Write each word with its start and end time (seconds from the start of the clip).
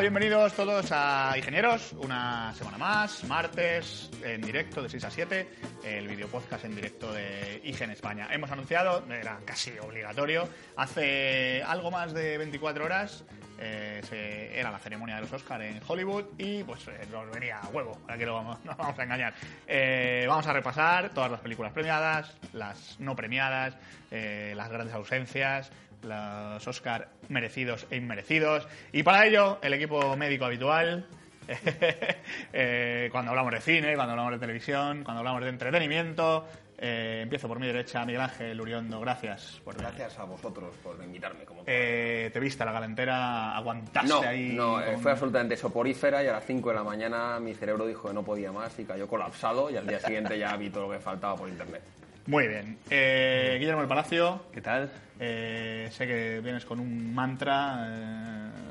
Bienvenidos 0.00 0.52
todos 0.52 0.92
a 0.92 1.32
Ingenieros, 1.36 1.92
una 1.94 2.52
semana 2.54 2.76
más, 2.78 3.24
martes, 3.24 4.10
en 4.22 4.40
directo 4.42 4.82
de 4.82 4.88
6 4.90 5.04
a 5.04 5.10
7, 5.10 5.48
el 5.84 6.06
video 6.06 6.28
podcast 6.28 6.64
en 6.66 6.74
directo 6.76 7.12
de 7.12 7.60
IGEN 7.64 7.90
España. 7.90 8.28
Hemos 8.30 8.50
anunciado, 8.50 9.04
era 9.10 9.38
casi 9.44 9.72
obligatorio, 9.78 10.48
hace 10.76 11.62
algo 11.66 11.90
más 11.90 12.12
de 12.12 12.36
24 12.38 12.84
horas, 12.84 13.24
eh, 13.58 14.02
se- 14.08 14.58
era 14.60 14.70
la 14.70 14.78
ceremonia 14.78 15.14
de 15.16 15.22
los 15.22 15.32
Oscars 15.32 15.64
en 15.64 15.80
Hollywood 15.86 16.24
y 16.36 16.62
pues 16.62 16.86
eh, 16.88 17.06
nos 17.10 17.30
venía 17.30 17.58
a 17.58 17.68
huevo, 17.68 17.98
para 18.06 18.18
que 18.18 18.26
lo 18.26 18.34
vamos, 18.34 18.58
no 18.64 18.76
vamos 18.76 18.98
a 18.98 19.02
engañar. 19.02 19.34
Eh, 19.66 20.26
vamos 20.28 20.46
a 20.46 20.52
repasar 20.52 21.08
todas 21.14 21.30
las 21.30 21.40
películas 21.40 21.72
premiadas, 21.72 22.36
las 22.52 23.00
no 23.00 23.16
premiadas, 23.16 23.74
eh, 24.10 24.52
las 24.56 24.68
grandes 24.68 24.94
ausencias, 24.94 25.72
los 26.02 26.66
Oscar 26.68 27.08
merecidos 27.28 27.86
e 27.90 27.96
inmerecidos. 27.96 28.66
Y 28.92 29.02
para 29.02 29.26
ello, 29.26 29.58
el 29.62 29.74
equipo 29.74 30.16
médico 30.16 30.44
habitual, 30.44 31.06
eh, 32.52 33.08
cuando 33.12 33.30
hablamos 33.30 33.52
de 33.52 33.60
cine, 33.60 33.94
cuando 33.94 34.12
hablamos 34.12 34.32
de 34.32 34.38
televisión, 34.38 35.02
cuando 35.04 35.20
hablamos 35.20 35.42
de 35.42 35.48
entretenimiento. 35.50 36.46
eh, 36.78 37.20
empiezo 37.22 37.48
por 37.48 37.58
mi 37.58 37.66
derecha, 37.66 38.04
Miguel 38.04 38.20
Ángel 38.20 38.60
Uriondo, 38.60 39.00
gracias. 39.00 39.60
Por 39.64 39.76
Gracias 39.78 40.18
a 40.18 40.24
vosotros 40.24 40.74
por 40.82 41.02
invitarme. 41.02 41.44
Como 41.46 41.62
Eh, 41.66 42.28
te 42.32 42.38
viste 42.38 42.62
a 42.62 42.66
la 42.66 42.72
galantera, 42.72 43.56
aguantaste 43.56 44.08
no, 44.10 44.20
ahí. 44.20 44.52
no, 44.54 44.84
con- 44.84 45.00
fue 45.00 45.12
absolutamente 45.12 45.56
soporífera 45.56 46.22
y 46.22 46.26
a 46.28 46.32
las 46.32 46.44
5 46.44 46.68
de 46.68 46.74
la 46.74 46.84
mañana 46.84 47.40
mi 47.40 47.54
cerebro 47.54 47.86
dijo 47.86 48.08
que 48.08 48.14
no 48.14 48.22
podía 48.22 48.52
más 48.52 48.78
y 48.78 48.84
cayó 48.84 49.08
colapsado 49.08 49.70
y 49.70 49.76
al 49.78 49.86
día 49.86 50.00
siguiente 50.00 50.38
ya 50.38 50.54
vi 50.56 50.68
todo 50.68 50.86
lo 50.88 50.92
que 50.92 50.98
faltaba 51.00 51.34
por 51.36 51.48
internet. 51.48 51.82
Muy 52.26 52.48
bien. 52.48 52.78
Eh, 52.90 53.56
Guillermo 53.58 53.80
del 53.82 53.88
Palacio, 53.88 54.46
¿Qué 54.52 54.60
tal? 54.60 54.90
eh, 55.20 55.88
sé 55.92 56.06
que 56.06 56.40
vienes 56.40 56.64
con 56.64 56.80
un 56.80 57.14
mantra 57.14 57.86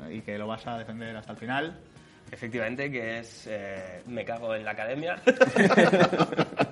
eh, 0.08 0.16
y 0.16 0.20
que 0.20 0.36
lo 0.36 0.46
vas 0.46 0.66
a 0.66 0.78
defender 0.78 1.16
hasta 1.16 1.32
el 1.32 1.38
final. 1.38 1.80
Efectivamente, 2.30 2.90
que 2.90 3.20
es 3.20 3.46
eh, 3.48 4.02
me 4.06 4.24
cago 4.24 4.54
en 4.54 4.64
la 4.64 4.72
academia. 4.72 5.16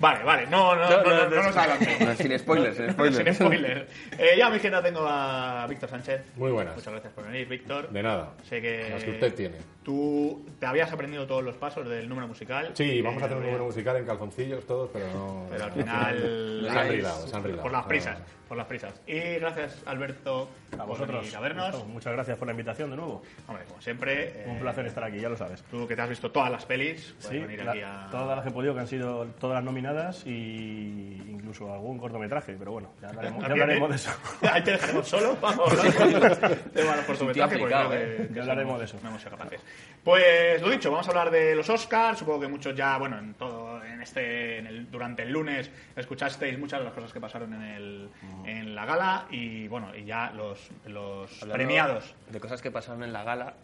Vale, 0.00 0.22
vale, 0.24 0.46
no, 0.46 0.76
no, 0.76 0.82
no, 0.82 0.90
No, 0.90 1.02
no, 1.02 1.10
no, 1.10 1.24
no, 1.24 1.30
no 1.30 1.42
nos 1.42 1.54
no. 1.54 1.60
adelantemos. 1.60 2.16
sin 2.18 2.38
spoilers, 2.38 2.76
sin 2.76 2.90
spoilers. 2.92 3.16
Sin 3.24 3.34
spoiler. 3.34 3.88
Eh, 4.18 4.34
ya 4.38 4.46
a 4.46 4.50
mi 4.50 4.56
izquierda 4.56 4.82
tengo 4.82 5.00
a 5.06 5.66
Víctor 5.68 5.88
Sánchez. 5.90 6.22
Muy 6.36 6.50
buenas. 6.52 6.76
Muchas 6.76 6.92
gracias 6.92 7.12
por 7.12 7.24
venir, 7.26 7.48
Víctor. 7.48 7.88
De 7.90 8.02
nada. 8.02 8.34
Sé 8.48 8.60
que, 8.62 8.88
Las 8.90 9.02
que 9.04 9.10
usted 9.10 9.34
tiene. 9.34 9.56
Tú 9.82 10.46
te 10.60 10.66
habías 10.66 10.92
aprendido 10.92 11.26
todos 11.26 11.42
los 11.42 11.56
pasos 11.56 11.88
del 11.88 12.08
número 12.08 12.28
musical. 12.28 12.70
Sí, 12.74 13.00
vamos 13.00 13.22
a 13.22 13.26
hacer 13.26 13.38
un 13.38 13.42
Eh, 13.44 13.46
número 13.46 13.64
musical 13.64 13.96
en 13.96 14.04
calzoncillos 14.04 14.66
todos, 14.66 14.90
pero 14.92 15.06
no. 15.12 15.46
Pero 15.50 15.64
al 15.64 15.72
final... 15.72 16.68
Se 16.72 16.78
han 16.78 16.88
rilado, 16.90 17.26
se 17.26 17.36
han 17.36 17.42
rilado. 17.44 17.62
Por 17.62 17.72
las 17.72 17.86
prisas, 17.86 18.18
por 18.46 18.56
las 18.58 18.66
prisas. 18.66 19.00
Y 19.06 19.18
gracias, 19.38 19.82
Alberto, 19.86 20.50
A 20.74 20.76
por 20.78 20.88
vosotros. 20.88 21.34
a 21.34 21.40
vernos. 21.40 21.86
Muchas 21.86 22.12
gracias 22.12 22.36
por 22.36 22.46
la 22.46 22.52
invitación 22.52 22.90
de 22.90 22.96
nuevo. 22.96 23.22
Hombre, 23.46 23.64
como 23.66 23.80
siempre... 23.80 24.44
Un 24.46 24.56
eh, 24.56 24.60
placer 24.60 24.84
estar 24.86 25.04
aquí, 25.04 25.20
ya 25.20 25.30
lo 25.30 25.36
sabes. 25.38 25.62
Tú 25.70 25.86
que 25.88 25.96
te 25.96 26.02
has 26.02 26.08
visto 26.10 26.30
todas 26.30 26.50
las 26.50 26.66
pelis, 26.66 27.14
puedes 27.22 27.40
Sí, 27.40 27.46
venir 27.46 27.64
la- 27.64 27.70
aquí 27.72 27.80
a... 27.82 28.08
todas 28.10 28.36
las 28.36 28.42
que 28.42 28.50
he 28.50 28.52
podido, 28.52 28.74
que 28.74 28.80
han 28.80 28.88
sido 28.88 29.24
todas 29.40 29.54
las 29.56 29.64
nominadas 29.88 30.26
y 30.26 31.22
incluso 31.30 31.72
algún 31.72 31.98
cortometraje, 31.98 32.54
pero 32.58 32.72
bueno, 32.72 32.90
ya 33.00 33.08
hablaremos, 33.08 33.40
ya 33.46 33.52
hablaremos 33.52 33.88
de 33.90 33.96
eso. 33.96 34.10
Ahí 34.52 34.62
te 34.62 34.72
dejaremos 34.72 35.08
solo. 35.08 35.36
Vamos, 35.40 35.70
tema 35.92 36.06
de 36.74 36.96
los 36.96 37.06
cortometrajes, 37.06 37.58
aplicado, 37.58 37.90
creo 37.90 38.02
¿eh? 38.02 38.16
que- 38.18 38.28
que 38.28 38.34
Ya 38.34 38.40
hablaremos 38.42 38.78
de 38.78 38.84
eso. 38.84 38.98
No 39.02 39.08
hemos 39.08 39.22
sido 39.22 39.36
capaces. 39.36 39.60
Pues 40.04 40.60
lo 40.62 40.70
dicho, 40.70 40.90
vamos 40.90 41.06
a 41.06 41.10
hablar 41.10 41.30
de 41.30 41.54
los 41.54 41.68
Oscars. 41.70 42.18
Supongo 42.18 42.40
que 42.40 42.48
muchos 42.48 42.74
ya, 42.74 42.96
bueno, 42.98 43.18
en 43.18 43.34
todo, 43.34 43.82
en 43.84 44.00
este, 44.02 44.58
en 44.58 44.66
el, 44.66 44.90
durante 44.90 45.22
el 45.22 45.30
lunes 45.32 45.70
escuchasteis 45.96 46.58
muchas 46.58 46.80
de 46.80 46.84
las 46.84 46.94
cosas 46.94 47.12
que 47.12 47.20
pasaron 47.20 47.52
en, 47.54 47.62
el, 47.62 48.10
en 48.44 48.74
la 48.74 48.84
gala 48.84 49.26
y 49.30 49.68
bueno, 49.68 49.94
y 49.94 50.04
ya 50.04 50.30
los, 50.30 50.70
los 50.86 51.32
Hablando 51.42 51.54
premiados. 51.54 52.14
De 52.30 52.40
cosas 52.40 52.62
que 52.62 52.70
pasaron 52.70 53.02
en 53.02 53.12
la 53.12 53.24
gala. 53.24 53.54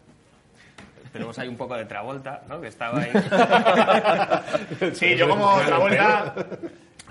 Tenemos 1.15 1.39
ahí 1.39 1.47
un 1.47 1.55
poco 1.55 1.77
de 1.77 1.85
Travolta, 1.85 2.41
¿no? 2.49 2.59
Que 2.59 2.67
estaba 2.67 2.99
ahí. 2.99 3.09
Sí, 4.93 5.15
yo 5.15 5.29
como 5.29 5.45
otra 5.45 5.77
vuelta. 5.77 6.35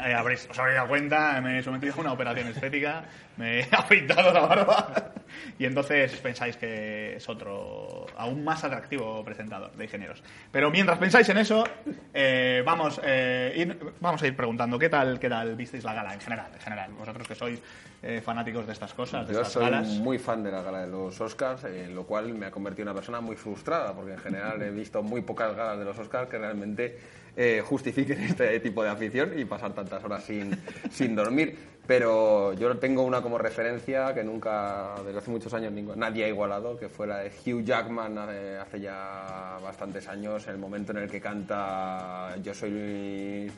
eh, 0.04 0.12
habréis, 0.12 0.46
os 0.50 0.58
habréis 0.58 0.76
dado 0.76 0.88
cuenta, 0.88 1.40
me 1.40 1.58
he 1.58 1.62
sometido 1.62 1.94
a 1.96 2.00
una 2.00 2.12
operación 2.12 2.48
estética, 2.48 3.04
me 3.36 3.60
he 3.60 3.68
afeitado 3.72 4.32
la 4.32 4.40
barba 4.40 5.12
y 5.58 5.64
entonces 5.64 6.12
pensáis 6.20 6.56
que 6.56 7.16
es 7.16 7.28
otro 7.28 8.06
aún 8.16 8.44
más 8.44 8.62
atractivo 8.64 9.24
presentador 9.24 9.72
de 9.72 9.84
ingenieros. 9.84 10.22
Pero 10.52 10.70
mientras 10.70 10.98
pensáis 10.98 11.28
en 11.28 11.38
eso, 11.38 11.64
eh, 12.12 12.62
vamos, 12.64 13.00
eh, 13.04 13.52
ir- 13.56 13.92
vamos 14.00 14.22
a 14.22 14.26
ir 14.26 14.36
preguntando 14.36 14.78
qué 14.78 14.88
tal, 14.88 15.18
qué 15.18 15.28
tal 15.28 15.54
visteis 15.56 15.84
la 15.84 15.94
gala 15.94 16.14
en 16.14 16.20
general, 16.20 16.50
en 16.54 16.60
general. 16.60 16.92
Vosotros 16.92 17.26
que 17.26 17.34
sois 17.34 17.60
eh, 18.02 18.20
fanáticos 18.24 18.66
de 18.66 18.72
estas 18.72 18.94
cosas, 18.94 19.26
de 19.26 19.34
Yo 19.34 19.40
estas 19.40 19.52
soy 19.54 19.64
galas. 19.64 19.88
muy 19.88 20.18
fan 20.18 20.42
de 20.42 20.50
la 20.52 20.62
gala 20.62 20.80
de 20.82 20.88
los 20.88 21.20
Oscars, 21.20 21.64
eh, 21.64 21.88
lo 21.92 22.04
cual 22.04 22.32
me 22.34 22.46
ha 22.46 22.50
convertido 22.50 22.82
en 22.84 22.88
una 22.88 22.94
persona 22.94 23.20
muy 23.20 23.36
frustrada, 23.36 23.92
porque 23.94 24.12
en 24.12 24.18
general 24.18 24.60
he 24.62 24.70
visto 24.70 25.02
muy 25.02 25.22
pocas 25.22 25.54
galas 25.56 25.78
de 25.78 25.84
los 25.84 25.98
Oscars 25.98 26.28
que 26.28 26.38
realmente 26.38 26.98
eh, 27.36 27.62
justifiquen 27.64 28.20
este 28.24 28.60
tipo 28.60 28.82
de 28.82 28.90
afición 28.90 29.38
y 29.38 29.44
pasar 29.44 29.72
tantas 29.72 30.02
horas 30.04 30.22
sin, 30.24 30.56
sin 30.90 31.14
dormir. 31.16 31.74
Pero 31.86 32.54
yo 32.54 32.74
tengo 32.78 33.02
una 33.02 33.20
como 33.24 33.38
referencia 33.38 34.14
que 34.14 34.22
nunca, 34.22 34.94
desde 35.04 35.18
hace 35.18 35.30
muchos 35.30 35.52
años, 35.54 35.72
nadie 35.96 36.26
ha 36.26 36.28
igualado, 36.28 36.78
que 36.78 36.88
fue 36.88 37.06
la 37.08 37.18
de 37.18 37.30
Hugh 37.30 37.64
Jackman 37.64 38.16
eh, 38.30 38.58
hace 38.60 38.80
ya 38.80 39.58
bastantes 39.60 40.06
años, 40.06 40.46
el 40.46 40.58
momento 40.58 40.92
en 40.92 40.98
el 40.98 41.10
que 41.10 41.20
canta 41.20 42.36
Yo 42.42 42.54
soy 42.54 43.50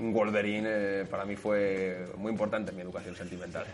Wolverine, 0.00 0.68
eh, 0.68 1.04
para 1.08 1.24
mí 1.24 1.36
fue 1.36 2.06
muy 2.16 2.32
importante 2.32 2.70
en 2.70 2.76
mi 2.76 2.82
educación 2.82 3.14
sentimental. 3.14 3.66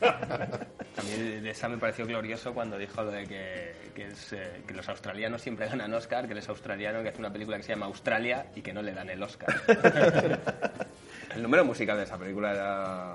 Mí 1.04 1.40
de 1.40 1.50
esa 1.50 1.68
me 1.68 1.78
pareció 1.78 2.04
glorioso 2.04 2.52
cuando 2.52 2.76
dijo 2.76 3.02
lo 3.02 3.10
de 3.10 3.26
que, 3.26 3.72
que 3.94 4.08
es, 4.08 4.32
eh, 4.32 4.62
que 4.66 4.74
los 4.74 4.86
australianos 4.88 5.40
siempre 5.40 5.66
ganan 5.66 5.94
Oscar, 5.94 6.26
que 6.26 6.32
él 6.32 6.38
es 6.38 6.48
australiano, 6.48 7.02
que 7.02 7.08
hace 7.08 7.20
una 7.20 7.32
película 7.32 7.56
que 7.56 7.62
se 7.62 7.72
llama 7.72 7.86
Australia 7.86 8.46
y 8.54 8.60
que 8.60 8.72
no 8.72 8.82
le 8.82 8.92
dan 8.92 9.08
el 9.08 9.22
Oscar. 9.22 9.54
El 11.34 11.42
número 11.42 11.64
musical 11.64 11.96
de 11.96 12.02
esa 12.02 12.18
película 12.18 12.50
era 12.50 13.14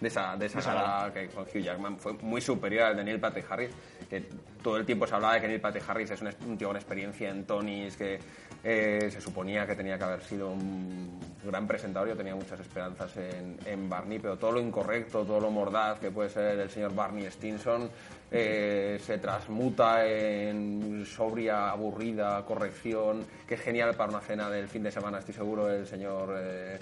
de 0.00 0.08
esa, 0.08 0.36
de 0.36 0.46
esa 0.46 0.58
Esa 0.58 0.74
gala 0.74 1.12
que 1.12 1.28
con 1.28 1.44
Hugh 1.44 1.62
Jackman 1.62 1.98
fue 1.98 2.12
muy 2.14 2.40
superior 2.40 2.84
al 2.84 2.96
de 2.96 3.04
Neil 3.04 3.20
Patrick 3.20 3.50
Harris, 3.50 3.70
que 4.08 4.24
todo 4.62 4.76
el 4.76 4.84
tiempo 4.84 5.06
se 5.06 5.14
hablaba 5.14 5.34
de 5.34 5.40
que 5.40 5.48
Neil 5.48 5.60
Patrick 5.60 5.88
Harris 5.88 6.10
es 6.10 6.20
un, 6.20 6.28
un 6.46 6.58
tío 6.58 6.68
con 6.68 6.76
experiencia 6.76 7.30
en 7.30 7.44
Tonys, 7.44 7.96
que 7.96 8.18
eh, 8.62 9.08
se 9.10 9.20
suponía 9.20 9.66
que 9.66 9.74
tenía 9.74 9.96
que 9.96 10.04
haber 10.04 10.22
sido 10.22 10.50
un 10.50 11.20
gran 11.44 11.66
presentador, 11.66 12.08
yo 12.08 12.16
tenía 12.16 12.34
muchas 12.34 12.58
esperanzas 12.60 13.16
en, 13.16 13.56
en 13.64 13.88
Barney, 13.88 14.18
pero 14.18 14.36
todo 14.36 14.52
lo 14.52 14.60
incorrecto, 14.60 15.24
todo 15.24 15.40
lo 15.40 15.50
mordaz 15.50 16.00
que 16.00 16.10
puede 16.10 16.28
ser 16.28 16.58
el 16.58 16.70
señor 16.70 16.94
Barney 16.94 17.30
Stinson 17.30 17.90
eh, 18.30 18.98
se 19.04 19.18
transmuta 19.18 20.06
en 20.06 21.04
sobria, 21.06 21.70
aburrida, 21.70 22.44
corrección, 22.44 23.24
que 23.46 23.54
es 23.54 23.60
genial 23.60 23.94
para 23.94 24.10
una 24.10 24.20
cena 24.20 24.50
del 24.50 24.68
fin 24.68 24.82
de 24.82 24.90
semana, 24.90 25.18
estoy 25.18 25.34
seguro, 25.34 25.70
el 25.70 25.86
señor 25.86 26.34
eh, 26.36 26.78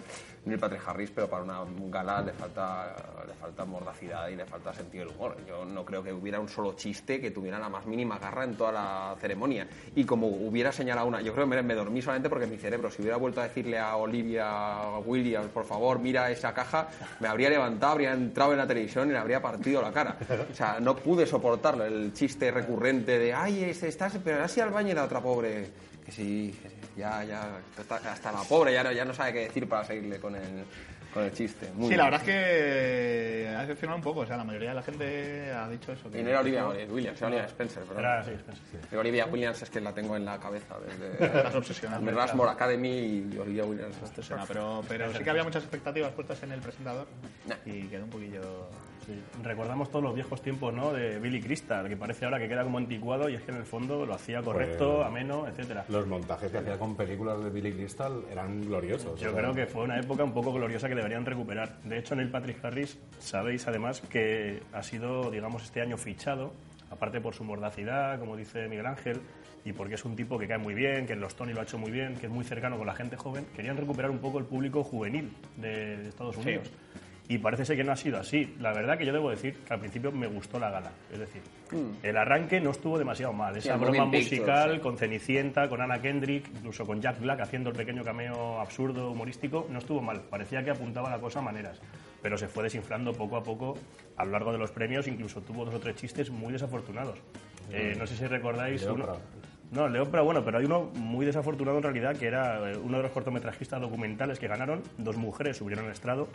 Neil 0.47 0.59
Patrick 0.59 0.83
Harris, 0.87 1.11
pero 1.11 1.29
para 1.29 1.43
una 1.43 1.61
gala 1.91 2.21
le 2.21 2.33
falta, 2.33 2.95
le 3.27 3.35
falta 3.35 3.65
mordacidad 3.65 4.29
y 4.29 4.37
le 4.37 4.45
falta 4.45 4.75
sentido 4.75 5.07
del 5.07 5.15
humor. 5.15 5.37
Yo 5.47 5.65
no 5.65 5.85
creo 5.85 6.03
que 6.03 6.13
hubiera 6.13 6.39
un 6.39 6.49
solo 6.49 6.75
chiste 6.75 7.21
que 7.21 7.31
tuviera 7.31 7.59
la 7.59 7.69
más 7.69 7.87
mínima 7.87 8.19
garra 8.19 8.45
en 8.45 8.55
toda 8.55 8.73
la 8.73 9.17
ceremonia. 9.21 9.67
Y 9.95 10.05
como 10.05 10.27
hubiera 10.27 10.71
señalado 10.71 11.07
una, 11.07 11.23
yo 11.23 11.33
creo 11.33 11.49
que 11.49 11.63
me, 11.63 11.75
dormí 11.75 12.03
solamente 12.03 12.29
porque 12.29 12.47
mi 12.47 12.59
cerebro, 12.59 12.91
si 12.91 13.01
hubiera 13.01 13.17
vuelto 13.17 13.41
a 13.41 13.45
decirle 13.45 13.79
a 13.79 13.97
Olivia 13.97 14.99
Williams, 15.05 15.49
por 15.49 15.65
favor, 15.65 15.99
mira 15.99 16.31
esa 16.31 16.53
caja, 16.53 16.89
me 17.21 17.29
habría 17.29 17.49
levantado, 17.49 17.93
habría 17.93 18.13
entrado 18.13 18.53
en 18.53 18.59
la 18.59 18.67
televisión 18.67 19.09
y 19.09 19.13
le 19.13 19.19
habría 19.19 19.41
partido 19.41 19.81
la 19.81 19.93
cara. 19.93 20.17
O 20.51 20.55
sea, 20.55 20.79
no 20.79 20.95
pude 20.97 21.27
soportarlo, 21.39 21.85
el 21.85 22.13
chiste 22.13 22.51
recurrente 22.51 23.19
de, 23.19 23.33
ay, 23.35 23.65
estás, 23.65 24.19
pero 24.23 24.45
así 24.45 24.61
al 24.61 24.71
baño 24.71 24.91
y 24.91 24.95
la 24.95 25.05
otra 25.05 25.21
pobre. 25.21 25.71
Que 26.05 26.13
sí, 26.13 26.55
que 26.63 26.69
sí, 26.69 26.75
ya, 26.99 27.25
ya, 27.25 27.59
hasta 28.11 28.31
la 28.31 28.43
pobre 28.43 28.73
ya 28.75 28.85
no, 28.85 28.93
ya 28.93 29.05
no 29.07 29.15
sabe 29.15 29.33
qué 29.33 29.39
decir 29.41 29.67
para 29.67 29.85
seguirle 29.87 30.21
con 30.21 30.35
el, 30.37 30.65
con 31.15 31.25
el 31.25 31.33
chiste. 31.33 31.71
Muy 31.75 31.89
Sí, 31.89 31.97
la 31.97 32.05
verdad 32.05 32.21
es 32.21 32.27
que 32.27 33.55
ha 33.57 33.61
decepcionado 33.63 33.97
un 33.97 34.03
poco. 34.03 34.21
O 34.21 34.27
sea, 34.27 34.37
la 34.37 34.45
mayoría 34.45 34.69
de 34.69 34.75
la 34.75 34.83
gente 34.83 35.51
ha 35.51 35.67
dicho 35.71 35.93
eso. 35.93 36.11
que- 36.11 36.21
Y 36.21 36.23
no 36.23 36.29
era 36.29 36.41
Olivia 36.41 36.69
Williams, 36.69 37.19
era 37.19 37.29
Olivia 37.29 37.47
Spencer, 37.47 37.83
perdón. 37.85 38.05
Era, 38.05 38.23
sí, 38.23 38.31
Spencer. 38.33 38.81
Pero 38.91 39.01
Olivia 39.01 39.25
Williams 39.27 39.63
es 39.63 39.71
que 39.71 39.81
la 39.81 39.95
tengo 39.95 40.15
en 40.15 40.27
la 40.27 40.39
cabeza 40.39 40.77
desde 40.87 41.25
Estás 41.39 41.55
obsesionado. 41.55 42.05
The 42.05 42.11
Rushmore 42.11 42.51
Academy 42.51 42.91
y 43.33 43.39
Olivia 43.39 43.65
Williams. 43.65 43.97
Pero, 44.47 44.83
pero 44.87 45.11
sí 45.15 45.25
que 45.25 45.31
había 45.31 45.43
muchas 45.45 45.63
expectativas 45.63 46.13
puestas 46.13 46.43
en 46.43 46.53
el 46.53 46.61
presentador 46.61 47.07
Nah. 47.47 47.57
y 47.65 47.85
quedó 47.89 48.05
un 48.05 48.11
poquillo... 48.11 48.69
Sí. 49.07 49.13
Recordamos 49.43 49.91
todos 49.91 50.03
los 50.05 50.15
viejos 50.15 50.41
tiempos 50.41 50.73
¿no? 50.73 50.93
de 50.93 51.19
Billy 51.19 51.41
Crystal, 51.41 51.89
que 51.89 51.97
parece 51.97 52.25
ahora 52.25 52.39
que 52.39 52.49
queda 52.49 52.63
como 52.65 52.79
anticuado 52.79 53.29
y 53.29 53.35
es 53.35 53.43
que 53.43 53.51
en 53.51 53.59
el 53.59 53.65
fondo 53.65 54.07
lo 54.07 54.15
hacía 54.15 54.43
correcto, 54.43 54.97
Pues- 54.97 55.07
ameno, 55.07 55.47
etcétera. 55.47 55.85
Los 55.89 56.07
montajes 56.07 56.51
que 56.51 56.59
hacía 56.59 56.79
con 56.79 56.97
películas 56.97 57.43
de 57.43 57.51
Billy 57.51 57.73
Crystal 57.73 58.23
eran 58.31 58.63
gloriosos. 58.63 59.21
Yo 59.21 59.31
o 59.31 59.33
sea, 59.33 59.41
creo 59.41 59.55
que 59.55 59.67
fue 59.67 59.83
una 59.83 59.99
época 59.99 60.25
un 60.25 60.33
poco 60.33 60.53
gloriosa 60.53 60.89
que 60.89 60.95
deberían 60.95 61.25
recuperar. 61.27 61.81
De 61.83 61.99
hecho, 61.99 62.15
Neil 62.17 62.31
Patrick 62.31 62.65
Harris, 62.65 62.99
sabéis 63.19 63.67
además 63.69 64.01
que 64.01 64.63
ha 64.73 64.83
sido, 64.83 65.31
digamos, 65.31 65.65
este 65.65 65.81
año 65.81 65.97
fichado, 65.97 66.53
aparte 66.91 67.21
por 67.21 67.35
su 67.35 67.45
mordacidad, 67.45 68.19
como 68.19 68.37
dice 68.37 68.69
Miguel 68.69 68.87
Ángel, 68.87 69.21
y 69.65 69.73
porque 69.73 69.95
es 69.95 70.05
un 70.05 70.15
tipo 70.15 70.39
que 70.39 70.47
cae 70.47 70.59
muy 70.59 70.75
bien, 70.75 71.07
que 71.07 71.15
en 71.15 71.21
los 71.21 71.35
Tony 71.35 71.53
lo 71.55 71.61
ha 71.61 71.63
hecho 71.65 71.79
muy 71.79 71.91
bien, 71.91 72.15
que 72.17 72.27
es 72.27 72.33
muy 72.33 72.45
cercano 72.45 72.77
con 72.77 72.87
la 72.87 72.95
gente 72.95 73.17
joven, 73.17 73.47
querían 73.57 73.77
recuperar 73.77 74.11
un 74.11 74.19
poco 74.19 74.39
el 74.39 74.45
público 74.45 74.85
juvenil 74.85 75.35
de, 75.57 75.97
de 75.97 76.09
Estados 76.09 76.37
Unidos. 76.37 76.71
Y 77.27 77.39
parece 77.39 77.65
ser 77.65 77.77
que 77.77 77.85
no 77.85 77.93
ha 77.93 77.97
sido 77.97 78.19
así. 78.19 78.55
La 78.61 78.73
verdad 78.73 78.99
que 78.99 79.07
yo 79.07 79.13
debo 79.13 79.31
decir 79.31 79.57
que 79.67 79.73
al 79.73 79.81
principio 79.81 80.13
me 80.13 80.27
gustó 80.27 80.59
la 80.59 80.71
gala. 80.71 80.93
Es 81.11 81.19
decir, 81.19 81.41
el 82.03 82.17
arranque 82.19 82.61
no 82.61 82.71
estuvo 82.71 82.99
demasiado 82.99 83.33
mal. 83.33 83.57
Esa 83.57 83.75
el 83.75 83.81
broma 83.81 84.05
Moving 84.05 84.11
Pictures, 84.11 84.41
musical 84.41 84.75
sí. 84.75 84.81
con 84.81 84.99
Cenicienta, 84.99 85.69
con 85.69 85.81
Anna 85.81 86.03
Kendrick, 86.03 86.51
incluso 86.55 86.85
con 86.85 87.01
Jack 87.01 87.21
Black 87.21 87.41
haciendo 87.41 87.71
el 87.71 87.77
pequeño 87.77 88.05
cameo 88.05 88.61
absurdo, 88.61 89.11
humorístico, 89.11 89.67
no 89.71 89.79
estuvo 89.79 90.03
mal. 90.03 90.21
Parecía 90.21 90.63
que 90.63 90.71
apuntaba 90.71 91.09
la 91.09 91.19
cosa 91.19 91.39
a 91.39 91.43
maneras. 91.43 91.81
Pero 92.21 92.37
se 92.37 92.47
fue 92.47 92.65
desinflando 92.65 93.13
poco 93.15 93.39
a 93.39 93.43
poco 93.43 93.75
a 94.17 94.25
lo 94.27 94.31
largo 94.33 94.53
de 94.53 94.59
los 94.59 94.71
premios. 94.71 95.09
Incluso 95.09 95.41
tuvo 95.41 95.65
dos 95.65 95.75
o 95.75 95.81
tres 95.81 95.97
chistes 95.97 96.31
muy 96.31 96.53
desafortunados. 96.53 97.19
Eh, 97.73 97.95
no 97.99 98.07
sé 98.07 98.17
si 98.17 98.27
recordáis 98.27 98.85
de 98.85 98.93
uno. 98.93 99.17
No, 99.71 99.91
de 99.91 99.99
Oprah, 99.99 100.23
bueno, 100.23 100.45
pero 100.45 100.59
hay 100.59 100.67
uno 100.67 100.93
muy 100.95 101.25
desafortunado 101.25 101.79
en 101.79 101.83
realidad, 101.83 102.17
que 102.17 102.27
era 102.27 102.71
eh, 102.71 102.77
uno 102.77 102.99
de 102.99 103.03
los 103.03 103.13
cortometrajistas 103.13 103.81
documentales 103.81 104.39
que 104.39 104.47
ganaron. 104.47 104.83
Dos 104.99 105.17
mujeres 105.17 105.57
subieron 105.57 105.87
al 105.87 105.93
estrado 105.93 106.29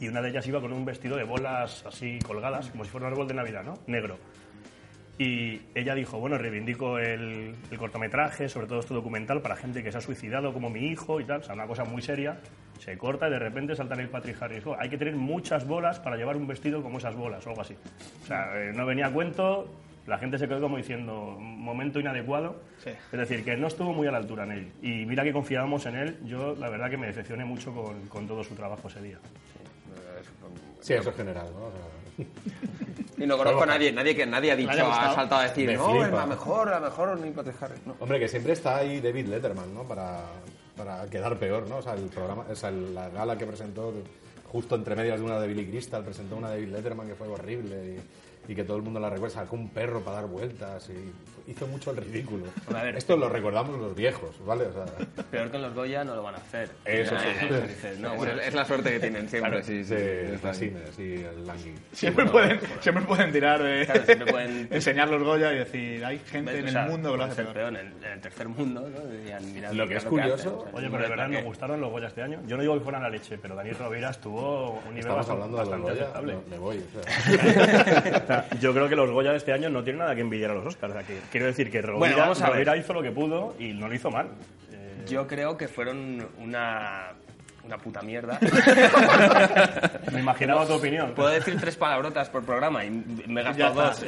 y 0.00 0.08
una 0.08 0.20
de 0.22 0.30
ellas 0.30 0.46
iba 0.46 0.60
con 0.60 0.72
un 0.72 0.84
vestido 0.84 1.16
de 1.16 1.24
bolas 1.24 1.84
así 1.86 2.18
colgadas, 2.26 2.70
como 2.70 2.84
si 2.84 2.90
fuera 2.90 3.06
un 3.06 3.12
árbol 3.12 3.28
de 3.28 3.34
Navidad, 3.34 3.62
¿no? 3.64 3.74
Negro. 3.86 4.18
Y 5.16 5.60
ella 5.76 5.94
dijo, 5.94 6.18
bueno, 6.18 6.36
reivindico 6.38 6.98
el, 6.98 7.54
el 7.70 7.78
cortometraje, 7.78 8.48
sobre 8.48 8.66
todo 8.66 8.80
este 8.80 8.94
documental, 8.94 9.40
para 9.40 9.54
gente 9.54 9.82
que 9.82 9.92
se 9.92 9.98
ha 9.98 10.00
suicidado 10.00 10.52
como 10.52 10.70
mi 10.70 10.86
hijo 10.88 11.20
y 11.20 11.24
tal, 11.24 11.40
o 11.40 11.44
sea, 11.44 11.54
una 11.54 11.66
cosa 11.68 11.84
muy 11.84 12.02
seria. 12.02 12.36
Se 12.80 12.98
corta 12.98 13.28
y 13.28 13.30
de 13.30 13.38
repente 13.38 13.76
salta 13.76 13.94
el 13.94 14.08
Patrick 14.08 14.42
Harris. 14.42 14.66
"Oh, 14.66 14.76
hay 14.76 14.90
que 14.90 14.98
tener 14.98 15.14
muchas 15.14 15.64
bolas 15.66 16.00
para 16.00 16.16
llevar 16.16 16.36
un 16.36 16.48
vestido 16.48 16.82
como 16.82 16.98
esas 16.98 17.14
bolas 17.14 17.46
o 17.46 17.50
algo 17.50 17.62
así. 17.62 17.76
O 18.24 18.26
sea, 18.26 18.50
eh, 18.60 18.72
no 18.74 18.84
venía 18.84 19.06
a 19.06 19.12
cuento, 19.12 19.70
la 20.08 20.18
gente 20.18 20.36
se 20.36 20.48
quedó 20.48 20.60
como 20.62 20.76
diciendo, 20.78 21.36
momento 21.38 22.00
inadecuado. 22.00 22.60
Sí. 22.82 22.90
Es 22.90 23.18
decir, 23.18 23.44
que 23.44 23.56
no 23.56 23.68
estuvo 23.68 23.92
muy 23.92 24.08
a 24.08 24.10
la 24.10 24.18
altura 24.18 24.42
en 24.42 24.50
él. 24.50 24.72
Y 24.82 25.06
mira 25.06 25.22
que 25.22 25.32
confiábamos 25.32 25.86
en 25.86 25.94
él, 25.94 26.18
yo 26.24 26.56
la 26.56 26.68
verdad 26.68 26.90
que 26.90 26.96
me 26.96 27.06
decepcioné 27.06 27.44
mucho 27.44 27.72
con, 27.72 28.08
con 28.08 28.26
todo 28.26 28.42
su 28.42 28.56
trabajo 28.56 28.88
ese 28.88 29.00
día. 29.00 29.18
Sí, 30.80 30.92
eso 30.94 31.10
es 31.10 31.16
general, 31.16 31.46
¿no? 31.52 31.66
O 31.66 31.72
sea, 31.72 32.26
Y 33.16 33.26
no 33.26 33.38
conozco 33.38 33.62
a 33.62 33.66
nadie, 33.66 33.92
nadie 33.92 34.14
que 34.14 34.26
nadie 34.26 34.52
ha 34.52 34.56
dicho, 34.56 34.72
ha 34.72 35.14
saltado 35.14 35.40
a 35.42 35.44
decir, 35.44 35.66
Me 35.66 35.76
no, 35.76 35.94
es 35.94 36.02
flipa. 36.02 36.20
la 36.20 36.26
mejor, 36.26 36.70
la 36.70 36.80
mejor, 36.80 37.18
ni 37.20 37.32
Harris. 37.60 37.86
No. 37.86 37.96
Hombre, 38.00 38.18
que 38.18 38.28
siempre 38.28 38.52
está 38.52 38.76
ahí 38.78 39.00
David 39.00 39.26
Letterman, 39.28 39.72
¿no? 39.72 39.84
Para, 39.84 40.22
para 40.76 41.06
quedar 41.06 41.38
peor, 41.38 41.68
¿no? 41.68 41.76
O 41.76 41.82
sea, 41.82 41.94
el 41.94 42.08
programa, 42.08 42.44
o 42.50 42.56
sea, 42.56 42.70
la 42.70 43.08
gala 43.10 43.38
que 43.38 43.46
presentó 43.46 43.92
justo 44.50 44.74
entre 44.74 44.96
medias 44.96 45.20
de 45.20 45.24
una 45.24 45.38
de 45.38 45.48
Billy 45.48 45.66
Crystal, 45.66 46.04
presentó 46.04 46.36
una 46.36 46.50
de 46.50 46.60
David 46.60 46.72
Letterman 46.72 47.06
que 47.08 47.14
fue 47.14 47.28
horrible 47.28 47.96
y, 47.96 48.00
y 48.48 48.54
que 48.54 48.64
todo 48.64 48.76
el 48.76 48.82
mundo 48.82 49.00
la 49.00 49.10
recuerda. 49.10 49.34
Sacó 49.36 49.56
un 49.56 49.68
perro 49.70 50.00
para 50.00 50.16
dar 50.18 50.26
vueltas 50.26 50.88
y 50.90 51.50
hizo 51.50 51.66
mucho 51.66 51.90
el 51.90 51.98
ridículo. 51.98 52.46
A 52.74 52.82
ver. 52.82 52.96
Esto 52.96 53.16
lo 53.16 53.28
recordamos 53.28 53.78
los 53.78 53.94
viejos, 53.94 54.34
¿vale? 54.46 54.64
O 54.66 54.72
sea, 54.72 54.84
Peor 55.30 55.50
que 55.50 55.56
en 55.56 55.62
los 55.62 55.74
Goya 55.74 56.02
no 56.04 56.14
lo 56.14 56.22
van 56.22 56.34
a 56.36 56.38
hacer. 56.38 56.70
Eso 56.84 57.14
sí. 57.18 57.26
Eh, 57.28 57.64
dices, 57.68 57.98
no, 57.98 58.12
Es- 58.12 58.16
bueno, 58.18 58.40
es 58.40 58.54
la 58.54 58.64
suerte 58.64 58.92
que 58.92 59.00
tienen 59.00 59.28
siempre, 59.28 59.50
claro, 59.50 59.64
sí, 59.64 59.84
sí, 59.84 59.94
sí. 59.94 59.94
es 59.94 60.42
la 60.42 60.54
cine, 60.54 60.80
sí, 60.96 61.14
el 61.24 61.46
Langui. 61.46 61.74
Siempre, 61.92 62.24
pueden, 62.26 62.58
siempre 62.80 63.04
pueden 63.04 63.32
tirar 63.32 63.62
de... 63.62 63.84
Claro, 63.84 64.04
siempre 64.06 64.32
pueden- 64.32 64.68
enseñar 64.72 65.08
los 65.08 65.22
Goya 65.22 65.52
y 65.52 65.58
decir, 65.58 66.04
hay 66.04 66.18
gente 66.20 66.52
¿ves? 66.62 66.70
en 66.70 66.76
O 66.76 66.80
el 66.80 66.90
mundo 66.90 67.12
que 67.12 67.18
lo 67.18 67.24
hace 67.24 67.44
peor. 67.44 67.68
En 67.68 67.76
el, 67.76 67.86
en 68.04 68.12
el 68.12 68.20
tercer 68.20 68.48
mundo, 68.48 68.88
¿no? 68.88 69.72
Lo 69.74 69.88
que 69.88 69.96
es 69.96 70.04
curioso- 70.04 70.66
Oye, 70.72 70.86
no 70.86 70.92
pero 70.92 71.02
de 71.04 71.08
verdad 71.10 71.28
me 71.28 71.42
gustaron 71.42 71.80
los 71.80 71.90
Goya 71.90 72.06
este 72.08 72.22
año. 72.22 72.40
Yo 72.46 72.56
no 72.56 72.62
digo 72.62 72.74
que 72.74 72.80
fueran 72.80 73.02
la 73.02 73.10
leche, 73.10 73.36
pero 73.38 73.54
Daniel 73.54 73.76
Rovira 73.78 74.10
estuvo 74.10 74.70
un 74.86 74.94
nivel 74.94 75.10
Estamos 75.10 75.26
bastante, 75.26 75.42
hablando 75.42 75.56
de 75.58 75.64
los 75.76 75.80
Goya, 75.82 76.02
aceptable. 76.04 76.36
me, 76.36 76.50
me 76.50 76.58
voy. 76.58 76.78
o 76.78 77.02
sea. 77.02 78.24
Sea, 78.42 78.58
Yo 78.60 78.72
creo 78.72 78.88
que 78.88 78.96
los 78.96 79.10
Goya 79.10 79.30
de 79.32 79.36
este 79.38 79.52
año 79.52 79.68
no 79.70 79.82
tienen 79.82 80.00
nada 80.00 80.14
que 80.14 80.20
envidiar 80.20 80.50
a 80.50 80.54
los 80.54 80.66
Oscars. 80.66 80.92
O 80.92 80.96
sea, 80.96 81.06
que 81.06 81.18
quiero 81.30 81.46
decir 81.46 81.70
que 81.70 81.80
Rovira, 81.82 81.98
Bueno, 81.98 82.16
vamos 82.16 82.40
a 82.42 82.46
ver. 82.46 82.52
Rovira 82.54 82.76
hizo 82.76 82.92
lo 82.92 83.02
que 83.02 83.10
pudo 83.10 83.54
y 83.58 83.72
no 83.72 83.88
lo 83.88 83.94
hizo 83.94 84.10
mal. 84.10 84.28
Eh, 84.72 85.04
Yo 85.08 85.26
creo 85.26 85.56
que 85.56 85.68
fueron 85.68 86.26
una, 86.38 87.12
una 87.64 87.78
puta 87.78 88.02
mierda. 88.02 88.38
me 90.12 90.20
imaginaba 90.20 90.66
tu 90.66 90.74
opinión. 90.74 91.12
Puedo 91.14 91.30
decir 91.30 91.56
tres 91.60 91.76
palabrotas 91.76 92.28
por 92.28 92.44
programa 92.44 92.84
y 92.84 92.90
me 92.90 93.40
he 93.40 93.44
gastado 93.44 93.74
dos. 93.74 94.04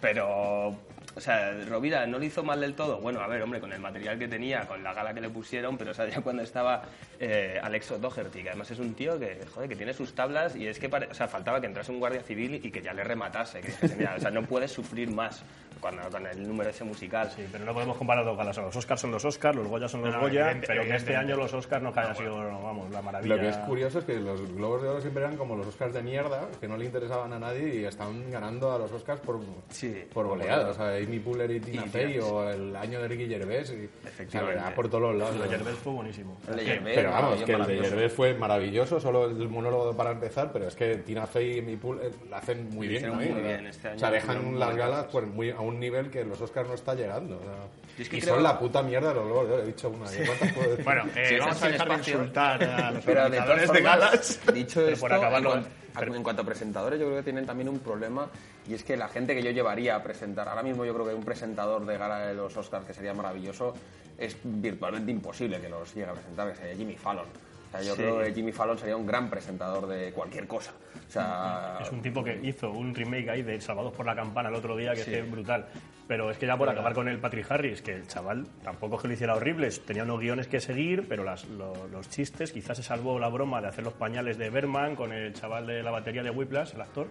Pero, 0.00 0.74
o 1.16 1.20
sea, 1.20 1.52
Rovira 1.66 2.06
no 2.06 2.18
lo 2.18 2.24
hizo 2.24 2.44
mal 2.44 2.60
del 2.60 2.74
todo. 2.74 2.98
Bueno, 3.00 3.20
a 3.20 3.26
ver, 3.26 3.40
hombre, 3.42 3.58
con 3.58 3.72
el 3.72 3.80
material 3.80 4.18
que 4.18 4.28
tenía, 4.28 4.66
con 4.68 4.82
la 4.84 4.92
gala 4.92 5.14
que 5.14 5.20
le 5.22 5.30
pusieron, 5.30 5.76
pero 5.78 5.92
o 5.92 5.94
sea, 5.94 6.06
ya 6.10 6.20
cuando 6.20 6.42
estaba 6.42 6.82
eh, 7.18 7.58
Alex 7.62 7.92
O'Doherty, 7.92 8.42
que 8.42 8.50
además 8.50 8.70
es 8.70 8.78
un 8.78 8.94
tío 8.94 9.18
que, 9.18 9.40
joder, 9.54 9.68
que 9.68 9.76
tiene 9.76 9.94
sus 9.94 10.14
tablas 10.14 10.54
y 10.54 10.66
es 10.66 10.78
que, 10.78 10.88
pare- 10.88 11.08
o 11.10 11.14
sea, 11.14 11.26
faltaba 11.26 11.60
que 11.60 11.66
entrase 11.66 11.90
un 11.90 11.98
guardia 11.98 12.20
civil 12.22 12.60
y 12.62 12.70
que 12.70 12.82
ya 12.82 12.92
le 12.92 13.02
rematase. 13.02 13.60
Que 13.62 13.72
o 14.04 14.20
sea, 14.20 14.30
no 14.30 14.42
puedes 14.42 14.70
sufrir 14.72 15.10
más 15.10 15.42
cuando, 15.80 16.02
con 16.10 16.26
el 16.26 16.46
número 16.48 16.70
ese 16.70 16.84
musical. 16.84 17.30
Sí, 17.34 17.46
pero 17.50 17.64
no 17.64 17.72
podemos 17.74 17.96
comparar 17.96 18.24
dos 18.24 18.36
galas. 18.36 18.56
Los 18.56 18.74
Oscars 18.76 19.00
son 19.00 19.10
los 19.12 19.24
Oscars, 19.24 19.56
los 19.56 19.66
Goya 19.68 19.88
son 19.88 20.02
los 20.02 20.12
No, 20.14 20.20
Goya, 20.20 20.50
evidente- 20.50 20.66
pero 20.66 20.82
que 20.84 20.96
este 20.96 21.16
año 21.16 21.36
los 21.36 21.52
Oscars 21.52 21.82
no 21.82 21.92
que 21.92 22.00
haya 22.00 22.14
sido, 22.14 22.36
vamos, 22.36 22.90
la 22.90 23.02
maravilla. 23.02 23.34
Lo 23.36 23.40
que 23.40 23.48
es 23.48 23.56
curioso 23.58 23.98
es 24.00 24.04
que 24.04 24.14
los 24.16 24.40
Globos 24.54 24.82
de 24.82 24.88
Oro 24.88 25.00
siempre 25.00 25.22
eran 25.24 25.36
como 25.36 25.56
los 25.56 25.66
Oscars 25.66 25.92
de 25.92 26.02
mierda, 26.02 26.48
que 26.60 26.68
no 26.68 26.76
le 26.76 26.84
interesaban 26.86 27.32
a 27.32 27.38
nadie 27.38 27.80
y 27.80 27.84
estaban 27.84 28.30
ganando 28.30 28.72
a 28.72 28.78
los 28.78 28.90
Oscars 28.92 29.20
por, 29.20 29.40
Sí. 29.70 30.04
por 30.12 30.26
goleada. 30.26 30.70
O 30.70 30.74
sea, 30.74 30.96
Amy 30.96 31.18
Poehler 31.18 31.50
y 31.52 31.60
Tina 31.60 31.82
Fey 31.84 32.18
o 32.18 32.48
el 32.48 32.74
año 32.76 33.00
de 33.00 33.08
Ricky 33.08 33.26
Gervais. 33.28 33.70
Y, 33.70 33.88
Efectivamente. 34.06 34.60
o 34.60 34.62
sea, 34.66 34.74
por 34.74 34.88
todos 34.88 35.02
los 35.02 35.16
lados. 35.16 35.36
El 35.36 35.42
de. 35.42 35.48
Gervais 35.48 35.76
fue 35.78 35.92
buenísimo. 35.92 36.36
El 36.48 36.56
de 36.56 36.64
Gervais, 36.64 36.96
Pero 36.96 37.10
vamos, 37.10 37.42
que 37.42 37.52
el 37.52 37.66
de. 37.66 37.78
Gervais 37.80 38.12
fue 38.12 38.34
maravilloso, 38.34 38.98
solo 39.00 39.26
el 39.26 39.48
monólogo 39.48 39.96
para 39.96 40.12
empezar, 40.12 40.50
pero 40.52 40.68
es 40.68 40.74
que 40.74 40.96
Tina 40.96 41.26
Fey 41.26 41.56
y 41.56 41.58
Amy 41.60 41.76
Poehler 41.76 42.12
la 42.30 42.38
hacen 42.38 42.70
muy 42.70 42.88
bien. 42.88 43.02
también, 43.02 43.32
muy 43.34 43.42
bien 43.42 43.66
este 43.66 43.88
año, 43.88 43.96
O 43.96 43.98
sea, 44.00 44.10
dejan 44.10 44.58
las 44.58 44.76
galas 44.76 45.06
pues, 45.12 45.26
muy, 45.26 45.50
a 45.50 45.60
un 45.66 45.78
nivel 45.80 46.10
que 46.10 46.24
los 46.24 46.40
Oscars 46.40 46.68
no 46.68 46.74
está 46.74 46.94
llegando. 46.94 47.40
es 47.98 48.08
que 48.08 48.16
y 48.18 48.20
creo- 48.20 48.34
son 48.34 48.42
la 48.42 48.58
puta 48.58 48.82
mierda 48.82 49.08
de 49.10 49.14
los 49.16 49.24
Globos 49.26 49.48
de 49.48 49.54
Oro, 49.54 49.62
he 49.62 49.66
dicho 49.66 49.88
una. 49.88 50.12
¿y 50.12 50.24
¿Cuántas 50.26 50.52
puedo 50.52 50.70
decir? 50.70 50.84
Bueno, 50.84 51.04
eh, 51.16 51.26
Sí, 51.28 51.36
vamos 51.38 51.62
a 51.62 51.68
dejar 51.68 51.88
de 51.88 51.94
insultar 51.96 52.62
a 52.64 52.90
los 52.92 53.04
Pero 53.04 53.30
de 53.30 53.40
formas, 53.40 53.82
galas. 53.82 54.40
dicho 54.54 54.80
Pero 54.80 54.88
esto, 54.88 55.00
por 55.00 55.12
acabarlo- 55.12 55.54
en, 55.56 55.64
cuan- 55.94 56.14
en 56.16 56.22
cuanto 56.22 56.42
a 56.42 56.44
presentadores, 56.44 57.00
yo 57.00 57.06
creo 57.06 57.18
que 57.18 57.24
tienen 57.24 57.46
también 57.46 57.68
un 57.68 57.78
problema 57.78 58.28
y 58.68 58.74
es 58.74 58.84
que 58.84 58.96
la 58.96 59.08
gente 59.08 59.34
que 59.34 59.42
yo 59.42 59.50
llevaría 59.50 59.96
a 59.96 60.02
presentar, 60.02 60.48
ahora 60.48 60.62
mismo 60.62 60.84
yo 60.84 60.92
creo 60.94 61.06
que 61.06 61.14
un 61.14 61.24
presentador 61.24 61.86
de 61.86 61.96
gala 61.96 62.18
de 62.26 62.34
los 62.34 62.56
Oscars 62.56 62.84
que 62.84 62.92
sería 62.94 63.14
maravilloso, 63.14 63.72
es 64.18 64.36
virtualmente 64.44 65.10
imposible 65.10 65.60
que 65.60 65.68
los 65.68 65.94
llegue 65.94 66.08
a 66.10 66.12
presentar, 66.14 66.50
que 66.50 66.56
sería 66.56 66.74
Jimmy 66.76 66.96
Fallon. 66.96 67.26
O 67.68 67.70
sea, 67.72 67.82
yo 67.82 67.94
Sí. 67.94 68.02
creo 68.02 68.18
que 68.20 68.32
Jimmy 68.32 68.52
Fallon 68.52 68.78
sería 68.78 68.96
un 68.96 69.06
gran 69.06 69.28
presentador 69.28 69.86
de 69.86 70.12
cualquier 70.12 70.46
cosa. 70.46 70.72
O 71.06 71.10
sea, 71.10 71.78
Es 71.80 71.90
un 71.90 72.00
tipo 72.02 72.22
que 72.24 72.38
hizo 72.42 72.70
un 72.70 72.94
remake 72.94 73.30
ahí 73.30 73.42
de 73.42 73.60
Salvados 73.60 73.92
por 73.92 74.06
la 74.06 74.14
Campana 74.14 74.48
el 74.48 74.54
otro 74.54 74.76
día, 74.76 74.92
que 74.94 75.00
es 75.00 75.06
que 75.06 75.18
es 75.20 75.30
brutal. 75.30 75.66
Pero 76.08 76.30
es 76.30 76.38
que 76.38 76.46
ya 76.46 76.56
por 76.56 76.68
acabar 76.68 76.94
con 76.94 77.08
el 77.08 77.18
Patrick 77.18 77.50
Harris, 77.50 77.82
que 77.82 77.92
el 77.94 78.06
chaval 78.06 78.46
tampoco 78.62 78.96
es 78.96 79.02
que 79.02 79.08
lo 79.08 79.14
hiciera 79.14 79.34
horrible, 79.34 79.68
tenía 79.84 80.04
unos 80.04 80.20
guiones 80.20 80.46
que 80.46 80.60
seguir, 80.60 81.06
pero 81.08 81.24
las- 81.24 81.44
lo- 81.48 81.88
los 81.88 82.08
chistes, 82.08 82.52
quizás 82.52 82.76
se 82.76 82.82
salvó 82.84 83.18
la 83.18 83.28
broma 83.28 83.60
de 83.60 83.68
hacer 83.68 83.82
los 83.84 83.94
pañales 83.94 84.38
de 84.38 84.48
Berman 84.50 84.94
con 84.94 85.12
el 85.12 85.32
chaval 85.34 85.66
de 85.66 85.82
la 85.82 85.90
batería 85.90 86.22
de 86.22 86.30
Whiplash, 86.30 86.74
el 86.74 86.80
actor, 86.80 87.08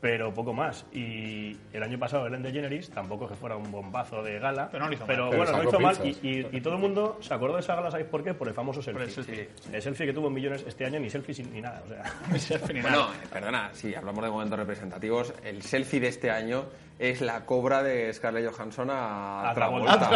pero 0.00 0.32
poco 0.32 0.52
más. 0.52 0.84
Y 0.92 1.56
el 1.72 1.82
año 1.82 1.98
pasado 1.98 2.26
Ellen 2.26 2.42
DeGeneres 2.42 2.90
tampoco 2.90 3.26
que 3.28 3.34
fuera 3.34 3.56
un 3.56 3.70
bombazo 3.70 4.22
de 4.22 4.38
gala, 4.38 4.68
Pero 4.70 4.84
no 4.84 4.88
lo 4.90 4.94
hizo 4.94 5.06
mal. 5.06 5.16
Pero 5.16 5.26
bueno, 5.28 5.52
no 5.62 5.68
hizo 5.68 5.80
mal 5.80 5.96
y, 5.96 6.12
pinzas. 6.12 6.24
y- 6.52 6.56
y 6.56 6.60
todo 6.60 6.74
el 6.74 6.80
mundo 6.80 7.18
se 7.20 7.34
acordó 7.34 7.54
de 7.54 7.60
esa 7.60 7.74
gala, 7.74 7.90
¿sabéis 7.90 8.08
por 8.08 8.22
qué? 8.22 8.34
Por 8.34 8.48
el 8.48 8.54
famoso 8.54 8.82
selfie. 8.82 9.04
el 9.04 9.10
selfie. 9.10 9.48
El 9.72 9.82
selfie 9.82 10.06
que 10.06 10.12
tuvo 10.12 10.28
en 10.28 10.34
millones 10.34 10.64
este 10.66 10.84
año, 10.84 11.00
ni 11.00 11.08
selfie 11.10 11.44
ni 11.44 11.60
nada. 11.60 11.82
O 11.84 11.88
sea, 11.88 12.02
Ese 12.34 12.54
es 12.56 12.60
Bueno, 12.60 12.82
fenomenal. 12.82 13.00
eh, 13.22 13.28
perdona, 13.32 13.70
si 13.72 13.94
hablamos 13.94 14.24
de 14.24 14.30
momentos 14.30 14.58
representativos, 14.58 15.34
el 15.44 15.62
selfie 15.62 16.00
de 16.00 16.08
este 16.08 16.30
año 16.30 16.66
es 16.98 17.20
la 17.20 17.44
cobra 17.44 17.82
de 17.82 18.12
Scarlett 18.14 18.50
Johansson 18.50 18.88
a, 18.90 19.50
A 19.50 19.54
Travolta. 19.54 19.98
Travolta. 19.98 20.06
A 20.06 20.08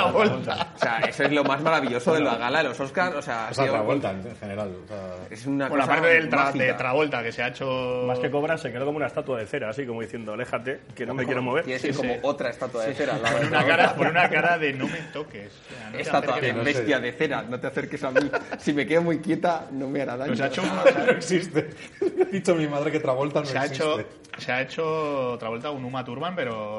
Travolta. 0.57 0.73
O 0.75 0.79
sea, 0.79 0.99
eso 1.01 1.25
es 1.25 1.33
lo 1.33 1.45
más 1.45 1.61
maravilloso 1.61 2.15
de 2.15 2.21
la 2.21 2.37
gala 2.37 2.63
de 2.63 2.69
los 2.71 2.81
Oscars. 2.81 3.17
O 3.17 3.23
sea, 3.23 3.49
ha 3.49 3.51
O 3.51 3.55
sea, 3.55 3.67
Travolta 3.67 4.11
en 4.13 4.37
general. 4.37 4.75
o 4.85 4.89
sea, 4.89 4.99
es 5.29 5.45
una 5.47 5.69
Bueno, 5.69 5.85
cosa 5.85 5.99
aparte 5.99 6.15
del 6.15 6.31
tra- 6.31 6.53
de 6.53 6.73
Travolta, 6.75 7.23
que 7.23 7.33
se 7.33 7.43
ha 7.43 7.49
hecho... 7.49 8.05
Más 8.07 8.19
que 8.19 8.31
cobra, 8.31 8.57
se 8.57 8.73
quedó 8.73 8.87
como 8.87 8.97
una 8.97 9.07
estatua 9.09 9.39
de 9.39 9.47
cera, 9.47 9.69
así 9.71 9.85
como 9.87 10.01
diciendo, 10.01 10.33
aléjate, 10.33 10.81
que 10.95 11.05
no 11.05 11.15
me 11.15 11.27
quiero 11.27 11.43
mover. 11.43 11.65
Quiere 11.65 11.79
decir 11.81 11.95
Sí, 11.95 12.01
como 12.01 12.15
sí. 12.15 12.21
otra 12.23 12.49
estatua 12.51 12.85
de 12.85 12.95
cera. 12.95 13.19
de 13.19 13.47
una, 13.47 13.67
cara, 13.67 13.95
con 13.95 14.07
una 14.07 14.31
cara 14.31 14.57
de 14.59 14.73
no 14.73 14.87
me 14.89 14.99
toques. 15.13 15.53
O 15.53 15.75
sea, 15.75 15.87
no 15.91 15.93
te 15.97 16.01
Estatua 16.03 16.41
de 16.41 16.53
no 16.53 16.59
sé. 16.61 16.65
bestia 16.65 16.99
de 17.01 17.13
cera, 17.13 17.43
no 17.43 17.61
te 17.61 17.67
acerques 17.67 18.03
a 18.05 18.11
mí. 18.11 18.31
Si 18.59 18.73
me 18.73 18.87
quedo 18.87 19.03
muy 19.03 19.21
quieta, 19.21 19.67
no 19.71 19.87
me 19.89 20.01
hará 20.03 20.17
daño. 20.17 20.29
Pues 20.29 20.39
se 20.39 20.45
ha 20.45 20.49
hecho, 20.49 20.63
no 21.07 21.11
existe. 21.13 21.71
Ha 22.21 22.33
dicho 22.33 22.55
mi 22.55 22.67
madre 22.69 22.93
que 22.93 23.01
Travolta 23.01 23.41
no 23.41 23.47
se 23.47 23.59
ha 23.59 23.65
existe. 23.65 23.85
hecho, 23.85 24.05
se 24.39 24.53
ha 24.53 24.63
hecho 24.63 25.37
Travolta 25.39 25.71
un 25.71 25.85
Uma 25.85 26.05
Thurman, 26.05 26.37
pero, 26.37 26.70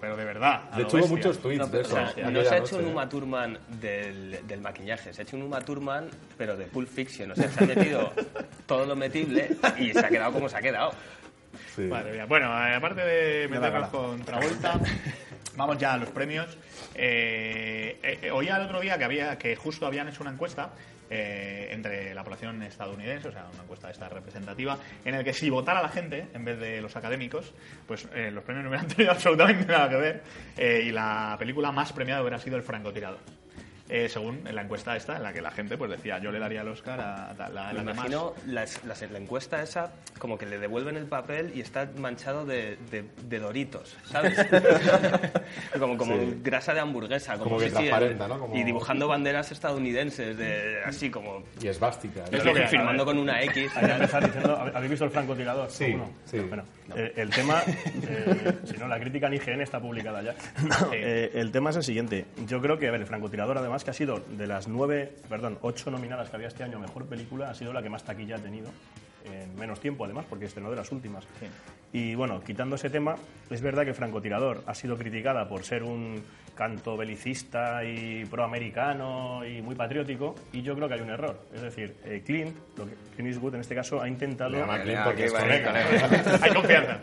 pero 0.00 0.16
de 0.16 0.24
verdad. 0.24 0.70
De 0.70 0.82
hecho, 0.82 0.96
hubo 0.98 1.08
muchos 1.08 1.38
tweets 1.38 1.58
No, 1.58 1.66
de 1.66 1.70
pero, 1.70 1.82
eso. 1.84 1.94
o 1.94 1.98
sea, 1.98 2.08
aquella 2.08 2.30
no 2.30 2.42
se 2.42 2.54
ha 2.54 2.58
hecho 2.58 2.78
un 2.78 2.86
Uma 2.86 3.08
Thurman 3.08 3.58
del, 3.80 4.46
del 4.46 4.60
maquillaje, 4.60 5.12
se 5.12 5.22
ha 5.22 5.24
hecho 5.24 5.36
un 5.36 5.42
Uma 5.42 5.60
Thurman, 5.60 6.08
pero 6.36 6.56
de 6.56 6.66
Pulp 6.66 6.88
Fiction. 6.88 7.30
O 7.30 7.34
sea, 7.34 7.48
se 7.50 7.64
ha 7.64 7.66
metido 7.66 8.12
todo 8.66 8.86
lo 8.86 8.96
metible 8.96 9.50
y 9.78 9.92
se 9.92 10.00
ha 10.00 10.08
quedado 10.08 10.32
como 10.32 10.48
se 10.48 10.56
ha 10.56 10.60
quedado. 10.60 10.92
Sí. 11.74 11.82
Madre 11.82 12.12
mía. 12.12 12.26
Bueno, 12.26 12.46
eh, 12.66 12.74
aparte 12.74 13.02
de 13.02 13.48
la 13.48 13.60
meternos 13.60 13.88
con 13.90 14.20
Travolta, 14.22 14.80
vamos 15.56 15.78
ya 15.78 15.94
a 15.94 15.98
los 15.98 16.08
premios. 16.10 16.56
Eh, 16.94 17.98
eh, 18.02 18.30
oía 18.30 18.56
el 18.56 18.62
otro 18.62 18.80
día 18.80 18.98
que 18.98 19.04
había 19.04 19.38
que 19.38 19.56
justo 19.56 19.86
habían 19.86 20.08
hecho 20.08 20.22
una 20.22 20.32
encuesta 20.32 20.70
eh, 21.14 21.68
entre 21.70 22.14
la 22.14 22.24
población 22.24 22.62
estadounidense, 22.62 23.28
o 23.28 23.32
sea, 23.32 23.46
una 23.52 23.64
encuesta 23.64 23.90
esta 23.90 24.08
representativa, 24.08 24.78
en 25.04 25.14
el 25.14 25.22
que 25.22 25.34
si 25.34 25.50
votara 25.50 25.82
la 25.82 25.90
gente 25.90 26.28
en 26.32 26.42
vez 26.42 26.58
de 26.58 26.80
los 26.80 26.96
académicos, 26.96 27.52
pues 27.86 28.08
eh, 28.14 28.30
los 28.30 28.42
premios 28.44 28.64
no 28.64 28.70
hubieran 28.70 28.88
tenido 28.96 29.12
absolutamente 29.12 29.66
nada 29.66 29.90
que 29.90 29.96
ver 29.96 30.22
eh, 30.56 30.84
y 30.86 30.90
la 30.90 31.36
película 31.38 31.70
más 31.70 31.92
premiada 31.92 32.22
hubiera 32.22 32.38
sido 32.38 32.56
El 32.56 32.62
francotirador. 32.62 33.41
Eh, 33.94 34.08
según 34.08 34.40
la 34.50 34.62
encuesta 34.62 34.96
esta, 34.96 35.16
en 35.18 35.22
la 35.22 35.34
que 35.34 35.42
la 35.42 35.50
gente 35.50 35.76
pues 35.76 35.90
decía, 35.90 36.18
yo 36.18 36.32
le 36.32 36.38
daría 36.38 36.62
el 36.62 36.68
Oscar 36.68 36.98
a, 36.98 37.30
a 37.30 37.34
tal- 37.34 37.54
la, 37.54 37.66
Me 37.74 37.84
la 37.84 37.92
imagino 37.92 38.32
las- 38.46 38.82
las- 38.84 39.02
la 39.10 39.18
encuesta 39.18 39.62
esa, 39.62 39.92
como 40.18 40.38
que 40.38 40.46
le 40.46 40.58
devuelven 40.58 40.96
el 40.96 41.04
papel 41.04 41.52
y 41.54 41.60
está 41.60 41.90
manchado 41.98 42.46
de, 42.46 42.78
de- 42.90 43.04
de 43.28 43.38
doritos, 43.38 43.94
¿sabes? 44.06 44.38
como 45.78 45.96
como 45.98 46.16
Sí. 46.16 46.38
grasa 46.42 46.72
de 46.74 46.80
hamburguesa. 46.80 47.32
Como, 47.34 47.44
Como 47.44 47.58
que 47.58 47.64
sí, 47.64 47.70
sí, 47.70 47.76
transparenta, 47.76 48.28
¿no? 48.28 48.38
Como- 48.38 48.56
Y 48.56 48.62
dibujando 48.64 49.08
banderas 49.08 49.52
estadounidenses, 49.52 50.36
de, 50.38 50.82
así 50.84 51.10
como 51.10 51.42
Y 51.60 51.66
esvástica. 51.68 52.24
Es 52.30 52.44
lo 52.44 52.54
que 52.54 52.66
firmando 52.68 53.04
con 53.04 53.18
una 53.18 53.42
X. 53.42 53.70
Hay 53.76 53.86
que 53.86 53.92
empezar 53.92 54.24
diciendo, 54.24 54.56
¿habe- 54.56 54.72
¿habéis 54.74 54.90
visto 54.90 55.04
el 55.04 55.10
francotirador? 55.10 55.70
Sí, 55.70 55.84
¿Alguno? 55.84 56.10
sí. 56.24 56.38
Bueno, 56.40 56.64
eh, 56.96 57.12
el 57.16 57.30
tema, 57.30 57.60
eh, 57.66 58.52
si 58.64 58.76
no, 58.78 58.88
la 58.88 58.98
crítica 58.98 59.26
en 59.26 59.34
IGN 59.34 59.60
está 59.60 59.80
publicada 59.80 60.22
ya. 60.22 60.34
Eh, 60.94 61.30
el 61.34 61.50
tema 61.52 61.70
es 61.70 61.76
el 61.76 61.82
siguiente. 61.82 62.24
Yo 62.46 62.60
creo 62.60 62.78
que, 62.78 62.86
a 62.88 62.90
ver, 62.90 63.00
el 63.00 63.06
francotirador, 63.06 63.56
además, 63.58 63.81
que 63.84 63.90
ha 63.90 63.94
sido 63.94 64.20
de 64.36 64.46
las 64.46 64.68
nueve, 64.68 65.12
perdón, 65.28 65.58
ocho 65.62 65.90
nominadas 65.90 66.30
que 66.30 66.36
había 66.36 66.48
este 66.48 66.62
año 66.62 66.78
a 66.78 66.80
mejor 66.80 67.06
película, 67.06 67.50
ha 67.50 67.54
sido 67.54 67.72
la 67.72 67.82
que 67.82 67.90
más 67.90 68.04
taquilla 68.04 68.36
ha 68.36 68.38
tenido. 68.38 68.70
En 69.24 69.54
menos 69.54 69.78
tiempo, 69.78 70.04
además, 70.04 70.26
porque 70.28 70.46
este 70.46 70.60
no 70.60 70.68
de 70.68 70.76
las 70.76 70.90
últimas. 70.90 71.24
Y 71.92 72.16
bueno, 72.16 72.42
quitando 72.42 72.74
ese 72.74 72.90
tema, 72.90 73.14
es 73.50 73.60
verdad 73.60 73.84
que 73.84 73.94
francotirador 73.94 74.64
ha 74.66 74.74
sido 74.74 74.98
criticada 74.98 75.48
por 75.48 75.62
ser 75.62 75.84
un 75.84 76.22
canto 76.56 76.96
belicista 76.96 77.84
y 77.84 78.24
proamericano 78.24 79.46
y 79.46 79.62
muy 79.62 79.74
patriótico, 79.74 80.34
y 80.52 80.62
yo 80.62 80.74
creo 80.74 80.88
que 80.88 80.94
hay 80.94 81.00
un 81.00 81.10
error. 81.10 81.38
Es 81.54 81.62
decir, 81.62 81.94
eh, 82.04 82.22
Clint, 82.24 82.56
lo 82.76 82.86
que, 82.86 82.94
Clint 83.14 83.28
Eastwood 83.28 83.54
en 83.54 83.60
este 83.60 83.74
caso, 83.74 84.00
ha 84.00 84.08
intentado. 84.08 84.50
Le 84.50 84.58
llama 84.58 84.82
Clint 84.82 85.00
porque 85.04 85.24
es 85.26 85.32
colega. 85.32 85.72
Hay 86.42 86.52
confianza. 86.52 87.00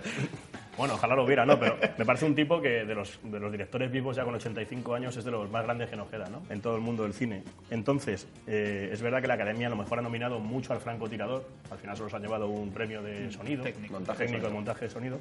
Bueno, 0.79 0.93
ojalá 0.93 1.13
lo 1.13 1.25
hubiera, 1.25 1.45
¿no? 1.45 1.59
Pero 1.59 1.77
me 1.97 2.05
parece 2.05 2.23
un 2.23 2.33
tipo 2.33 2.61
que 2.61 2.85
de 2.85 2.95
los, 2.95 3.19
de 3.21 3.37
los 3.37 3.51
directores 3.51 3.91
vivos 3.91 4.15
ya 4.15 4.23
con 4.23 4.33
85 4.35 4.95
años 4.95 5.17
es 5.17 5.25
de 5.25 5.31
los 5.31 5.51
más 5.51 5.65
grandes 5.65 5.89
que 5.89 5.97
nos 5.97 6.07
queda, 6.07 6.29
¿no? 6.29 6.41
En 6.49 6.61
todo 6.61 6.77
el 6.77 6.81
mundo 6.81 7.03
del 7.03 7.13
cine. 7.13 7.43
Entonces, 7.69 8.29
eh, 8.47 8.89
es 8.89 9.01
verdad 9.01 9.19
que 9.19 9.27
la 9.27 9.33
Academia 9.33 9.67
a 9.67 9.71
lo 9.71 9.75
mejor 9.75 9.99
ha 9.99 10.01
nominado 10.01 10.39
mucho 10.39 10.71
al 10.71 10.79
francotirador. 10.79 11.45
Al 11.69 11.79
final 11.79 11.97
solo 11.97 12.09
se 12.09 12.15
han 12.15 12.21
llevado 12.21 12.47
un 12.47 12.71
premio 12.71 13.01
de 13.01 13.29
sonido. 13.29 13.61
Técnico. 13.61 13.95
Montaje 13.95 14.19
de 14.19 14.25
técnico 14.27 14.43
de 14.43 14.47
sonido. 14.47 14.55
montaje 14.55 14.85
de 14.85 14.89
sonido. 14.89 15.19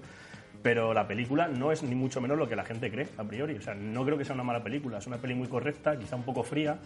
Pero 0.63 0.95
la 0.95 1.09
película 1.09 1.49
no 1.49 1.73
es 1.73 1.83
ni 1.83 1.97
mucho 1.97 2.21
menos 2.21 2.39
lo 2.39 2.49
que 2.49 2.55
la 2.55 2.65
gente 2.65 2.89
cree, 2.89 3.09
a 3.17 3.25
priori. 3.25 3.57
O 3.57 3.61
sea, 3.61 3.75
no 3.75 4.05
creo 4.05 4.17
que 4.17 4.25
sea 4.25 4.37
una 4.37 4.45
mala 4.45 4.63
película. 4.63 4.99
Es 4.99 5.09
una 5.09 5.17
peli 5.17 5.35
muy 5.35 5.49
correcta, 5.49 5.99
quizá 5.99 6.15
un 6.15 6.23
poco 6.23 6.45
fría, 6.45 6.79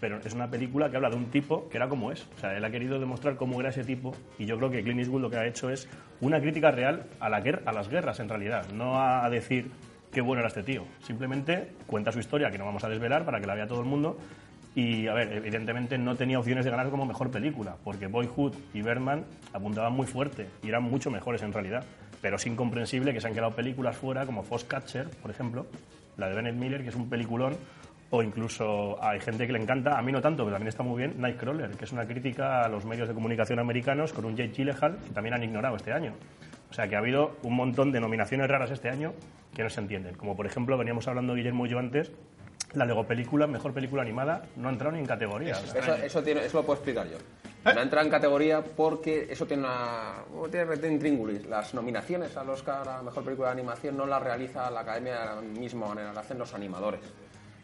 pero 0.00 0.18
es 0.24 0.32
una 0.32 0.50
película 0.50 0.90
que 0.90 0.96
habla 0.96 1.10
de 1.10 1.16
un 1.16 1.26
tipo 1.26 1.68
que 1.68 1.76
era 1.76 1.88
como 1.88 2.12
es. 2.12 2.26
O 2.36 2.40
sea, 2.40 2.56
él 2.56 2.64
ha 2.64 2.70
querido 2.70 2.98
demostrar 2.98 3.36
cómo 3.36 3.60
era 3.60 3.70
ese 3.70 3.84
tipo 3.84 4.14
y 4.38 4.46
yo 4.46 4.56
creo 4.56 4.70
que 4.70 4.82
Clint 4.82 5.00
Eastwood 5.00 5.22
lo 5.22 5.30
que 5.30 5.36
ha 5.36 5.46
hecho 5.46 5.70
es 5.70 5.88
una 6.20 6.40
crítica 6.40 6.70
real 6.70 7.04
a, 7.20 7.28
las 7.28 7.88
guerras, 7.88 8.20
en 8.20 8.28
realidad. 8.28 8.66
No 8.72 9.00
a, 9.00 9.28
decir 9.30 9.70
qué 10.12 10.20
bueno 10.20 10.40
era 10.40 10.48
este 10.48 10.62
tío. 10.62 10.84
Simplemente 11.02 11.72
cuenta 11.86 12.12
su 12.12 12.18
historia, 12.18 12.50
que 12.50 12.58
no 12.58 12.64
vamos 12.64 12.84
a 12.84 12.88
desvelar 12.88 13.24
para 13.24 13.40
que 13.40 13.46
la 13.46 13.54
vea 13.54 13.66
todo 13.66 13.80
el 13.80 13.86
mundo. 13.86 14.18
Y, 14.74 15.06
a 15.06 15.14
ver, 15.14 15.32
evidentemente 15.32 15.96
no 15.96 16.16
tenía 16.16 16.38
opciones 16.38 16.66
de 16.66 16.70
ganar 16.70 16.90
como 16.90 17.06
mejor 17.06 17.30
película, 17.30 17.76
porque 17.82 18.08
Boyhood 18.08 18.54
y 18.74 18.82
Birdman 18.82 19.24
apuntaban 19.54 19.94
muy 19.94 20.06
fuerte 20.06 20.48
y 20.62 20.68
eran 20.68 20.82
mucho 20.82 21.10
mejores 21.10 21.42
en 21.42 21.52
realidad. 21.54 21.82
Pero 22.20 22.36
es 22.36 22.46
incomprensible 22.46 23.14
que 23.14 23.20
se 23.20 23.28
han 23.28 23.32
quedado 23.32 23.52
películas 23.52 23.96
fuera, 23.96 24.26
como 24.26 24.42
Foxcatcher, 24.42 25.08
por 25.22 25.30
ejemplo, 25.30 25.66
la 26.18 26.28
de 26.28 26.34
Bennett 26.34 26.56
Miller, 26.56 26.82
que 26.82 26.90
es 26.90 26.94
un 26.94 27.08
peliculón, 27.08 27.56
o 28.10 28.22
incluso 28.22 29.02
hay 29.02 29.20
gente 29.20 29.46
que 29.46 29.52
le 29.52 29.60
encanta, 29.60 29.98
a 29.98 30.02
mí 30.02 30.12
no 30.12 30.20
tanto, 30.20 30.44
pero 30.44 30.54
también 30.54 30.68
está 30.68 30.82
muy 30.82 30.98
bien, 30.98 31.20
Nightcrawler, 31.20 31.70
que 31.70 31.84
es 31.84 31.92
una 31.92 32.06
crítica 32.06 32.62
a 32.62 32.68
los 32.68 32.84
medios 32.84 33.08
de 33.08 33.14
comunicación 33.14 33.58
americanos 33.58 34.12
con 34.12 34.24
un 34.24 34.36
Jake 34.36 34.52
Gyllenhaal 34.52 34.98
que 34.98 35.10
también 35.10 35.34
han 35.34 35.42
ignorado 35.42 35.76
este 35.76 35.92
año. 35.92 36.14
O 36.70 36.74
sea 36.74 36.88
que 36.88 36.96
ha 36.96 36.98
habido 36.98 37.36
un 37.42 37.54
montón 37.54 37.92
de 37.92 38.00
nominaciones 38.00 38.48
raras 38.48 38.70
este 38.70 38.88
año 38.88 39.12
que 39.54 39.62
no 39.62 39.70
se 39.70 39.80
entienden. 39.80 40.14
Como 40.14 40.36
por 40.36 40.46
ejemplo, 40.46 40.76
veníamos 40.76 41.06
hablando 41.08 41.34
Guillermo 41.34 41.66
y 41.66 41.70
yo 41.70 41.78
antes, 41.78 42.12
la 42.74 42.84
Lego 42.84 43.06
película, 43.06 43.46
mejor 43.46 43.72
película 43.72 44.02
animada, 44.02 44.42
no 44.56 44.68
ha 44.68 44.72
entrado 44.72 44.92
ni 44.92 45.00
en 45.00 45.06
categoría. 45.06 45.54
O 45.54 45.66
sea, 45.66 45.80
Eso, 45.80 45.94
eso, 45.94 46.22
tiene, 46.22 46.44
eso 46.44 46.58
lo 46.58 46.66
puedo 46.66 46.76
explicar 46.76 47.06
yo. 47.08 47.18
No 47.74 47.80
entra 47.80 48.00
en 48.02 48.10
categoría 48.10 48.62
porque 48.62 49.26
eso 49.28 49.44
tiene 49.44 49.64
una. 49.64 50.24
Tiene 50.50 50.66
red 50.66 50.84
intríngulis. 50.84 51.46
Las 51.46 51.74
nominaciones 51.74 52.36
al 52.36 52.48
Oscar 52.50 52.88
a 52.88 53.02
mejor 53.02 53.24
película 53.24 53.48
de 53.48 53.54
animación 53.54 53.96
no 53.96 54.06
las 54.06 54.22
realiza 54.22 54.70
la 54.70 54.80
academia 54.80 55.18
de 55.18 55.26
la 55.26 55.40
misma 55.40 55.88
manera, 55.88 56.12
las 56.12 56.24
hacen 56.24 56.38
los 56.38 56.54
animadores. 56.54 57.00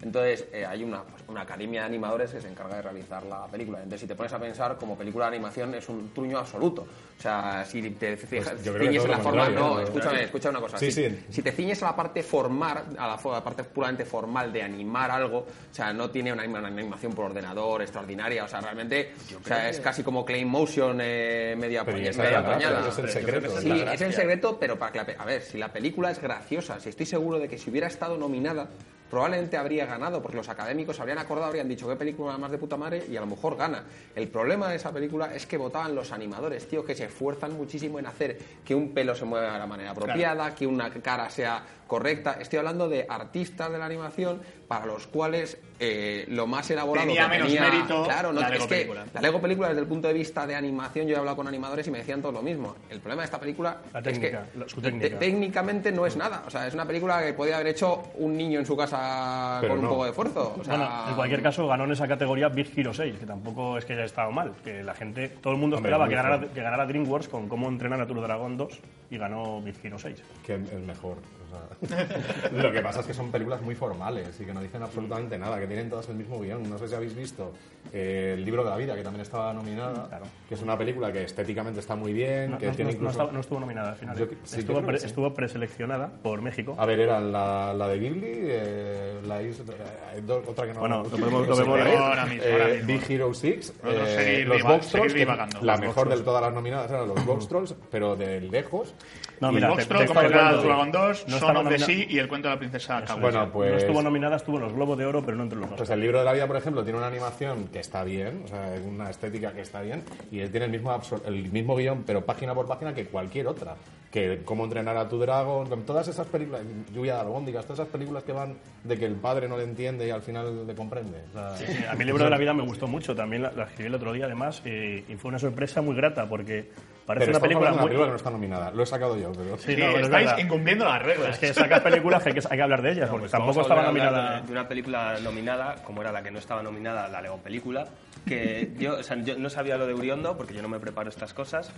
Entonces, 0.03 0.47
eh, 0.53 0.67
hay 0.67 0.83
una, 0.83 1.03
pues, 1.03 1.23
una 1.29 1.43
academia 1.43 1.81
de 1.83 1.87
animadores 1.87 2.33
que 2.33 2.41
se 2.41 2.49
encarga 2.49 2.77
de 2.77 2.83
realizar 2.83 3.25
la 3.25 3.47
película. 3.47 3.79
Entonces, 3.79 4.01
si 4.01 4.07
te 4.07 4.15
pones 4.17 4.33
a 4.33 4.39
pensar, 4.39 4.77
como 4.77 4.97
película 4.97 5.27
de 5.27 5.37
animación 5.37 5.75
es 5.75 5.89
un 5.89 6.13
truño 6.13 6.39
absoluto. 6.39 6.83
O 6.83 7.23
sea, 7.23 7.65
si 7.65 7.91
te 7.91 8.17
fijas, 8.17 8.51
Pues 8.51 8.65
yo 8.65 8.73
creo 8.73 8.85
que 8.85 8.89
ciñes 8.89 9.05
en 9.05 9.11
la 9.13 9.19
forma. 9.19 9.49
No, 9.49 9.81
escúchame, 9.81 10.25
escucha 10.25 10.51
una 10.51 10.61
cosa. 10.61 10.79
Sí, 10.79 10.91
si, 10.91 11.09
sí. 11.09 11.25
si 11.31 11.43
te 11.43 11.53
ciñes 11.53 11.81
a 11.85 11.87
la 11.87 11.97
parte 11.97 12.23
formal, 12.25 12.85
a 12.99 13.07
la, 13.07 13.15
a 13.15 13.29
la 13.33 13.45
parte 13.45 13.63
puramente 13.63 14.05
formal 14.05 14.53
de 14.53 14.63
animar 14.63 15.11
algo, 15.11 15.39
o 15.39 15.75
sea, 15.75 15.93
no 15.93 16.11
tiene 16.11 16.33
una, 16.33 16.45
una 16.45 16.67
animación 16.67 17.13
por 17.13 17.27
ordenador 17.27 17.83
extraordinaria, 17.83 18.45
o 18.45 18.49
sea, 18.49 18.61
realmente, 18.61 19.13
o 19.41 19.47
sea, 19.47 19.71
es 19.71 19.79
casi 19.79 20.03
como 20.03 20.25
Clay 20.25 20.45
Motion 20.45 20.99
eh, 21.01 21.55
media, 21.57 21.85
Pero 21.85 21.99
media 21.99 22.11
es 22.11 22.99
el 22.99 23.09
secreto. 23.09 23.61
Sí, 23.61 23.71
es 23.71 24.01
el 24.01 24.13
secreto, 24.13 24.59
pero 24.59 24.77
para 24.77 24.91
que 24.91 24.99
la 24.99 25.23
a 25.23 25.25
ver, 25.25 25.43
si 25.43 25.59
la 25.59 25.73
película 25.73 26.11
es 26.11 26.21
graciosa, 26.21 26.81
si 26.81 26.89
estoy 26.89 27.07
seguro 27.07 27.39
de 27.39 27.49
que 27.49 27.59
si 27.59 27.71
hubiera 27.71 27.87
estado 27.87 28.17
nominada, 28.17 28.69
probablemente 29.13 29.59
habría 29.59 29.85
ganado, 29.85 30.23
porque 30.23 30.39
los 30.39 30.49
académicos 30.49 30.99
habrían 30.99 31.19
acordado, 31.19 31.49
habrían 31.49 31.69
dicho 31.69 31.87
qué 31.87 31.97
película 31.97 32.39
más 32.39 32.51
de 32.51 32.57
puta 32.57 32.79
madre 32.79 33.05
y 33.11 33.15
a 33.15 33.21
lo 33.21 33.27
mejor 33.27 33.59
gana. 33.59 33.85
El 34.17 34.29
problema 34.29 34.71
de 34.71 34.77
esa 34.77 34.91
película 34.91 35.35
es 35.35 35.45
que 35.45 35.59
votaban 35.59 35.95
los 35.95 36.13
animadores, 36.13 36.67
tío, 36.67 36.83
que 36.83 36.95
se 36.95 37.05
esfuerzan 37.05 37.53
muchísimo 37.53 37.99
en 37.99 38.07
hacer 38.07 38.39
que 38.65 38.75
un 38.75 38.95
pelo 38.95 39.15
se 39.15 39.27
mueva 39.27 39.53
de 39.53 39.59
la 39.59 39.67
manera 39.67 39.91
apropiada, 39.91 40.55
que 40.55 40.67
una 40.67 40.89
cara 40.89 41.29
sea 41.29 41.63
correcta. 41.97 42.39
Estoy 42.41 42.59
hablando 42.59 42.89
de 42.89 43.05
artistas 43.07 43.71
de 43.71 43.77
la 43.77 43.85
animación 43.85 44.41
para 44.67 44.87
los 44.87 45.07
cuales 45.07 45.59
eh, 45.79 46.25
lo 46.29 46.47
más 46.47 46.71
elaborado 46.71 47.07
Tenía 47.07 47.25
que 47.25 47.29
menos 47.29 47.49
tenía- 47.49 47.69
mérito 47.69 48.05
claro, 48.05 48.33
no, 48.33 48.41
la 48.41 48.47
es 48.47 48.53
Lego 48.55 48.65
que 48.67 48.75
película. 48.77 49.05
la 49.13 49.21
Lego 49.21 49.41
película 49.43 49.69
desde 49.69 49.81
el 49.83 49.87
punto 49.87 50.09
de 50.09 50.15
vista 50.15 50.47
de 50.47 50.55
animación 50.55 51.07
yo 51.07 51.15
he 51.17 51.19
hablado 51.19 51.37
con 51.37 51.47
animadores 51.49 51.87
y 51.87 51.91
me 51.91 51.99
decían 51.99 52.23
todo 52.23 52.33
lo 52.33 52.41
mismo. 52.41 52.77
El 52.89 53.01
problema 53.01 53.21
de 53.23 53.27
esta 53.27 53.39
película 53.39 53.77
La 53.93 54.01
es 54.01 54.19
que 54.19 54.31
la- 54.33 54.69
su 54.69 54.81
te- 54.81 54.91
técnica. 54.91 55.19
técnicamente 55.19 55.93
no 55.93 56.07
es 56.07 56.17
nada. 56.17 56.45
O 56.47 56.51
sea, 56.51 56.67
es 56.67 56.73
una 56.73 56.87
película 56.87 57.23
que 57.23 57.35
podía 57.35 57.57
haber 57.57 57.67
hecho 57.67 58.05
un 58.15 58.35
niño 58.35 58.59
en 58.61 58.65
su 58.65 58.75
casa 58.75 59.59
Pero 59.61 59.75
con 59.75 59.85
un 59.85 59.91
poco 59.91 60.05
de 60.05 60.11
esfuerzo. 60.11 60.57
O 60.59 60.65
sea, 60.65 60.77
Bueno, 60.79 61.09
en 61.11 61.15
cualquier 61.17 61.43
caso 61.43 61.67
ganó 61.69 61.85
en 61.85 61.93
esa 61.93 62.09
categoría 62.09 62.49
Big 62.49 62.73
Hero 62.75 62.95
6, 62.95 63.17
que 63.19 63.27
tampoco 63.27 63.77
es 63.77 63.85
que 63.85 63.93
haya 63.93 64.05
estado 64.05 64.31
mal, 64.33 64.55
que 64.65 64.83
la 64.83 64.95
gente, 64.95 65.29
todo 65.29 65.53
el 65.53 65.59
mundo 65.59 65.77
esperaba 65.77 66.09
que 66.09 66.15
ganara, 66.15 66.39
fuerte. 66.39 66.55
que 66.55 66.63
ganara 66.63 66.87
DreamWorks 66.87 67.29
con 67.29 67.49
cómo 67.51 67.69
entrenar 67.69 68.01
a 68.01 68.07
tu 68.07 68.15
dragón 68.15 68.57
2 68.57 68.79
y 69.11 69.19
ganó 69.19 69.61
Big 69.61 69.75
Hero 69.83 69.99
6. 69.99 70.23
que 70.47 70.55
es 70.55 70.73
mejor. 70.81 71.17
O 71.53 71.87
sea, 71.87 72.07
lo 72.53 72.73
que 72.73 72.81
pasa 72.81 73.01
es 73.01 73.07
que 73.07 73.15
son 73.15 73.31
películas 73.31 73.61
muy 73.63 73.75
formales 73.75 74.39
y 74.41 74.45
que 74.45 74.53
no 74.55 74.61
dicen 74.61 74.83
absolutamente 74.83 75.39
nada, 75.39 75.59
que 75.61 75.67
tienen 75.67 75.89
todas 75.91 76.09
el 76.09 76.17
mismo 76.17 76.41
guion. 76.41 76.69
No 76.69 76.79
sé 76.79 76.89
si 76.89 76.95
habéis 76.95 77.15
visto 77.15 77.53
eh, 77.93 78.35
El 78.37 78.45
libro 78.45 78.63
de 78.65 78.71
la 78.71 78.77
vida, 78.77 78.95
que 78.95 79.03
también 79.03 79.23
estaba 79.23 79.53
nominada, 79.53 80.07
Claro. 80.09 80.25
que 80.49 80.55
es 80.55 80.63
una 80.63 80.77
película 80.79 81.13
que 81.13 81.25
estéticamente 81.25 81.81
está 81.81 81.95
muy 81.97 82.13
bien, 82.13 82.53
No, 82.53 82.59
que 82.59 82.67
no- 82.69 82.73
tiene 82.75 82.91
no- 82.91 82.97
incluso... 82.97 83.11
estaba- 83.13 83.33
no 83.33 83.41
estuvo 83.41 83.61
nominada 83.61 83.91
al 83.91 83.97
final. 83.97 84.17
Yo 84.17 84.25
¿eh? 84.27 84.39
sí, 84.45 84.61
estuvo, 84.61 84.81
pre- 84.83 84.99
sí. 84.99 85.07
estuvo 85.07 85.35
preseleccionada 85.35 86.09
por 86.23 86.41
México. 86.43 86.75
A 86.79 86.87
ver, 86.87 87.01
eran 87.01 87.33
la, 87.33 87.75
la 87.75 87.89
de 87.89 87.99
Ghibli, 87.99 88.33
eh, 88.35 89.21
la 89.27 89.43
is- 89.43 89.61
eh, 89.61 90.23
otra 90.49 90.67
que 90.67 90.75
no... 90.75 90.81
Bueno, 90.81 91.03
lo 91.03 91.09
podemos- 91.11 91.49
lo 91.49 91.57
vemos 91.57 91.81
Ahora 91.81 92.27
mismo, 92.27 92.45
eh, 92.45 92.53
ahora 92.53 92.67
mismo. 92.75 92.87
Big 92.87 93.11
Hero 93.11 93.35
6, 93.35 93.75
Nosotros 93.83 94.09
eh, 94.11 94.45
los 94.47 94.63
Box 94.63 94.89
Trolls, 94.89 95.15
la 95.63 95.77
mejor 95.77 96.05
de 96.05 96.11
Trolls. 96.11 96.25
todas 96.25 96.43
las 96.43 96.53
nominadas 96.55 96.91
eran 96.91 97.09
los 97.09 97.25
Box 97.27 97.49
Trolls, 97.49 97.75
pero 97.91 98.17
de 98.17 98.41
lejos. 98.41 98.95
No, 99.41 99.51
mira, 99.51 99.69
Box 99.71 99.83
te- 99.83 99.89
Troll, 99.89 100.01
te- 100.03 100.07
como 100.09 100.21
era 100.21 100.49
cuento. 100.51 100.63
Dragon 100.63 100.93
2, 100.93 101.25
No 101.29 101.39
Son 101.47 101.57
of 101.57 101.63
the 101.65 101.79
nomina- 101.79 101.87
Sea 101.87 102.07
y 102.09 102.19
El 102.19 102.29
cuento 102.29 102.49
de 102.49 102.55
la 102.55 102.59
princesa 102.59 103.05
Kaguya. 103.05 103.21
Bueno, 103.21 103.53
pues- 103.53 103.71
No 103.73 103.77
estuvo 103.79 104.03
nominada, 104.03 104.37
estuvo 104.37 104.57
en 104.57 104.63
los 104.63 104.73
Globos 104.73 104.99
de 104.99 105.07
Oro, 105.07 105.23
pero 105.25 105.37
no 105.37 105.43
entre 105.45 105.59
los 105.59 105.69
dos. 105.71 105.77
Pues 105.79 105.91
el 105.91 106.01
libro 106.01 106.19
de 106.19 106.25
la 106.25 106.33
vida, 106.33 106.47
por 106.47 106.57
ejemplo, 106.57 106.83
tiene 106.85 106.99
una 106.99 107.09
animación 107.09 107.69
que 107.69 107.81
está 107.81 108.05
bien, 108.05 108.43
o 108.45 108.49
sea, 108.49 108.75
una 108.87 109.11
estética 109.11 109.53
que 109.53 109.61
está 109.63 109.81
bien, 109.83 110.03
y 110.31 110.41
él 110.41 110.51
tiene 110.51 110.67
el 110.67 110.73
mismo, 110.73 110.91
absor- 110.93 111.23
el 111.27 111.51
mismo 111.51 111.77
guion, 111.77 112.05
pero 112.07 112.25
página 112.25 112.55
por 112.55 112.67
página 112.67 112.95
que 112.95 113.07
cualquier 113.07 113.47
otra. 113.47 113.77
Que 114.13 114.43
cómo 114.45 114.65
entrenar 114.65 114.95
a 114.99 115.09
tu 115.09 115.19
dragón, 115.19 115.69
con 115.71 115.85
todas 115.87 116.07
esas 116.07 116.27
películas, 116.27 116.61
lluvia 116.93 117.15
de 117.15 117.21
albóndigas, 117.23 117.65
todas 117.65 117.81
esas 117.81 117.89
películas 117.91 118.23
que 118.25 118.33
van 118.33 118.59
de 118.85 118.99
que 118.99 119.07
el 119.07 119.15
padre 119.17 119.49
no 119.49 119.57
le 119.57 119.65
entiende 119.65 120.07
y 120.07 120.11
al 120.11 120.21
final 120.21 120.67
le 120.67 120.75
comprende. 120.75 121.23
O 121.31 121.33
sea, 121.33 121.57
Sí, 121.57 121.65
a 121.89 121.95
mí 121.95 122.01
el 122.01 122.07
libro 122.09 122.25
de 122.25 122.31
la 122.31 122.37
vida 122.37 122.53
me 122.53 122.63
gustó 122.63 122.87
mucho, 122.87 123.15
también 123.17 123.43
la, 123.43 123.53
la 123.53 123.65
escribí 123.65 123.89
el 123.89 123.95
otro 123.95 124.13
día 124.13 124.27
además, 124.27 124.61
eh, 124.67 125.03
y 125.09 125.15
fue 125.17 125.31
una 125.31 125.39
sorpresa 125.39 125.81
muy 125.81 125.97
grata 125.97 126.29
porque 126.29 126.71
parece 127.07 127.25
pero 127.27 127.39
una 127.39 127.43
película 127.43 127.69
una 127.73 127.81
muy... 127.81 127.85
película 127.89 128.07
que 128.07 128.11
no 128.11 128.17
está 128.17 128.31
nominada. 128.31 128.71
Lo 128.71 128.83
he 128.83 128.87
sacado 128.87 129.17
yo, 129.17 129.33
pero... 129.33 129.57
Sí, 129.57 129.75
Sí, 129.75 129.81
no, 129.81 129.87
pero 129.87 129.97
es 130.01 130.03
estáis 130.05 130.27
verdad. 130.27 130.45
incumpliendo 130.45 130.85
las 130.85 131.03
reglas. 131.03 131.29
Es 131.31 131.39
que 131.39 131.55
sacas 131.55 131.81
películas 131.81 132.23
que 132.23 132.29
hay 132.29 132.35
que, 132.35 132.43
hay 132.51 132.57
que 132.59 132.63
hablar 132.63 132.83
de 132.83 132.93
ellas, 132.93 133.09
porque 133.09 133.23
Pues 133.23 133.33
tampoco 133.33 133.63
estaba 133.63 133.83
nominada... 133.83 134.41
de, 134.43 134.47
de 134.47 134.53
una 134.53 134.69
película 134.69 135.19
nominada, 135.21 135.77
como 135.85 136.03
era 136.03 136.13
la 136.13 136.23
que 136.23 136.31
no 136.31 136.39
estaba 136.39 136.63
nominada, 136.63 137.09
la 137.09 137.23
Lego 137.23 137.39
película, 137.39 137.87
que 138.27 138.73
yo, 138.79 138.99
o 138.99 139.03
sea, 139.03 139.17
yo 139.23 139.39
no 139.39 139.51
sabía 139.51 139.77
lo 139.77 139.87
de 139.87 139.95
Uriondo, 139.95 140.37
porque 140.37 140.55
yo 140.55 140.63
no 140.63 140.69
me 140.69 140.79
preparo 140.79 141.09
estas 141.09 141.35
cosas, 141.35 141.71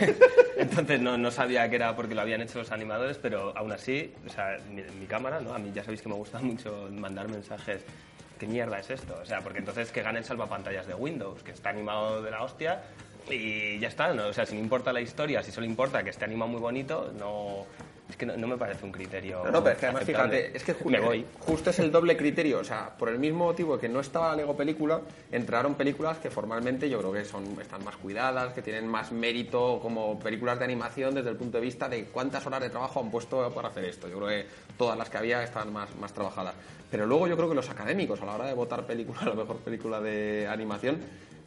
entonces 0.56 1.00
no, 1.00 1.16
no 1.16 1.30
sabía 1.30 1.68
que 1.70 1.76
era 1.76 1.94
porque 1.94 2.14
lo 2.14 2.20
habían 2.20 2.40
hecho 2.42 2.58
los 2.58 2.72
animadores, 2.72 3.18
pero 3.18 3.56
aún 3.56 3.72
así, 3.72 4.12
o 4.26 4.30
sea, 4.30 4.56
mi, 4.70 4.82
mi 4.98 5.06
cámara, 5.06 5.40
¿no? 5.40 5.54
A 5.54 5.58
mí 5.58 5.70
ya 5.74 5.82
sabéis 5.82 6.02
que 6.02 6.08
me 6.08 6.16
gusta 6.16 6.38
mucho 6.40 6.88
mandar 6.90 7.28
mensajes. 7.28 7.84
¿Qué 8.38 8.46
mierda 8.46 8.80
es 8.80 8.90
esto? 8.90 9.16
O 9.22 9.24
sea, 9.24 9.40
porque 9.42 9.60
entonces 9.60 9.92
que 9.92 10.02
gane 10.02 10.18
el 10.18 10.24
salvapantallas 10.24 10.86
de 10.86 10.94
Windows, 10.94 11.42
que 11.42 11.52
está 11.52 11.70
animado 11.70 12.20
de 12.20 12.30
la 12.32 12.42
hostia, 12.42 12.82
y 13.30 13.78
ya 13.78 13.88
está, 13.88 14.12
¿no? 14.12 14.26
O 14.26 14.32
sea, 14.32 14.44
si 14.44 14.54
no 14.54 14.60
importa 14.60 14.92
la 14.92 15.00
historia, 15.00 15.42
si 15.42 15.52
solo 15.52 15.66
importa 15.66 16.02
que 16.02 16.10
esté 16.10 16.24
animado 16.24 16.50
muy 16.50 16.60
bonito, 16.60 17.12
no... 17.18 17.66
Es 18.08 18.16
que 18.18 18.26
no, 18.26 18.36
no 18.36 18.46
me 18.46 18.58
parece 18.58 18.84
un 18.84 18.92
criterio. 18.92 19.42
No, 19.44 19.50
no, 19.50 19.62
pero 19.64 19.74
es 19.74 19.78
que 19.80 19.86
además, 19.86 20.02
aceptable. 20.02 20.36
fíjate, 20.38 20.56
es 20.58 20.62
que 20.62 20.74
ju- 20.76 20.90
me 20.90 21.00
voy. 21.00 21.24
justo 21.40 21.70
es 21.70 21.78
el 21.78 21.90
doble 21.90 22.16
criterio. 22.16 22.58
O 22.58 22.64
sea, 22.64 22.90
por 22.98 23.08
el 23.08 23.18
mismo 23.18 23.46
motivo 23.46 23.78
que 23.78 23.88
no 23.88 24.00
estaba 24.00 24.28
la 24.30 24.36
Lego 24.36 24.54
película, 24.54 25.00
entraron 25.32 25.74
películas 25.74 26.18
que 26.18 26.30
formalmente 26.30 26.88
yo 26.90 26.98
creo 26.98 27.12
que 27.12 27.24
son, 27.24 27.58
están 27.60 27.82
más 27.82 27.96
cuidadas, 27.96 28.52
que 28.52 28.60
tienen 28.60 28.86
más 28.86 29.10
mérito 29.10 29.78
como 29.80 30.18
películas 30.18 30.58
de 30.58 30.66
animación 30.66 31.14
desde 31.14 31.30
el 31.30 31.36
punto 31.36 31.56
de 31.56 31.62
vista 31.64 31.88
de 31.88 32.04
cuántas 32.04 32.46
horas 32.46 32.60
de 32.60 32.68
trabajo 32.68 33.00
han 33.00 33.10
puesto 33.10 33.50
para 33.54 33.68
hacer 33.68 33.84
esto. 33.86 34.06
Yo 34.06 34.16
creo 34.18 34.28
que 34.28 34.46
todas 34.76 34.98
las 34.98 35.08
que 35.08 35.16
había 35.16 35.42
están 35.42 35.72
más, 35.72 35.94
más 35.96 36.12
trabajadas. 36.12 36.54
Pero 36.90 37.06
luego 37.06 37.26
yo 37.26 37.36
creo 37.36 37.48
que 37.48 37.54
los 37.54 37.70
académicos, 37.70 38.20
a 38.20 38.26
la 38.26 38.34
hora 38.34 38.44
de 38.46 38.52
votar 38.54 38.84
película, 38.84 39.20
la 39.24 39.34
mejor 39.34 39.56
película 39.60 40.00
de 40.02 40.46
animación, 40.46 40.98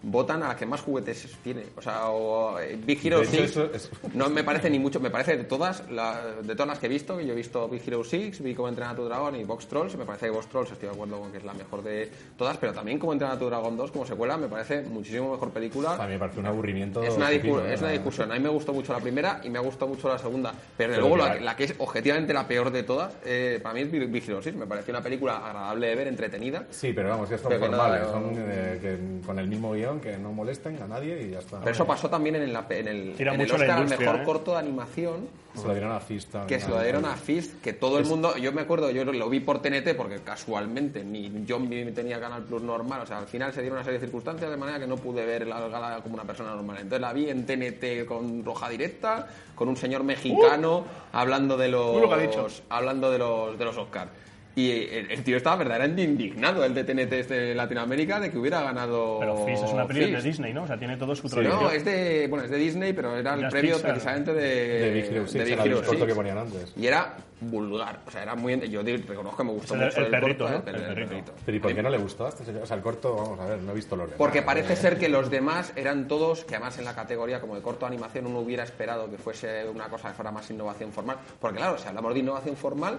votan 0.03 0.43
a 0.43 0.49
la 0.49 0.55
que 0.55 0.65
más 0.65 0.81
juguetes 0.81 1.27
tiene. 1.43 1.63
O 1.75 1.81
sea, 1.81 2.09
o, 2.09 2.59
eh, 2.59 2.77
Big 2.85 2.99
Hero 3.05 3.17
De 3.19 3.23
hecho, 3.25 3.31
6 3.37 3.49
eso 3.49 3.69
es- 3.73 3.89
no 4.13 4.29
me 4.29 4.43
parece 4.43 4.69
ni 4.69 4.79
mucho, 4.79 4.99
me 4.99 5.09
parece 5.09 5.35
de 5.37 5.43
todas, 5.43 5.89
la- 5.89 6.21
de 6.43 6.53
todas 6.53 6.67
las 6.67 6.79
que 6.79 6.85
he 6.85 6.89
visto, 6.89 7.17
que 7.17 7.25
yo 7.25 7.33
he 7.33 7.35
visto 7.35 7.67
Big 7.67 7.81
Hero 7.85 8.03
6, 8.03 8.41
vi 8.43 8.53
cómo 8.53 8.69
entrenar 8.69 8.93
a 8.93 8.95
tu 8.95 9.05
dragón 9.05 9.35
y 9.35 9.43
Box 9.43 9.67
Trolls, 9.67 9.95
me 9.97 10.05
parece 10.05 10.27
que 10.27 10.31
Box 10.31 10.47
Trolls 10.47 10.71
estoy 10.71 10.89
de 10.89 10.93
acuerdo 10.95 11.19
con 11.19 11.31
que 11.31 11.37
es 11.39 11.43
la 11.43 11.53
mejor 11.53 11.83
de 11.83 12.09
todas, 12.37 12.57
pero 12.57 12.73
también 12.73 12.99
como 12.99 13.13
entrenar 13.13 13.35
a 13.35 13.39
tu 13.39 13.45
dragón 13.47 13.75
2 13.75 13.91
como 13.91 14.05
secuela 14.05 14.37
me 14.37 14.47
parece 14.47 14.81
muchísimo 14.83 15.31
mejor 15.31 15.49
película. 15.51 15.95
A 15.95 16.05
mí 16.05 16.13
me 16.13 16.19
parece 16.19 16.39
un 16.39 16.45
aburrimiento. 16.45 17.01
Es 17.03 17.15
una, 17.15 17.31
discu- 17.31 17.41
tremendo, 17.41 17.65
es 17.67 17.81
una 17.81 17.89
¿eh? 17.89 17.93
discusión. 17.93 18.31
A 18.31 18.35
mí 18.35 18.39
me 18.39 18.49
gustó 18.49 18.73
mucho 18.73 18.93
la 18.93 18.99
primera 18.99 19.41
y 19.43 19.49
me 19.49 19.57
ha 19.57 19.61
gustado 19.61 19.87
mucho 19.87 20.07
la 20.09 20.17
segunda. 20.19 20.53
Pero, 20.77 20.91
de 20.93 20.99
Pero 20.99 21.15
luego 21.15 21.39
la, 21.41 21.55
que 21.55 21.63
es 21.65 21.73
objetivamente 21.79 22.33
la 22.33 22.47
peor 22.47 22.71
de 22.71 22.83
todas, 22.83 23.13
eh, 23.25 23.59
para 23.63 23.73
mí 23.73 23.81
es 23.81 23.91
Big 23.91 24.23
Hero 24.29 24.41
6. 24.41 24.55
Me 24.55 24.67
pareció 24.67 24.93
una 24.93 25.01
película 25.01 25.37
agradable 25.37 25.87
de 25.87 25.95
ver, 25.95 26.07
entretenida. 26.07 26.65
Sí, 26.69 26.93
pero 26.93 27.09
vamos, 27.09 27.29
que 27.29 27.37
son 27.37 27.49
Pero 27.49 27.61
que 27.61 27.69
no- 27.69 27.77
formales, 27.77 28.07
son 28.09 28.31
eh, 28.35 28.79
que 28.81 29.25
con 29.25 29.39
el 29.39 29.47
mismo 29.47 29.71
guion, 29.73 29.86
que 30.01 30.17
no 30.17 30.31
molesten 30.33 30.81
a 30.81 30.87
nadie 30.87 31.23
y 31.23 31.31
ya 31.31 31.39
está. 31.39 31.59
Pero 31.59 31.71
eso 31.71 31.85
pasó 31.87 32.09
también 32.09 32.35
en, 32.35 32.53
la, 32.53 32.65
en 32.69 32.87
el, 32.87 33.13
Tira 33.15 33.33
en 33.33 33.41
el 33.41 33.47
mucho 33.47 33.57
la 33.57 33.63
Oscar 33.63 33.77
al 33.77 33.83
industria, 33.83 34.07
mejor 34.07 34.21
¿eh? 34.21 34.25
corto 34.25 34.51
de 34.51 34.59
animación. 34.59 35.27
Se 35.55 35.65
lo 35.67 35.73
dieron 35.73 35.91
a 35.91 35.99
Fist 35.99 36.31
también. 36.31 36.47
que 36.47 36.63
se 36.63 36.69
lo 36.69 36.79
dieron 36.81 37.05
a 37.05 37.15
Fist, 37.15 37.61
que 37.63 37.73
todo 37.73 37.97
el 37.97 38.05
mundo, 38.05 38.37
yo 38.37 38.51
me 38.51 38.61
acuerdo, 38.61 38.91
yo 38.91 39.03
lo 39.05 39.29
vi 39.29 39.39
por 39.39 39.59
TNT 39.59 39.95
porque 39.97 40.19
casualmente 40.19 41.03
ni 41.03 41.45
yo 41.45 41.57
ni 41.59 41.83
tenía 41.93 42.19
Canal 42.19 42.43
Plus 42.43 42.61
normal, 42.61 43.01
o 43.01 43.05
sea, 43.07 43.17
al 43.17 43.25
final 43.25 43.51
se 43.53 43.61
dieron 43.61 43.77
una 43.77 43.83
serie 43.83 43.99
de 43.99 44.05
circunstancias 44.05 44.51
de 44.51 44.57
manera 44.57 44.79
que 44.79 44.85
no 44.85 44.97
pude 44.97 45.25
ver 45.25 45.47
la 45.47 45.67
gala 45.67 45.99
como 46.03 46.13
una 46.13 46.25
persona 46.25 46.53
normal. 46.53 46.77
Entonces 46.77 47.01
la 47.01 47.11
vi 47.11 47.29
en 47.29 47.45
TNT 47.45 48.05
con 48.07 48.45
roja 48.45 48.69
directa, 48.69 49.27
con 49.55 49.67
un 49.67 49.77
señor 49.77 50.03
mexicano 50.03 50.85
hablando 51.11 51.57
de 51.57 51.69
los 51.69 51.95
Uh, 51.95 52.01
lo 52.01 52.09
que 52.09 52.15
ha 52.15 52.17
dicho. 52.19 52.47
hablando 52.69 53.09
de 53.09 53.17
los 53.17 53.57
de 53.57 53.65
los 53.65 53.77
Oscar. 53.77 54.09
Y 54.57 54.71
el, 54.71 55.11
el 55.11 55.23
tío 55.23 55.37
estaba 55.37 55.55
verdaderamente 55.57 56.01
indignado, 56.01 56.65
el 56.65 56.73
de 56.73 56.83
TNT 56.83 57.27
de 57.29 57.53
Latinoamérica, 57.53 58.19
de 58.19 58.31
que 58.31 58.39
hubiera 58.39 58.61
ganado. 58.63 59.19
Pero 59.19 59.45
Fist 59.45 59.63
es 59.65 59.71
una 59.71 59.85
película 59.85 60.17
de. 60.17 60.23
Disney, 60.27 60.51
¿no? 60.51 60.63
O 60.63 60.67
sea, 60.67 60.79
tiene 60.79 60.97
todo 60.97 61.15
su 61.15 61.27
No, 61.27 61.29
tradición. 61.29 61.71
es 61.75 61.85
de, 61.85 62.25
bueno, 62.27 62.43
es 62.45 62.49
de 62.49 62.57
Disney, 62.57 62.91
pero 62.93 63.15
era 63.15 63.35
el 63.35 63.41
Era 63.41 63.49
premio 63.49 63.75
Pixar. 63.75 63.91
precisamente 63.91 64.33
de, 64.33 64.79
De 64.79 64.89
Big 64.91 65.05
Hero 65.05 65.27
6, 65.27 65.33
de 65.33 65.43
Big 65.43 65.53
el 65.53 65.67
Hero 65.67 65.75
corto 65.77 65.91
6. 65.91 66.05
que 66.05 66.15
ponían 66.15 66.37
antes. 66.39 66.73
Y 66.75 66.87
era 66.87 67.17
vulgar, 67.39 67.99
o 68.07 68.09
sea, 68.09 68.23
era 68.23 68.33
muy... 68.33 68.59
Yo 68.67 68.81
reconozco 68.81 69.37
que 69.37 69.43
me 69.43 69.51
gustó 69.51 69.75
el- 69.75 69.81
mucho 69.81 69.99
el 70.01 70.07
perrito, 70.07 70.45
corto, 70.45 70.49
¿no? 70.49 70.57
¿eh? 70.57 70.61
pero 70.65 70.77
El 70.79 71.07
perrito. 71.07 71.33
Pero 71.45 71.57
¿y 71.57 71.59
por 71.59 71.75
qué 71.75 71.83
no 71.83 71.89
le 71.91 71.97
gustó 71.99 72.25
a 72.25 72.29
este 72.29 72.43
señor? 72.43 72.63
O 72.63 72.65
sea, 72.65 72.77
el 72.77 72.81
corto, 72.81 73.15
vamos 73.15 73.39
a 73.39 73.45
ver, 73.45 73.59
no 73.59 73.73
he 73.73 73.75
visto 73.75 73.95
los 73.95 74.07
demás. 74.07 74.17
Porque 74.17 74.41
parece 74.41 74.75
ser 74.75 74.97
que 74.97 75.07
los 75.07 75.29
demás 75.29 75.71
eran 75.75 76.07
todos, 76.07 76.45
que 76.45 76.55
además 76.55 76.79
en 76.79 76.85
la 76.85 76.95
categoría 76.95 77.39
como 77.39 77.53
de 77.53 77.61
corto 77.61 77.85
animación 77.85 78.25
uno 78.25 78.39
hubiera 78.39 78.63
esperado 78.63 79.07
que 79.11 79.19
fuese 79.19 79.69
una 79.69 79.87
cosa 79.87 80.07
que 80.07 80.15
fuera 80.15 80.31
más 80.31 80.49
innovación 80.49 80.91
formal. 80.91 81.17
Porque 81.39 81.57
claro, 81.57 81.77
si 81.77 81.87
hablamos 81.87 82.11
de 82.15 82.19
innovación 82.21 82.55
formal, 82.55 82.97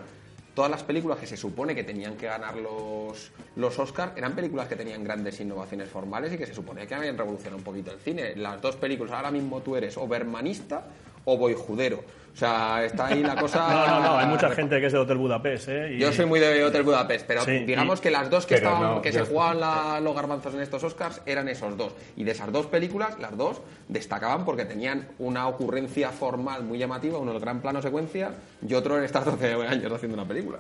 todas 0.58 0.72
las 0.72 0.82
películas 0.82 1.20
que 1.20 1.26
se 1.28 1.36
supone 1.36 1.72
que 1.72 1.84
tenían 1.84 2.16
que 2.16 2.26
ganar 2.26 2.56
los, 2.56 3.30
los 3.54 3.78
Oscar 3.78 4.12
eran 4.16 4.34
películas 4.34 4.66
que 4.66 4.74
tenían 4.74 5.04
grandes 5.04 5.38
innovaciones 5.38 5.88
formales 5.88 6.32
y 6.32 6.36
que 6.36 6.46
se 6.46 6.52
supone 6.52 6.84
que 6.84 6.96
habían 6.96 7.16
revolucionado 7.16 7.58
un 7.58 7.62
poquito 7.62 7.92
el 7.92 8.00
cine. 8.00 8.34
Las 8.34 8.60
dos 8.60 8.74
películas, 8.74 9.12
ahora 9.12 9.30
mismo 9.30 9.60
tú 9.60 9.76
eres 9.76 9.96
o 9.96 10.08
bermanista 10.08 10.84
o 11.24 11.36
boyjudero. 11.36 12.02
O 12.34 12.36
sea, 12.38 12.84
está 12.84 13.06
ahí 13.06 13.20
la 13.22 13.34
cosa... 13.34 13.66
No, 13.68 13.86
no, 14.00 14.00
no, 14.00 14.18
hay 14.18 14.26
mucha 14.26 14.48
gente 14.50 14.78
que 14.80 14.86
es 14.86 14.92
de 14.92 14.98
Hotel 15.00 15.16
Budapest, 15.16 15.68
¿eh? 15.70 15.94
Y- 15.94 15.98
Yo 15.98 16.12
soy 16.12 16.24
muy 16.24 16.38
de 16.38 16.62
Hotel 16.64 16.84
Budapest, 16.84 17.26
pero 17.26 17.44
Sí, 17.44 17.64
digamos 17.64 17.98
y- 17.98 18.02
que 18.02 18.10
las 18.12 18.30
dos 18.30 18.46
que, 18.46 18.54
estaban, 18.54 18.80
no, 18.82 19.02
que 19.02 19.10
yo- 19.10 19.24
se 19.24 19.30
jugaban 19.32 19.58
la- 19.58 19.98
los 20.00 20.14
garbanzos 20.14 20.54
en 20.54 20.60
estos 20.60 20.84
Oscars 20.84 21.20
eran 21.26 21.48
esos 21.48 21.76
dos. 21.76 21.94
Y 22.16 22.22
de 22.22 22.30
esas 22.30 22.52
dos 22.52 22.66
películas, 22.66 23.18
las 23.18 23.36
dos 23.36 23.60
destacaban 23.88 24.44
porque 24.44 24.64
tenían 24.64 25.08
una 25.18 25.48
ocurrencia 25.48 26.10
formal 26.10 26.62
muy 26.62 26.78
llamativa, 26.78 27.18
uno 27.18 27.32
el 27.32 27.40
gran 27.40 27.60
plano 27.60 27.82
secuencia 27.82 28.30
y 28.66 28.72
otro 28.74 28.96
en 28.98 29.02
estar 29.04 29.24
12 29.24 29.54
años 29.54 29.90
haciendo 29.92 30.14
una 30.16 30.28
película. 30.28 30.58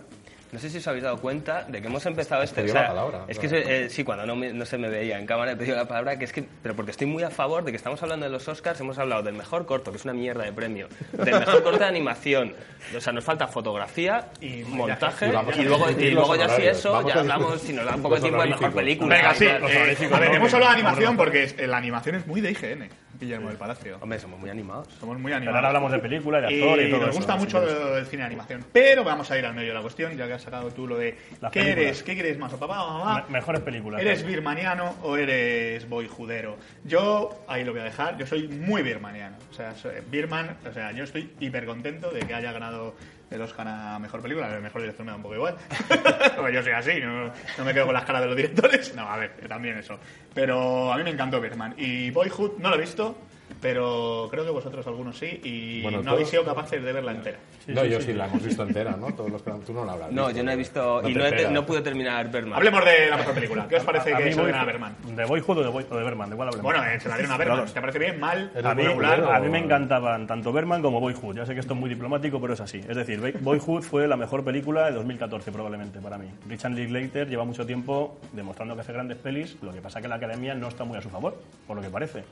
No 0.50 0.58
sé 0.58 0.70
si 0.70 0.78
os 0.78 0.86
habéis 0.88 1.04
dado 1.04 1.18
cuenta 1.18 1.64
de 1.68 1.80
que 1.82 1.88
hemos 1.88 2.04
empezado 2.06 2.42
este. 2.42 2.62
dio 2.62 2.70
o 2.70 2.72
sea, 2.72 2.82
la 2.82 2.88
palabra, 2.88 3.24
es 3.28 3.38
que 3.38 3.48
eh, 3.52 3.90
sí, 3.90 4.02
cuando 4.02 4.24
no, 4.24 4.34
me- 4.34 4.52
no 4.52 4.64
se 4.64 4.78
me 4.78 4.88
veía 4.88 5.18
en 5.18 5.26
cámara 5.26 5.52
he 5.52 5.56
pedido 5.56 5.76
la 5.76 5.86
palabra, 5.86 6.18
que 6.18 6.24
es 6.24 6.32
que. 6.32 6.42
Pero 6.62 6.74
porque 6.74 6.90
estoy 6.92 7.06
muy 7.06 7.22
a 7.22 7.30
favor 7.30 7.64
de 7.64 7.70
que 7.70 7.76
estamos 7.76 8.02
hablando 8.02 8.24
de 8.24 8.32
los 8.32 8.48
Oscars, 8.48 8.80
hemos 8.80 8.98
hablado 8.98 9.22
del 9.22 9.34
mejor 9.34 9.66
corto, 9.66 9.90
que 9.90 9.98
es 9.98 10.04
una 10.04 10.14
mierda 10.14 10.44
de 10.44 10.52
premio, 10.52 10.88
del 11.12 11.38
mejor 11.40 11.62
corto 11.62 11.78
de 11.80 11.84
animación. 11.84 12.54
O 12.96 13.00
sea, 13.00 13.12
nos 13.12 13.24
falta 13.24 13.46
fotografía 13.48 14.28
y 14.40 14.62
montaje, 14.64 15.26
Y 15.26 15.60
y 15.60 15.64
luego, 15.64 15.90
y 15.90 16.10
luego 16.12 16.34
ya 16.36 16.48
si 16.48 16.62
eso, 16.62 16.92
Vamos 16.92 17.12
ya 17.12 17.20
hablamos, 17.20 17.60
si 17.60 17.72
nos 17.74 17.84
da 17.84 17.94
un 17.96 18.02
poco 18.02 18.14
de 18.14 18.20
tiempo, 18.22 18.42
de 18.42 18.48
mejor 18.48 18.72
película. 18.72 19.14
Venga, 19.16 19.34
sí. 19.34 19.44
Eh, 19.44 20.08
a 20.12 20.18
ver, 20.18 20.34
hemos 20.34 20.54
hablado 20.54 20.72
de 20.72 20.78
animación 20.78 21.16
porque 21.16 21.42
es- 21.44 21.56
la 21.68 21.76
animación 21.76 22.14
es 22.14 22.26
muy 22.26 22.40
de 22.40 22.52
IGN, 22.52 22.88
Guillermo 23.20 23.48
del 23.48 23.56
Palacio. 23.58 23.98
Hombre, 24.00 24.18
somos 24.18 24.38
muy 24.38 24.48
animados. 24.48 24.88
Somos 25.00 25.16
muy 25.18 25.24
Pero 25.30 25.36
animados. 25.36 25.56
ahora 25.56 25.68
hablamos 25.68 25.92
de 25.92 25.98
película, 25.98 26.40
de 26.40 26.46
actor 26.46 26.80
y 26.80 26.88
todo 26.90 27.00
nos 27.00 27.08
eso, 27.10 27.18
gusta 27.18 27.34
¿no? 27.34 27.40
mucho 27.40 27.96
el 27.98 28.06
cine 28.06 28.22
de 28.22 28.26
animación. 28.26 28.64
Pero 28.72 29.04
vamos 29.04 29.30
a 29.30 29.38
ir 29.38 29.44
al 29.44 29.54
medio 29.54 29.68
de 29.68 29.74
la 29.74 29.82
cuestión, 29.82 30.16
ya 30.16 30.26
que 30.26 30.37
has 30.38 30.42
sacado 30.44 30.70
tú 30.70 30.86
lo 30.86 30.96
de 30.96 31.16
Las 31.40 31.52
¿qué 31.52 31.60
películas. 31.60 31.86
eres? 31.86 32.02
¿Qué 32.02 32.14
quieres 32.14 32.38
más? 32.38 32.52
¿O 32.52 32.58
papá 32.58 32.82
o 32.82 32.98
mamá? 32.98 33.24
Me- 33.28 33.34
mejores 33.34 33.60
películas. 33.60 34.00
¿Eres 34.00 34.24
birmaniano 34.24 34.94
o 35.02 35.16
eres 35.16 35.88
boyjudero? 35.88 36.56
Yo, 36.84 37.44
ahí 37.46 37.64
lo 37.64 37.72
voy 37.72 37.80
a 37.82 37.84
dejar, 37.84 38.16
yo 38.18 38.26
soy 38.26 38.48
muy 38.48 38.82
birmaniano. 38.82 39.36
O 39.50 39.54
sea, 39.54 39.74
soy- 39.74 39.92
Birman, 40.10 40.56
o 40.68 40.72
sea, 40.72 40.92
yo 40.92 41.04
estoy 41.04 41.30
hiper 41.40 41.66
contento 41.66 42.10
de 42.10 42.20
que 42.20 42.34
haya 42.34 42.52
ganado 42.52 42.94
el 43.30 43.42
Oscar 43.42 43.68
a 43.68 43.98
Mejor 43.98 44.22
Película. 44.22 44.54
El 44.54 44.62
Mejor 44.62 44.80
Director 44.80 45.04
me 45.04 45.10
da 45.12 45.16
un 45.16 45.22
poco 45.22 45.34
igual. 45.34 45.56
Porque 46.36 46.52
yo 46.54 46.62
soy 46.62 46.72
así, 46.72 47.00
no, 47.00 47.26
no 47.58 47.64
me 47.64 47.74
quedo 47.74 47.84
con 47.84 47.94
las 47.94 48.04
caras 48.04 48.22
de 48.22 48.28
los 48.28 48.36
directores. 48.36 48.94
No, 48.94 49.02
a 49.08 49.16
ver, 49.18 49.32
también 49.48 49.76
eso. 49.78 49.98
Pero 50.34 50.92
a 50.92 50.96
mí 50.96 51.04
me 51.04 51.10
encantó 51.10 51.40
Birman. 51.40 51.74
Y 51.76 52.10
Boyhood 52.10 52.58
no 52.58 52.70
lo 52.70 52.76
he 52.76 52.80
visto, 52.80 53.18
pero 53.60 54.28
creo 54.30 54.44
que 54.44 54.50
vosotros 54.50 54.86
algunos 54.86 55.18
sí. 55.18 55.40
Y 55.42 55.82
Bueno, 55.82 55.98
no 55.98 56.02
todos- 56.04 56.14
habéis 56.14 56.28
sido 56.28 56.44
capaces 56.44 56.82
de 56.82 56.92
verla 56.92 57.12
entera. 57.12 57.38
no, 57.66 57.84
yo 57.84 58.00
sí, 58.00 58.12
la 58.12 58.26
hemos 58.26 58.42
visto 58.42 58.62
entera, 58.62 58.96
¿no? 58.96 59.12
Todos 59.14 59.30
los 59.30 59.42
que 59.42 59.50
tú 59.66 59.72
no 59.72 59.84
la 59.84 59.92
habrás 59.92 60.12
No, 60.12 60.26
visto, 60.26 60.36
yo 60.38 60.44
no 60.44 60.50
he 60.52 60.56
visto. 60.56 61.02
No 61.02 61.08
y 61.08 61.12
te 61.12 61.18
no, 61.18 61.26
he- 61.26 61.50
no 61.50 61.66
pude 61.66 61.80
terminar 61.82 62.30
Berman. 62.30 62.54
Hablemos 62.54 62.84
de 62.84 63.10
la 63.10 63.16
mejor 63.16 63.34
película. 63.34 63.66
¿Qué 63.68 63.76
os 63.76 63.84
parece 63.84 64.14
A 64.14 64.18
que 64.18 64.24
mí 64.24 64.32
se 64.32 64.40
a 64.40 64.64
Berman? 64.64 64.96
¿De 65.14 65.24
Boyhood 65.24 65.58
o 65.58 65.62
de, 65.62 65.68
Boy- 65.68 65.86
o 65.90 65.96
de 65.96 66.04
Berman? 66.04 66.30
¿De 66.30 66.36
cuál 66.36 66.48
hablamos? 66.48 66.62
Bueno, 66.72 66.84
eh, 66.84 67.00
se 67.00 67.08
la 67.08 67.16
dieron 67.16 67.32
a 67.32 67.36
Berman. 67.36 67.66
¿Te 67.66 67.80
parece 67.80 67.98
bien? 67.98 68.20
¿Mal? 68.20 68.50
A 68.64 68.74
mí, 68.74 68.82
¿Regular? 68.82 69.16
boyjudero 69.20 69.32
a 69.36 69.40
mí 69.40 69.48
me 69.48 69.58
encantaban 69.58 70.26
tanto 70.26 70.52
Berman 70.52 70.82
como 70.82 71.00
Boyhood. 71.00 71.36
Ya 71.36 71.46
sé 71.46 71.54
que 71.54 71.60
esto 71.60 71.74
es 71.74 71.80
muy 71.80 71.88
diplomático, 71.88 72.40
pero 72.40 72.54
es 72.54 72.60
así. 72.60 72.78
Es 72.88 72.96
decir, 72.96 73.20
Boy- 73.20 73.34
Boyhood 73.40 73.82
fue 73.82 74.06
la 74.08 74.16
mejor 74.16 74.44
película 74.44 74.86
de 74.86 74.92
2014 74.92 75.50
probablemente 75.52 75.98
para 76.00 76.16
mí. 76.18 76.28
Richard 76.48 76.72
Linklater 76.72 77.28
lleva 77.28 77.44
mucho 77.44 77.66
tiempo 77.66 78.18
demostrando 78.32 78.74
que 78.74 78.80
hace 78.82 78.92
grandes 78.92 79.18
pelis, 79.18 79.56
lo 79.62 79.72
que 79.72 79.80
pasa 79.80 80.00
que 80.00 80.08
la 80.08 80.16
academia 80.16 80.54
no 80.54 80.68
está 80.68 80.84
muy 80.84 80.96
a 80.98 81.02
su 81.02 81.10
favor, 81.10 81.40
por 81.66 81.76
lo 81.76 81.82
que 81.82 81.90
parece. 81.90 82.24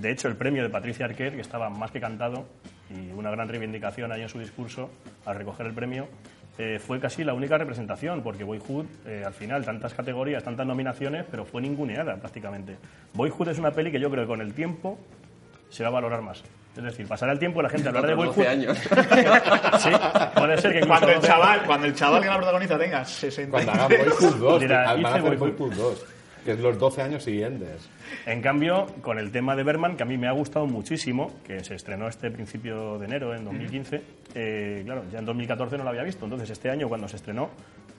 De 0.00 0.10
hecho, 0.10 0.28
el 0.28 0.36
premio 0.36 0.62
de 0.62 0.70
Patricia 0.70 1.04
Arquette, 1.04 1.34
que 1.34 1.42
estaba 1.42 1.68
más 1.68 1.90
que 1.90 2.00
cantado 2.00 2.46
y 2.88 3.12
una 3.12 3.30
gran 3.30 3.48
reivindicación 3.48 4.10
ahí 4.12 4.22
en 4.22 4.28
su 4.30 4.38
discurso 4.38 4.90
al 5.26 5.36
recoger 5.36 5.66
el 5.66 5.74
premio, 5.74 6.08
eh, 6.58 6.78
fue 6.78 6.98
casi 6.98 7.22
la 7.22 7.34
única 7.34 7.58
representación, 7.58 8.22
porque 8.22 8.42
Boyhood, 8.44 8.86
eh, 9.06 9.22
al 9.26 9.34
final, 9.34 9.64
tantas 9.64 9.92
categorías, 9.92 10.42
tantas 10.42 10.66
nominaciones, 10.66 11.26
pero 11.30 11.44
fue 11.44 11.60
ninguneada 11.60 12.16
prácticamente. 12.16 12.76
Boyhood 13.12 13.48
es 13.48 13.58
una 13.58 13.72
peli 13.72 13.92
que 13.92 14.00
yo 14.00 14.10
creo 14.10 14.24
que 14.24 14.28
con 14.28 14.40
el 14.40 14.54
tiempo 14.54 14.98
se 15.68 15.82
va 15.82 15.90
a 15.90 15.92
valorar 15.92 16.22
más. 16.22 16.42
Es 16.76 16.82
decir, 16.82 17.06
pasará 17.06 17.32
el 17.32 17.38
tiempo 17.38 17.60
y 17.60 17.64
la 17.64 17.68
gente 17.68 17.88
hablará 17.88 18.08
de 18.08 18.14
Boyhood. 18.14 18.36
12 18.36 18.48
años. 18.48 18.78
Sí, 19.80 19.90
puede 20.34 20.58
ser 20.58 20.72
que 20.72 20.86
Cuando 20.86 21.08
el 21.08 21.14
12 21.16 21.26
chaval, 21.26 21.62
cuando 21.64 21.86
el 21.86 21.94
chaval 21.94 22.22
que 22.22 22.28
la 22.28 22.36
protagoniza 22.36 22.78
tenga 22.78 23.04
60 23.04 23.50
Cuando 23.50 23.72
hagan 23.72 23.88
Boyhood 23.88 24.36
2, 24.36 24.60
Dirá, 24.60 24.96
hice. 24.96 25.20
Boyhood 25.20 25.74
2, 25.74 26.06
que 26.44 26.52
es 26.52 26.60
los 26.60 26.78
12 26.78 27.02
años 27.02 27.24
siguientes. 27.24 27.88
En 28.26 28.42
cambio, 28.42 28.86
con 29.02 29.18
el 29.18 29.30
tema 29.30 29.56
de 29.56 29.62
Berman, 29.62 29.96
que 29.96 30.02
a 30.02 30.06
mí 30.06 30.16
me 30.16 30.28
ha 30.28 30.32
gustado 30.32 30.66
muchísimo, 30.66 31.32
que 31.46 31.62
se 31.64 31.74
estrenó 31.74 32.08
este 32.08 32.30
principio 32.30 32.98
de 32.98 33.06
enero, 33.06 33.34
en 33.34 33.44
2015, 33.44 34.02
eh, 34.34 34.82
claro, 34.84 35.04
ya 35.12 35.18
en 35.18 35.24
2014 35.24 35.78
no 35.78 35.84
lo 35.84 35.90
había 35.90 36.02
visto, 36.02 36.24
entonces 36.24 36.50
este 36.50 36.70
año 36.70 36.88
cuando 36.88 37.08
se 37.08 37.16
estrenó 37.16 37.50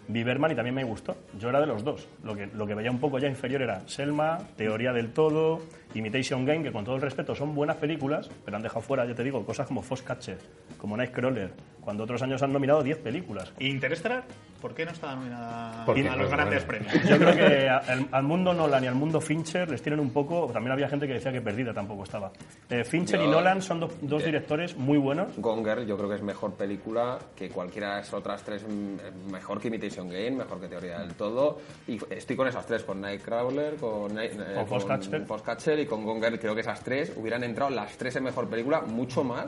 vi 0.08 0.24
Berman 0.24 0.52
y 0.52 0.56
también 0.56 0.76
me 0.76 0.84
gustó. 0.84 1.16
Yo 1.40 1.50
era 1.50 1.60
de 1.62 1.68
los 1.68 1.84
dos. 1.84 2.08
Lo 2.24 2.36
que, 2.36 2.48
lo 2.48 2.66
que 2.68 2.76
veía 2.76 2.92
un 2.92 3.00
poco 3.00 3.20
ya 3.20 3.28
inferior 3.28 3.62
era 3.62 3.82
Selma, 3.88 4.38
Teoría 4.58 4.92
del 4.94 5.12
Todo, 5.14 5.60
Imitation 5.94 6.46
Game, 6.46 6.64
que 6.64 6.72
con 6.72 6.84
todo 6.86 6.96
el 6.96 7.02
respeto 7.02 7.36
son 7.36 7.54
buenas 7.54 7.78
películas, 7.78 8.30
pero 8.46 8.58
han 8.58 8.64
dejado 8.64 8.82
fuera, 8.82 9.06
ya 9.06 9.14
te 9.16 9.24
digo, 9.24 9.46
cosas 9.46 9.68
como 9.68 9.82
Foxcatcher, 9.82 10.38
como 10.78 10.96
Nightcrawler, 10.98 11.52
cuando 11.82 12.04
otros 12.04 12.22
años 12.22 12.42
han 12.44 12.54
nominado 12.54 12.82
10 12.84 12.98
películas. 13.00 13.52
Interestelar, 13.60 14.24
¿por 14.62 14.74
qué 14.74 14.86
no 14.86 14.92
está 14.92 15.16
nominada 15.16 15.84
Porque 15.86 16.08
a 16.08 16.16
los 16.16 16.26
es 16.28 16.32
grandes 16.32 16.64
premios? 16.64 16.94
Yo 17.10 17.18
creo 17.18 17.36
que 17.36 17.70
al, 17.70 18.08
al 18.12 18.24
mundo 18.24 18.54
Nolan 18.54 18.84
y 18.84 18.88
al 18.88 18.96
mundo 18.96 19.20
Fincher 19.20 19.70
les 19.70 19.82
tienen 19.82 20.00
un 20.00 20.12
poco. 20.12 20.48
También 20.54 20.72
había 20.74 20.88
gente 20.88 21.08
que 21.08 21.14
decía 21.14 21.32
que 21.32 21.42
perdida 21.42 21.74
tampoco 21.74 22.04
estaba. 22.04 22.32
Eh, 22.70 22.84
Fincher 22.84 23.20
y 23.20 23.24
Yo- 23.26 23.32
Nolan 23.32 23.62
son 23.62 23.80
do- 23.82 23.92
dos 24.02 24.24
directores 24.24 24.78
muy 24.78 24.98
buenos. 24.98 25.36
Gonger 25.38 25.86
yo 25.86 25.98
creo 25.98 26.10
que 26.10 26.16
es 26.16 26.22
mejor 26.22 26.54
película 26.54 27.18
que 27.36 27.50
cualquiera 27.50 27.92
de 27.92 27.96
las 27.98 28.14
otras 28.14 28.44
tres, 28.44 28.64
mm, 28.64 29.32
mejor 29.32 29.60
que 29.60 29.68
Imitation 29.68 29.91
Game, 29.98 30.32
mejor 30.32 30.60
que 30.60 30.68
Teoría 30.68 31.00
del 31.00 31.14
Todo. 31.16 31.60
Y 31.88 32.00
estoy 32.10 32.36
con 32.36 32.48
esas 32.48 32.66
tres, 32.66 32.84
con 32.84 33.02
Nightcrawler, 33.02 33.76
con, 33.76 34.14
Night- 34.16 34.34
eh, 34.40 34.54
Con 34.56 34.68
Foxcatcher. 34.68 35.26
Foxcatcher 35.26 35.80
y 35.80 35.86
con 35.86 36.04
Gonger. 36.06 36.40
Creo 36.40 36.56
que 36.56 36.62
esas 36.62 36.82
tres 36.84 37.12
hubieran 37.16 37.44
entrado 37.44 37.72
las 37.72 37.98
tres 37.98 38.16
en 38.16 38.24
mejor 38.24 38.48
película 38.50 38.82
mucho 38.82 39.24
más 39.24 39.46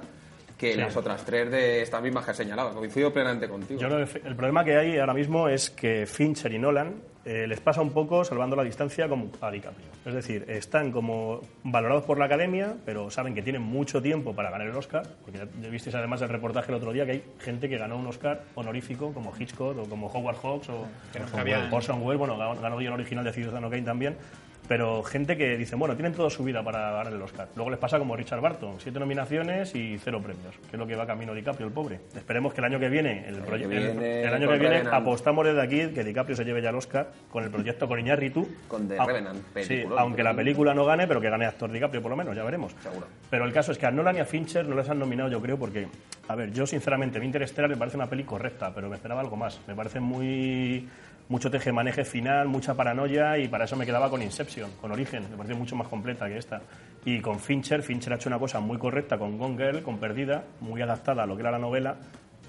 que 0.57 0.75
las 0.75 0.95
otras 0.95 1.25
tres 1.25 1.49
de 1.51 1.81
estas 1.81 2.01
mismas 2.01 2.25
que 2.25 2.31
has 2.31 2.37
señalado. 2.37 2.73
Coincido 2.73 3.11
plenamente 3.11 3.47
contigo. 3.47 3.79
Yo 3.79 3.87
creo 3.87 4.05
que 4.05 4.27
el 4.27 4.35
problema 4.35 4.63
que 4.63 4.77
hay 4.77 4.97
ahora 4.97 5.13
mismo 5.13 5.47
es 5.47 5.69
que 5.69 6.05
Fincher 6.05 6.51
y 6.53 6.59
Nolan 6.59 6.95
eh, 7.25 7.47
les 7.47 7.61
pasa 7.61 7.81
un 7.81 7.91
poco, 7.91 8.25
salvando 8.25 8.55
la 8.55 8.63
distancia, 8.63 9.07
como 9.07 9.31
a 9.39 9.49
DiCaprio. 9.49 9.87
Es 10.05 10.13
decir, 10.13 10.43
están 10.49 10.91
como 10.91 11.39
valorados 11.63 12.03
por 12.03 12.19
la 12.19 12.25
academia, 12.25 12.75
pero 12.85 13.09
saben 13.09 13.33
que 13.33 13.41
tienen 13.41 13.61
mucho 13.61 14.01
tiempo 14.01 14.35
para 14.35 14.51
ganar 14.51 14.67
el 14.67 14.75
Oscar, 14.75 15.07
porque 15.21 15.39
ya 15.39 15.69
visteis 15.69 15.95
además 15.95 16.21
el 16.21 16.29
reportaje 16.29 16.71
el 16.71 16.75
otro 16.75 16.91
día 16.91 17.05
que 17.05 17.11
hay 17.13 17.23
gente 17.39 17.69
que 17.69 17.77
ganó 17.77 17.97
un 17.97 18.07
Oscar 18.07 18.43
honorífico, 18.55 19.13
como 19.13 19.33
Hitchcock 19.37 19.77
o 19.77 19.89
como 19.89 20.07
Howard 20.07 20.35
Hawks 20.43 20.69
o 20.69 20.85
Que 21.13 21.19
sabían. 21.27 21.73
Orson 21.73 22.01
Welles, 22.01 22.19
bueno, 22.19 22.37
ganó, 22.37 22.59
ganó 22.59 22.77
guion 22.77 22.93
original 22.93 23.23
de 23.23 23.31
Ciudadano 23.31 23.69
Kane 23.69 23.83
también. 23.83 24.17
Pero 24.67 25.03
gente 25.03 25.35
que 25.35 25.57
dice, 25.57 25.75
bueno, 25.75 25.93
tienen 25.95 26.13
toda 26.13 26.29
su 26.29 26.43
vida 26.43 26.63
para 26.63 26.91
ganar 26.91 27.11
el 27.13 27.21
Oscar. 27.21 27.49
Luego 27.55 27.69
les 27.69 27.79
pasa 27.79 27.99
como 27.99 28.15
Richard 28.15 28.39
Barton, 28.39 28.75
siete 28.79 28.97
nominaciones 28.97 29.75
y 29.75 29.97
cero 29.99 30.21
premios, 30.23 30.55
que 30.69 30.77
es 30.77 30.79
lo 30.79 30.87
que 30.87 30.95
va 30.95 31.05
camino 31.05 31.33
DiCaprio, 31.33 31.67
el 31.67 31.73
pobre. 31.73 31.99
Esperemos 32.15 32.53
que 32.53 32.61
el 32.61 32.65
año 32.65 32.79
que 32.79 32.87
viene, 32.87 33.27
el, 33.27 33.43
proye- 33.43 33.67
que 33.67 33.75
el- 33.75 33.91
viene 33.91 34.21
el 34.23 34.33
año 34.33 34.47
que 34.47 34.57
viene 34.57 34.75
Revenant. 34.77 34.93
apostamos 34.95 35.45
desde 35.45 35.61
aquí 35.61 35.93
que 35.93 36.03
DiCaprio 36.05 36.35
se 36.37 36.45
lleve 36.45 36.61
ya 36.61 36.69
el 36.69 36.75
Oscar 36.75 37.11
con 37.29 37.43
el 37.43 37.51
proyecto 37.51 37.87
con 37.89 37.99
Iñárritu. 37.99 38.47
Con 38.69 38.87
The 38.87 38.97
Au- 38.97 39.05
Revenant, 39.07 39.39
Sí, 39.63 39.83
aunque 39.97 40.23
la 40.23 40.33
película 40.33 40.73
no 40.73 40.85
gane, 40.85 41.07
pero 41.07 41.19
que 41.19 41.29
gane 41.29 41.45
actor 41.45 41.69
DiCaprio 41.69 42.01
por 42.01 42.11
lo 42.11 42.15
menos, 42.17 42.33
ya 42.35 42.43
veremos. 42.43 42.73
Seguro. 42.81 43.05
Pero 43.29 43.43
el 43.45 43.51
caso 43.51 43.73
es 43.73 43.77
que 43.77 43.85
a 43.85 43.91
Nolan 43.91 44.15
y 44.15 44.19
a 44.19 44.25
Fincher 44.25 44.65
no 44.65 44.75
les 44.77 44.87
han 44.89 44.97
nominado, 44.97 45.29
yo 45.29 45.41
creo, 45.41 45.57
porque, 45.59 45.87
a 46.29 46.35
ver, 46.35 46.51
yo 46.53 46.65
sinceramente, 46.65 47.19
mi 47.19 47.25
Interstellar 47.25 47.69
me 47.69 47.75
parece 47.77 47.97
una 47.97 48.07
peli 48.09 48.23
correcta, 48.23 48.71
pero 48.73 48.87
me 48.89 48.95
esperaba 48.95 49.19
algo 49.19 49.35
más. 49.35 49.59
Me 49.67 49.75
parece 49.75 49.99
muy 49.99 50.87
mucho 51.29 51.49
teje-maneje 51.49 52.03
final, 52.03 52.47
mucha 52.47 52.73
paranoia 52.73 53.37
y 53.37 53.47
para 53.47 53.65
eso 53.65 53.75
me 53.75 53.85
quedaba 53.85 54.09
con 54.09 54.21
Inception, 54.21 54.71
con 54.79 54.91
Origen, 54.91 55.29
me 55.29 55.37
parece 55.37 55.55
mucho 55.55 55.75
más 55.75 55.87
completa 55.87 56.27
que 56.27 56.37
esta. 56.37 56.61
Y 57.05 57.19
con 57.19 57.39
Fincher, 57.39 57.81
Fincher 57.81 58.13
ha 58.13 58.15
hecho 58.15 58.29
una 58.29 58.39
cosa 58.39 58.59
muy 58.59 58.77
correcta 58.77 59.17
con 59.17 59.37
Gone 59.37 59.57
Girl, 59.57 59.83
con 59.83 59.97
Perdida, 59.97 60.43
muy 60.61 60.81
adaptada 60.81 61.23
a 61.23 61.25
lo 61.25 61.35
que 61.35 61.41
era 61.41 61.51
la 61.51 61.59
novela, 61.59 61.97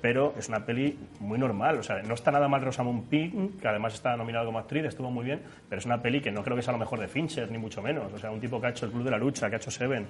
pero 0.05 0.35
es 0.39 0.51
una 0.51 0.67
peli 0.67 0.99
muy 1.21 1.39
normal. 1.39 1.79
O 1.79 1.83
sea, 1.83 2.03
no 2.03 2.13
está 2.13 2.31
nada 2.31 2.47
mal 2.47 2.61
Rosamund 2.61 3.09
Pike, 3.09 3.53
que 3.59 3.69
además 3.69 3.95
está 3.95 4.15
nominada 4.17 4.45
como 4.45 4.59
actriz, 4.59 4.85
estuvo 4.85 5.11
muy 5.11 5.25
bien, 5.25 5.41
pero 5.67 5.79
es 5.79 5.87
una 5.87 6.03
peli 6.03 6.21
que 6.21 6.31
no 6.31 6.43
creo 6.43 6.55
que 6.55 6.63
sea 6.63 6.73
lo 6.73 6.79
mejor 6.79 7.01
de 7.01 7.09
Fincher, 7.09 7.51
ni 7.51 7.57
mucho 7.57 7.81
menos. 7.81 8.13
O 8.13 8.19
sea, 8.19 8.31
un 8.31 8.39
tipo 8.39 8.61
que 8.61 8.67
ha 8.67 8.71
hecho 8.71 8.85
El 8.85 8.93
Club 8.93 9.05
de 9.05 9.11
la 9.11 9.17
Lucha, 9.17 9.49
que 9.49 9.57
ha 9.57 9.59
hecho 9.59 9.71
Seven, 9.71 10.07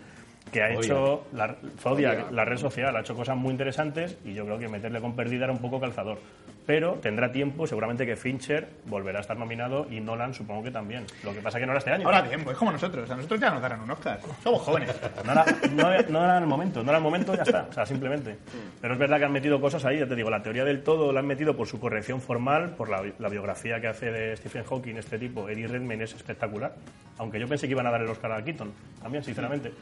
que 0.51 0.63
ha 0.63 0.73
hecho 0.73 1.27
la, 1.33 1.57
Zodiac, 1.79 2.31
la 2.31 2.45
red 2.45 2.59
social, 2.59 2.95
ha 2.97 3.01
hecho 3.01 3.15
cosas 3.15 3.37
muy 3.37 3.51
interesantes 3.51 4.17
y 4.25 4.35
yo 4.35 4.45
creo 4.45 4.59
que 4.59 4.69
meterle 4.69 5.01
con 5.01 5.17
Perdida 5.17 5.45
era 5.45 5.53
un 5.53 5.59
poco 5.59 5.81
calzador. 5.81 6.19
Pero 6.67 6.95
tendrá 6.95 7.31
tiempo, 7.31 7.67
seguramente 7.67 8.07
que 8.07 8.17
Fincher 8.17 8.69
volverá 8.87 9.19
a 9.19 9.21
estar 9.21 9.37
nominado 9.37 9.87
y 9.91 10.01
Nolan 10.01 10.33
supongo 10.33 10.63
que 10.63 10.71
también. 10.71 11.05
Lo 11.23 11.35
que 11.35 11.41
pasa 11.41 11.59
que 11.59 11.67
no 11.67 11.73
era 11.73 11.79
este 11.79 11.91
año. 11.91 12.07
Ahora 12.07 12.27
tiempo, 12.27 12.53
es 12.53 12.57
como 12.57 12.73
nosotros. 12.73 13.11
A 13.11 13.17
nosotros 13.17 13.39
ya 13.39 13.51
nos 13.51 13.61
darán 13.61 13.83
un 13.83 13.91
Oscar. 13.91 14.19
Somos 14.43 14.63
jóvenes. 14.63 14.95
No 15.25 15.33
era, 15.33 15.45
no, 15.73 15.91
no 16.11 16.25
era 16.25 16.39
el 16.39 16.47
momento, 16.47 16.83
no 16.83 16.89
era 16.91 16.99
el 16.99 17.05
momento, 17.05 17.35
ya 17.35 17.43
está, 17.43 17.67
o 17.69 17.73
sea, 17.73 17.85
simplemente. 17.85 18.39
Pero 18.81 18.95
es 18.95 18.99
verdad 18.99 19.19
que 19.19 19.25
han 19.25 19.33
metido 19.33 19.61
cosas 19.61 19.85
ahí, 19.85 19.99
ya 19.99 20.07
te 20.07 20.15
digo, 20.15 20.31
la 20.31 20.43
teoría 20.43 20.65
del 20.65 20.83
todo 20.83 21.13
la 21.13 21.21
han 21.21 21.27
metido 21.27 21.55
por 21.55 21.67
su 21.67 21.79
corrección 21.79 22.21
formal, 22.21 22.71
por 22.71 22.89
la, 22.89 23.03
la 23.19 23.29
biografía 23.29 23.81
que 23.81 23.89
hace 23.89 24.11
de 24.11 24.37
Stephen 24.37 24.65
Hawking, 24.65 24.97
este 24.97 25.19
tipo, 25.19 25.49
Eddie 25.49 25.67
Redmayne 25.67 26.05
es 26.05 26.15
espectacular, 26.15 26.75
aunque 27.19 27.39
yo 27.39 27.47
pensé 27.47 27.67
que 27.67 27.73
iban 27.73 27.87
a 27.87 27.91
dar 27.91 28.01
el 28.01 28.09
Oscar 28.09 28.33
a 28.33 28.43
Keaton, 28.43 28.73
también, 29.03 29.23
sinceramente. 29.23 29.73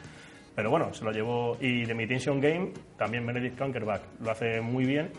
Pero 0.54 0.70
bueno, 0.70 0.92
se 0.92 1.04
lo 1.04 1.12
llevó. 1.12 1.56
Y 1.60 1.84
The 1.84 1.92
Imitation 1.92 2.40
Game, 2.40 2.72
también 2.96 3.26
Benedict 3.26 3.58
Cumberbatch 3.58 4.02
lo 4.20 4.30
hace 4.30 4.60
muy 4.60 4.84
bien. 4.84 5.10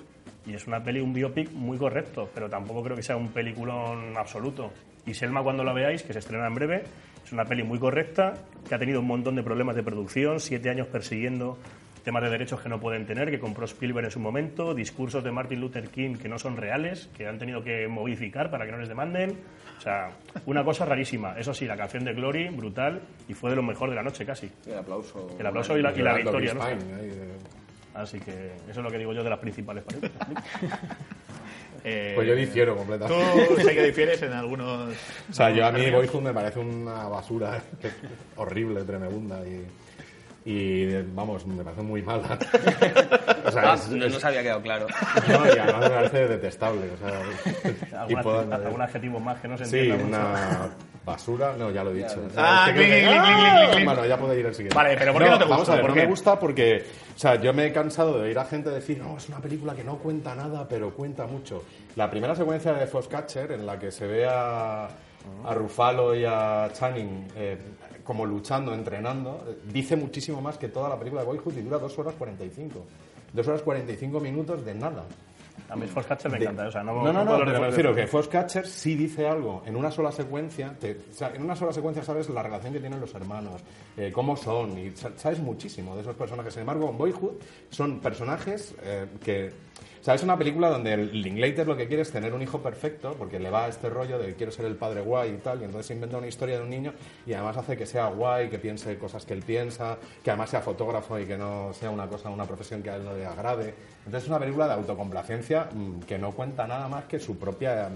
Y 0.46 0.54
es 0.54 0.67
una 0.67 0.84
peli, 0.84 1.00
un 1.00 1.13
biopic 1.13 1.52
muy 1.52 1.78
correcto, 1.78 2.30
pero 2.34 2.50
tampoco 2.50 2.84
creo 2.84 2.96
que 2.96 3.04
sea 3.04 3.15
un 3.15 3.30
peliculón 3.30 4.17
absoluto. 4.17 4.72
Y 5.06 5.13
Selma, 5.13 5.41
cuando 5.41 5.63
la 5.63 5.74
veáis, 5.74 6.04
que 6.04 6.13
se 6.13 6.19
estrena 6.19 6.48
en 6.48 6.54
breve, 6.54 6.84
es 7.24 7.32
una 7.32 7.46
peli 7.46 7.63
muy 7.63 7.80
correcta, 7.80 8.34
que 8.67 8.76
ha 8.76 8.80
tenido 8.80 9.00
un 9.00 9.08
montón 9.08 9.36
de 9.36 9.43
problemas 9.43 9.76
de 9.76 9.84
producción, 9.84 10.39
siete 10.39 10.69
años 10.69 10.88
persiguiendo 10.88 11.58
temas 12.03 12.23
de 12.23 12.29
derechos 12.29 12.59
que 12.61 12.69
no 12.69 12.79
pueden 12.79 13.05
tener, 13.05 13.31
que 13.31 13.39
compró 13.39 13.65
Spielberg 13.65 14.05
en 14.05 14.11
su 14.11 14.19
momento, 14.19 14.73
discursos 14.73 15.23
de 15.23 15.31
Martin 15.31 15.61
Luther 15.61 15.87
King 15.89 16.15
que 16.15 16.27
no 16.29 16.37
son 16.37 16.57
reales, 16.57 17.09
que 17.15 17.27
han 17.27 17.37
tenido 17.39 17.63
que 17.63 17.87
modificar 17.87 18.51
para 18.51 18.65
que 18.65 18.71
no 18.71 18.77
les 18.77 18.89
demanden. 18.89 19.37
O 19.77 19.81
sea, 19.81 20.11
una 20.45 20.63
cosa 20.63 20.85
rarísima. 20.85 21.37
Eso 21.37 21.53
sí, 21.53 21.65
la 21.65 21.75
canción 21.75 22.03
de 22.05 22.13
Glory, 22.13 22.49
brutal, 22.49 23.01
y 23.27 23.33
fue 23.33 23.49
de 23.49 23.55
lo 23.57 23.63
mejor 23.63 23.89
de 23.89 23.95
la 23.95 24.03
noche 24.03 24.25
casi. 24.25 24.49
El 24.65 24.77
aplauso. 24.77 25.35
El 25.39 25.45
aplauso 25.45 25.77
y 25.77 25.81
la, 25.81 25.91
y 25.93 26.01
la 26.01 26.13
victoria. 26.13 26.53
¿no? 26.53 26.65
De- 26.65 27.33
Así 27.93 28.19
que 28.19 28.31
eso 28.69 28.79
es 28.79 28.83
lo 28.83 28.89
que 28.89 28.97
digo 28.97 29.13
yo 29.13 29.23
de 29.23 29.29
las 29.29 29.39
principales 29.39 29.83
películas. 29.83 30.13
Eh, 31.85 32.13
Pues 32.15 32.25
yo 32.27 32.33
difiero 32.35 32.71
Tú 32.73 32.77
completamente. 32.79 33.61
sé 33.63 33.75
que 33.75 33.83
difieres 33.87 34.21
en 34.21 34.31
algunos... 34.31 34.95
O 35.29 35.33
sea, 35.33 35.49
yo 35.49 35.65
a 35.65 35.71
mí 35.73 35.89
Boyhood 35.91 36.21
me 36.21 36.33
parece 36.33 36.59
una 36.59 37.09
basura 37.09 37.61
horrible, 38.37 38.83
tremenda 38.83 39.45
y, 39.45 39.65
y 40.45 40.93
vamos, 41.13 41.45
me 41.45 41.63
parece 41.63 41.82
muy 41.84 42.01
mala. 42.01 42.38
O 43.45 43.51
sea, 43.51 43.73
Ah, 43.73 43.75
es- 43.75 43.89
no 43.89 44.06
es- 44.06 44.13
nos 44.13 44.23
había 44.23 44.41
quedado 44.41 44.62
claro. 44.62 44.88
no, 45.27 45.45
y 45.47 45.60
además 45.60 45.82
me 45.82 45.89
parece 45.89 46.27
detestable. 46.27 46.89
O 46.93 46.97
sea, 46.97 47.21
y 47.91 47.95
¿Algún, 47.95 48.23
puedo 48.23 48.53
algún 48.53 48.82
adjetivo 48.82 49.19
más 49.19 49.39
que 49.41 49.47
no 49.49 49.58
se 49.58 49.65
Sí, 49.65 49.77
entienda 49.89 50.06
mucho? 50.06 50.17
una 50.17 50.69
basura. 51.06 51.53
No, 51.58 51.69
ya 51.69 51.84
lo 51.84 51.91
he 51.91 51.95
dicho. 51.95 52.21
Ah, 52.38 52.69
clic, 52.73 52.88
clic, 52.88 53.03
clic, 53.03 53.71
clic. 53.73 53.86
Bueno, 53.86 54.06
ya 54.06 54.17
puede 54.17 54.39
ir 54.39 54.45
el 54.45 54.53
siguiente. 54.56 54.75
Vale, 54.75 54.95
pero 54.97 55.12
¿por 55.13 55.23
qué 55.23 55.29
no 55.29 55.38
te 55.38 55.43
Vamos 55.43 55.58
gusta? 55.60 55.73
a 55.73 55.75
ver, 55.75 55.82
¿Por 55.82 55.89
no 55.89 55.95
qué? 55.95 56.01
me 56.03 56.08
gusta 56.08 56.39
porque, 56.39 56.86
o 57.15 57.19
sea, 57.19 57.36
yo 57.36 57.53
me 57.53 57.65
he 57.67 57.73
cansado 57.73 58.17
de 58.17 58.23
oír 58.29 58.39
a 58.39 58.45
gente 58.45 58.69
decir, 58.69 58.97
no, 58.99 59.17
es 59.17 59.27
una 59.27 59.39
película 59.39 59.75
que 59.75 59.84
no 59.84 59.97
cuenta 59.97 60.34
nada, 60.36 60.65
pero 60.67 60.91
cuenta 60.91 61.27
mucho. 61.27 61.63
La 61.97 62.10
primera 62.10 62.34
secuencia 62.36 62.71
de 62.73 62.88
Foxcatcher, 62.88 63.51
en 63.51 63.65
la 63.65 63.77
que 63.77 63.91
se 63.91 64.08
ve 64.08 64.25
a, 64.25 64.86
a 64.86 65.53
Ruffalo 65.53 66.15
y 66.15 66.23
a 66.25 66.69
Channing 66.71 67.27
eh, 67.36 67.58
como 68.03 68.25
luchando, 68.25 68.73
entrenando, 68.73 69.43
dice 69.71 69.95
muchísimo 69.95 70.41
más 70.41 70.57
que 70.57 70.69
toda 70.69 70.89
la 70.89 70.97
película 70.97 71.21
de 71.21 71.27
Boyhood 71.27 71.57
y 71.57 71.61
dura 71.61 71.77
2 71.79 71.99
horas 71.99 72.13
45. 72.17 72.85
2 73.33 73.47
horas 73.47 73.61
45 73.61 74.19
minutos 74.19 74.63
de 74.65 74.75
nada. 74.75 75.05
A 75.69 75.75
mí 75.75 75.85
Foxcatcher 75.87 76.31
me 76.31 76.37
De- 76.39 76.45
encanta. 76.45 76.67
O 76.67 76.71
sea, 76.71 76.83
no, 76.83 76.93
no, 76.93 77.13
no, 77.13 77.23
no, 77.23 77.25
puedo 77.31 77.45
pero 77.45 77.59
me 77.61 77.67
refiero 77.67 77.95
que 77.95 78.07
Foxcatcher 78.07 78.67
sí 78.67 78.95
dice 78.95 79.27
algo 79.27 79.61
en 79.65 79.75
una 79.75 79.91
sola 79.91 80.11
secuencia. 80.11 80.75
te- 80.79 80.99
o 81.11 81.13
sea, 81.13 81.29
en 81.33 81.43
una 81.43 81.55
sola 81.55 81.71
secuencia 81.71 82.03
sabes 82.03 82.29
la 82.29 82.41
relación 82.43 82.73
que 82.73 82.79
tienen 82.79 82.99
los 82.99 83.13
hermanos, 83.15 83.61
eh, 83.95 84.11
cómo 84.13 84.35
son, 84.35 84.77
y 84.77 84.91
sa- 84.95 85.11
sabes 85.15 85.39
muchísimo 85.39 85.95
de 85.95 86.01
esos 86.01 86.15
personajes. 86.15 86.53
Sin 86.53 86.61
embargo, 86.61 86.89
en 86.89 86.97
Boyhood 86.97 87.33
son 87.69 87.99
personajes 87.99 88.75
eh, 88.83 89.07
que. 89.23 89.51
O 90.03 90.05
sea, 90.05 90.15
es 90.15 90.23
una 90.23 90.37
película 90.37 90.67
donde 90.67 90.95
el 90.95 91.21
Linklater 91.21 91.65
lo 91.65 91.77
que 91.77 91.87
quiere 91.87 92.01
es 92.01 92.11
tener 92.11 92.33
un 92.33 92.41
hijo 92.41 92.61
perfecto, 92.61 93.15
porque 93.17 93.39
le 93.39 93.49
va 93.49 93.63
a 93.63 93.67
este 93.69 93.89
rollo 93.89 94.19
de 94.19 94.33
quiero 94.33 94.51
ser 94.51 94.65
el 94.65 94.75
padre 94.75 94.99
guay 94.99 95.35
y 95.35 95.37
tal, 95.37 95.61
y 95.61 95.63
entonces 95.63 95.91
inventa 95.95 96.17
una 96.17 96.27
historia 96.27 96.57
de 96.57 96.63
un 96.63 96.69
niño 96.69 96.93
y 97.25 97.31
además 97.31 97.55
hace 97.55 97.77
que 97.77 97.85
sea 97.85 98.07
guay, 98.07 98.49
que 98.49 98.59
piense 98.59 98.97
cosas 98.97 99.25
que 99.25 99.33
él 99.33 99.43
piensa, 99.43 99.97
que 100.21 100.29
además 100.29 100.49
sea 100.49 100.59
fotógrafo 100.59 101.17
y 101.17 101.25
que 101.25 101.37
no 101.37 101.71
sea 101.71 101.89
una 101.89 102.05
cosa, 102.07 102.29
una 102.29 102.43
profesión 102.43 102.83
que 102.83 102.89
a 102.89 102.97
él 102.97 103.05
no 103.05 103.15
le 103.15 103.25
agrade. 103.25 103.75
Entonces 103.99 104.23
es 104.23 104.27
una 104.27 104.39
película 104.39 104.67
de 104.67 104.73
autocomplacencia 104.73 105.69
mm, 105.73 106.01
que 106.01 106.17
no 106.17 106.33
cuenta 106.33 106.67
nada 106.67 106.89
más 106.89 107.05
que 107.05 107.17
su 107.17 107.37
propia 107.37 107.89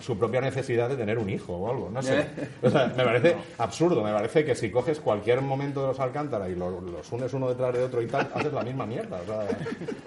su 0.00 0.18
propia 0.18 0.40
necesidad 0.40 0.88
de 0.88 0.96
tener 0.96 1.18
un 1.18 1.28
hijo 1.30 1.52
o 1.54 1.70
algo, 1.70 1.90
no 1.90 2.02
sé. 2.02 2.26
O 2.62 2.70
sea, 2.70 2.86
me 2.96 3.04
parece 3.04 3.36
absurdo, 3.58 4.02
me 4.02 4.12
parece 4.12 4.44
que 4.44 4.54
si 4.54 4.70
coges 4.70 5.00
cualquier 5.00 5.40
momento 5.40 5.82
de 5.82 5.88
los 5.88 6.00
Alcántara 6.00 6.48
y 6.48 6.54
lo- 6.54 6.80
los 6.80 7.10
unes 7.12 7.32
uno 7.32 7.48
detrás 7.48 7.72
de 7.74 7.82
otro 7.84 8.00
y 8.02 8.06
tal, 8.06 8.28
haces 8.34 8.52
la 8.52 8.62
misma 8.62 8.86
mierda. 8.86 9.18
o 9.22 9.26
sea. 9.26 9.46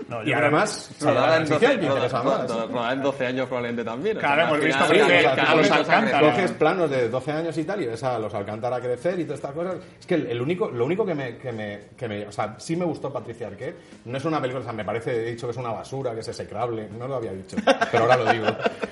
No, 0.07 0.23
y 0.23 0.33
además, 0.33 0.89
en 1.01 1.07
12, 1.07 1.13
transición, 1.19 1.79
que 1.79 1.85
interesa 1.85 2.21
rodada- 2.21 2.37
más. 2.39 2.49
rodada- 2.51 2.67
rodada 2.67 2.93
en 2.93 3.01
12 3.01 3.25
años 3.25 3.47
probablemente 3.47 3.83
también. 3.83 4.17
Claro, 4.17 4.41
hemos 4.43 4.59
visto 4.59 4.83
a 4.83 4.87
los 4.87 4.97
coges- 4.97 5.71
Alcántara. 5.71 6.19
Coges 6.31 6.51
planos 6.51 6.89
de 6.89 7.09
12 7.09 7.31
años 7.31 7.57
y 7.57 7.63
tal 7.63 7.81
y 7.81 7.85
ves 7.87 8.03
a 8.03 8.19
los 8.19 8.33
Alcántara 8.33 8.79
crecer 8.79 9.19
y 9.19 9.23
todas 9.23 9.39
estas 9.39 9.51
cosas. 9.53 9.75
Es 9.99 10.05
que 10.05 10.15
el, 10.15 10.27
el 10.27 10.41
único, 10.41 10.69
lo 10.69 10.85
único 10.85 11.05
que 11.05 11.15
me, 11.15 11.37
que, 11.37 11.51
me, 11.51 11.79
que 11.97 12.07
me- 12.07 12.27
O 12.27 12.31
sea, 12.31 12.55
sí 12.57 12.75
me 12.75 12.85
gustó 12.85 13.11
Patricia 13.11 13.47
Arquette. 13.47 13.75
No 14.05 14.17
es 14.17 14.25
una 14.25 14.39
película, 14.41 14.61
o 14.61 14.63
sea, 14.63 14.73
me 14.73 14.85
parece, 14.85 15.11
he 15.27 15.31
dicho 15.31 15.47
que 15.47 15.51
es 15.51 15.57
una 15.57 15.71
basura, 15.71 16.13
que 16.13 16.19
es 16.21 16.27
execrable. 16.27 16.87
No 16.97 17.07
lo 17.07 17.15
había 17.15 17.31
dicho, 17.33 17.57
pero 17.91 18.03
ahora 18.03 18.17
lo 18.17 18.31
digo. 18.31 18.45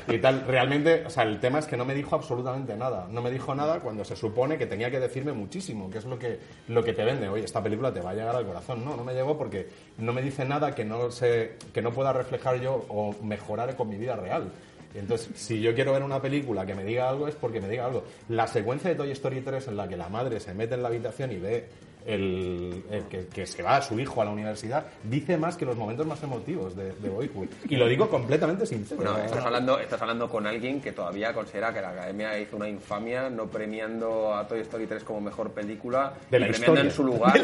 Y 0.07 0.17
tal, 0.19 0.43
realmente, 0.47 0.90
o 1.05 1.09
sea, 1.09 1.23
el 1.23 1.39
tema 1.39 1.59
es 1.59 1.65
que 1.65 1.77
no 1.77 1.85
me 1.85 1.93
dijo 1.93 2.15
absolutamente 2.15 2.75
nada. 2.75 3.07
No 3.09 3.21
me 3.21 3.31
dijo 3.31 3.53
nada 3.55 3.79
cuando 3.79 4.03
se 4.05 4.15
supone 4.15 4.57
que 4.57 4.65
tenía 4.65 4.89
que 4.91 4.99
decirme 4.99 5.33
muchísimo, 5.33 5.89
que 5.89 5.99
es 5.99 6.05
lo 6.05 6.17
que, 6.17 6.39
lo 6.67 6.83
que 6.83 6.93
te 6.93 7.03
vende. 7.03 7.29
Oye, 7.29 7.45
esta 7.45 7.61
película 7.61 7.93
te 7.93 8.01
va 8.01 8.11
a 8.11 8.13
llegar 8.13 8.35
al 8.35 8.45
corazón. 8.45 8.83
No, 8.83 8.95
no 8.95 9.03
me 9.03 9.13
llegó 9.13 9.37
porque 9.37 9.67
no 9.97 10.13
me 10.13 10.21
dice 10.21 10.45
nada 10.45 10.73
que 10.73 10.85
no, 10.85 11.11
se, 11.11 11.57
que 11.73 11.81
no 11.81 11.91
pueda 11.91 12.13
reflejar 12.13 12.59
yo 12.59 12.85
o 12.89 13.15
mejorar 13.23 13.75
con 13.75 13.89
mi 13.89 13.97
vida 13.97 14.15
real. 14.15 14.51
Entonces, 14.93 15.29
si 15.35 15.61
yo 15.61 15.73
quiero 15.73 15.93
ver 15.93 16.03
una 16.03 16.21
película 16.21 16.65
que 16.65 16.75
me 16.75 16.83
diga 16.83 17.09
algo, 17.09 17.27
es 17.27 17.35
porque 17.35 17.61
me 17.61 17.69
diga 17.69 17.85
algo. 17.85 18.03
La 18.29 18.47
secuencia 18.47 18.89
de 18.89 18.95
Toy 18.95 19.11
Story 19.11 19.41
3 19.41 19.69
en 19.69 19.77
la 19.77 19.87
que 19.87 19.95
la 19.95 20.09
madre 20.09 20.39
se 20.39 20.53
mete 20.53 20.75
en 20.75 20.83
la 20.83 20.89
habitación 20.89 21.31
y 21.31 21.37
ve 21.37 21.69
el, 22.05 22.83
el 22.91 23.03
que, 23.05 23.27
que 23.27 23.45
se 23.45 23.61
va 23.63 23.77
a 23.77 23.81
su 23.81 23.99
hijo 23.99 24.21
a 24.21 24.25
la 24.25 24.31
universidad, 24.31 24.85
dice 25.03 25.37
más 25.37 25.55
que 25.57 25.65
los 25.65 25.75
momentos 25.75 26.05
más 26.05 26.21
emotivos 26.23 26.75
de, 26.75 26.93
de 26.93 27.09
Boyhood. 27.09 27.47
Y 27.69 27.75
lo 27.75 27.87
digo 27.87 28.09
completamente 28.09 28.65
sincero. 28.65 28.97
Bueno, 29.01 29.15
sea, 29.15 29.25
estás 29.25 29.45
hablando, 29.45 29.79
estás 29.79 30.01
hablando 30.01 30.29
con 30.29 30.45
alguien 30.47 30.81
que 30.81 30.91
todavía 30.91 31.33
considera 31.33 31.73
que 31.73 31.81
la 31.81 31.89
Academia 31.89 32.37
hizo 32.39 32.57
una 32.57 32.67
infamia 32.69 33.29
no 33.29 33.47
premiando 33.47 34.33
a 34.33 34.47
Toy 34.47 34.59
Story 34.61 34.87
3 34.87 35.03
como 35.03 35.21
mejor 35.21 35.51
película 35.51 36.13
De 36.29 36.37
y 36.37 36.39
la 36.41 36.47
premiando 36.47 36.81
historia. 36.81 36.83
en 36.83 36.91
su 36.91 37.03
lugar 37.03 37.41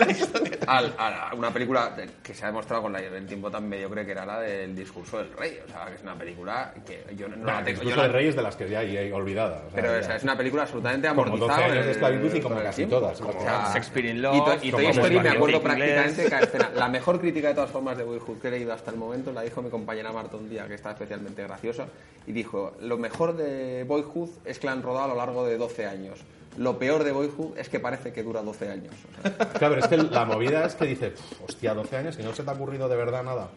al- 0.68 0.94
a, 0.98 1.32
una 1.36 1.52
película 1.52 1.96
que 2.24 2.34
se 2.34 2.44
ha 2.44 2.48
demostrado 2.48 2.84
con 2.84 2.94
la- 2.94 3.00
el 3.00 3.26
tiempo 3.26 3.50
tan 3.50 3.68
mediocre 3.68 4.06
que 4.06 4.12
era 4.12 4.26
la 4.26 4.40
del 4.40 4.76
discurso 4.76 5.18
del 5.20 5.32
rey. 5.34 5.58
O 5.66 5.70
sea, 5.72 5.86
que 5.88 5.96
es 5.96 6.02
una 6.02 6.16
película 6.18 6.74
que 6.86 7.04
yo 7.16 7.28
no, 7.28 7.36
no 7.38 7.46
la 7.46 7.60
el 7.60 7.66
tengo. 7.66 7.78
yo 7.78 7.84
discurso 7.86 7.98
la- 8.02 8.08
de 8.08 8.14
Reyes 8.14 8.36
de 8.36 8.42
las 8.42 8.56
que 8.56 8.70
ya 8.70 8.80
hay 8.80 9.12
olvidada. 9.12 9.58
o 9.68 9.72
sea, 9.72 9.82
pero 9.82 9.94
ya. 9.94 10.00
o 10.00 10.04
sea, 10.04 10.16
es 10.16 10.24
una 10.24 10.38
película 10.38 10.64
absolutamente 10.64 11.08
Como 11.10 11.22
amortizada. 11.24 11.54
12 11.58 11.64
años 11.64 11.68
con 11.68 11.76
de 11.78 11.84
el- 11.84 11.90
esclavitud 11.92 12.36
y 12.36 12.42
como 12.42 12.58
el 12.58 12.64
casi 12.64 12.76
tiempo. 12.78 12.96
todas. 13.00 13.22
O 13.22 13.26
Como 13.28 13.42
sea, 13.42 13.70
Shakespeare 13.74 14.10
in 14.10 14.22
Love, 14.22 14.36
y 14.62 14.72
Toy 14.72 14.88
Story 14.88 15.20
me 15.20 15.30
acuerdo 15.30 15.62
prácticamente 15.62 16.30
cada 16.30 16.44
escena. 16.44 16.72
La 16.76 16.88
mejor 16.88 17.20
crítica 17.20 17.50
de 17.50 17.54
todas 17.56 17.70
formas 17.70 17.98
de 17.98 18.04
Boyhood 18.04 18.40
que 18.40 18.48
he 18.48 18.52
leído 18.52 18.74
hasta 18.74 18.92
el 18.92 18.98
momento 18.98 19.32
la 19.32 19.42
dijo 19.42 19.62
mi 19.62 19.70
compañera 19.70 20.12
Marta 20.12 20.38
un 20.38 20.50
día, 20.50 20.68
que 20.68 20.76
está 20.76 20.92
especialmente 20.92 21.44
graciosa, 21.44 21.88
y 22.26 22.32
dijo, 22.32 22.74
lo 22.82 22.98
mejor 22.98 23.36
de 23.36 23.84
Boyhood 23.84 24.30
es 24.46 24.60
que 24.60 24.68
la 24.68 24.74
han 24.74 24.84
rodado 24.84 25.06
a 25.06 25.08
lo 25.10 25.16
largo 25.16 25.46
de 25.46 25.58
12 25.58 25.86
años. 25.86 26.20
Lo 26.58 26.80
peor 26.80 27.04
de 27.04 27.12
Boyhood 27.12 27.58
es 27.58 27.70
que 27.70 27.80
parece 27.80 28.12
que 28.12 28.24
dura 28.24 28.42
12 28.42 28.70
años. 28.70 28.94
O 29.20 29.22
sea, 29.22 29.38
Claro, 29.38 29.76
pero 29.76 29.80
es 29.80 29.88
que 29.88 29.98
la 29.98 30.26
movida 30.26 30.66
es 30.66 30.76
que 30.76 30.86
dices, 30.86 31.14
hostia, 31.48 31.74
12 31.76 31.98
años 31.98 32.18
y 32.20 32.24
no 32.24 32.34
se 32.34 32.44
te 32.44 32.50
ha 32.50 32.54
ocurrido 32.54 32.90
de 32.90 32.96
verdad 32.96 33.24
nada. 33.24 33.50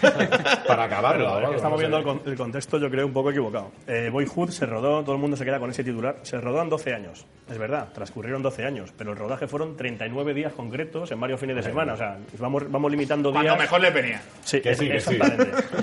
Para 0.66 0.84
acabarlo. 0.84 1.34
Pero 1.36 1.54
estamos 1.54 1.78
viendo 1.78 1.98
el, 1.98 2.04
con- 2.04 2.22
el 2.24 2.36
contexto, 2.36 2.78
yo 2.78 2.90
creo, 2.90 3.06
un 3.06 3.12
poco 3.12 3.30
equivocado. 3.30 3.70
Eh, 3.86 4.08
Boyhood 4.12 4.50
se 4.50 4.66
rodó, 4.66 5.02
todo 5.02 5.14
el 5.14 5.20
mundo 5.20 5.36
se 5.36 5.44
queda 5.44 5.58
con 5.58 5.70
ese 5.70 5.84
titular, 5.84 6.16
se 6.22 6.40
rodó 6.40 6.62
en 6.62 6.68
12 6.68 6.94
años. 6.94 7.26
Es 7.50 7.58
verdad, 7.58 7.88
transcurrieron 7.92 8.42
12 8.42 8.64
años, 8.64 8.92
pero 8.96 9.12
el 9.12 9.18
rodaje 9.18 9.46
fueron 9.46 9.76
39 9.76 10.32
días 10.32 10.52
concretos 10.54 11.10
en 11.12 11.20
varios 11.20 11.38
fines 11.40 11.56
de 11.56 11.62
semana. 11.62 11.92
O 11.92 11.96
sea, 11.96 12.16
vamos, 12.38 12.70
vamos 12.70 12.90
limitando 12.90 13.30
días. 13.30 13.44
Cuando 13.44 13.62
mejor 13.62 13.80
le 13.82 13.90
venía. 13.90 14.22
Sí, 14.42 14.60
Que 14.60 14.70
es- 14.70 14.78
sí, 14.78 14.88
que 14.88 15.00
sí. 15.00 15.18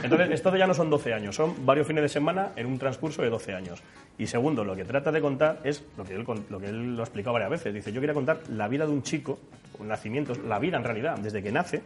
Entonces, 0.03 0.31
esto 0.31 0.55
ya 0.55 0.65
no 0.67 0.73
son 0.73 0.89
12 0.89 1.13
años, 1.13 1.35
son 1.35 1.65
varios 1.65 1.85
fines 1.87 2.01
de 2.03 2.09
semana 2.09 2.49
en 2.55 2.65
un 2.65 2.79
transcurso 2.79 3.21
de 3.21 3.29
12 3.29 3.53
años. 3.53 3.81
Y 4.17 4.27
segundo, 4.27 4.63
lo 4.63 4.75
que 4.75 4.85
trata 4.85 5.11
de 5.11 5.21
contar 5.21 5.59
es 5.63 5.83
lo 5.97 6.03
que 6.03 6.15
él, 6.15 6.25
lo, 6.49 6.59
que 6.59 6.67
él 6.67 6.95
lo 6.95 7.01
ha 7.01 7.05
explicado 7.05 7.33
varias 7.33 7.51
veces. 7.51 7.73
Dice, 7.73 7.91
yo 7.91 8.01
quería 8.01 8.13
contar 8.13 8.39
la 8.49 8.67
vida 8.67 8.85
de 8.85 8.91
un 8.91 9.03
chico, 9.03 9.39
un 9.79 9.87
nacimiento, 9.87 10.33
la 10.47 10.59
vida 10.59 10.77
en 10.77 10.83
realidad, 10.83 11.17
desde 11.19 11.41
que 11.43 11.51
nace, 11.51 11.81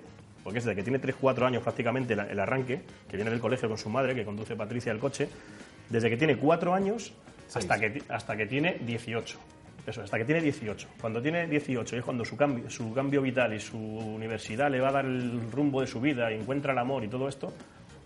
porque 0.46 0.60
es 0.60 0.66
desde 0.66 0.76
que 0.76 0.84
tiene 0.84 1.02
3-4 1.02 1.48
años 1.48 1.64
prácticamente 1.64 2.14
el, 2.14 2.40
arranque, 2.40 2.84
que 3.10 3.18
viene 3.18 3.32
del 3.32 3.40
colegio 3.40 3.68
con 3.68 3.80
su 3.80 3.90
madre, 3.90 4.14
que 4.14 4.24
conduce 4.24 4.56
Patricia 4.56 4.92
el 4.92 5.00
coche, 5.00 5.28
desde 5.90 6.08
que 6.08 6.18
tiene 6.18 6.38
4 6.38 6.72
años 6.72 7.14
hasta 7.52 7.80
que, 7.80 8.04
hasta 8.10 8.38
que 8.38 8.46
tiene 8.46 8.78
18. 8.86 9.40
Eso, 9.88 10.04
hasta 10.04 10.20
que 10.20 10.26
tiene 10.26 10.42
18. 10.42 10.88
Cuando 11.02 11.20
tiene 11.20 11.48
18 11.48 11.98
es 11.98 12.04
cuando 12.04 12.24
su 12.24 12.38
cambio, 12.38 12.70
su 12.70 12.94
cambio 12.94 13.24
vital 13.24 13.56
y 13.56 13.60
su 13.60 13.76
universidad 13.76 14.70
le 14.70 14.80
va 14.80 14.90
a 14.90 14.92
dar 14.92 15.06
el 15.06 15.52
rumbo 15.52 15.82
de 15.82 15.88
su 15.88 16.00
vida 16.00 16.32
y 16.32 16.36
encuentra 16.36 16.74
el 16.74 16.78
amor 16.78 17.04
y 17.04 17.08
todo 17.08 17.28
esto, 17.28 17.52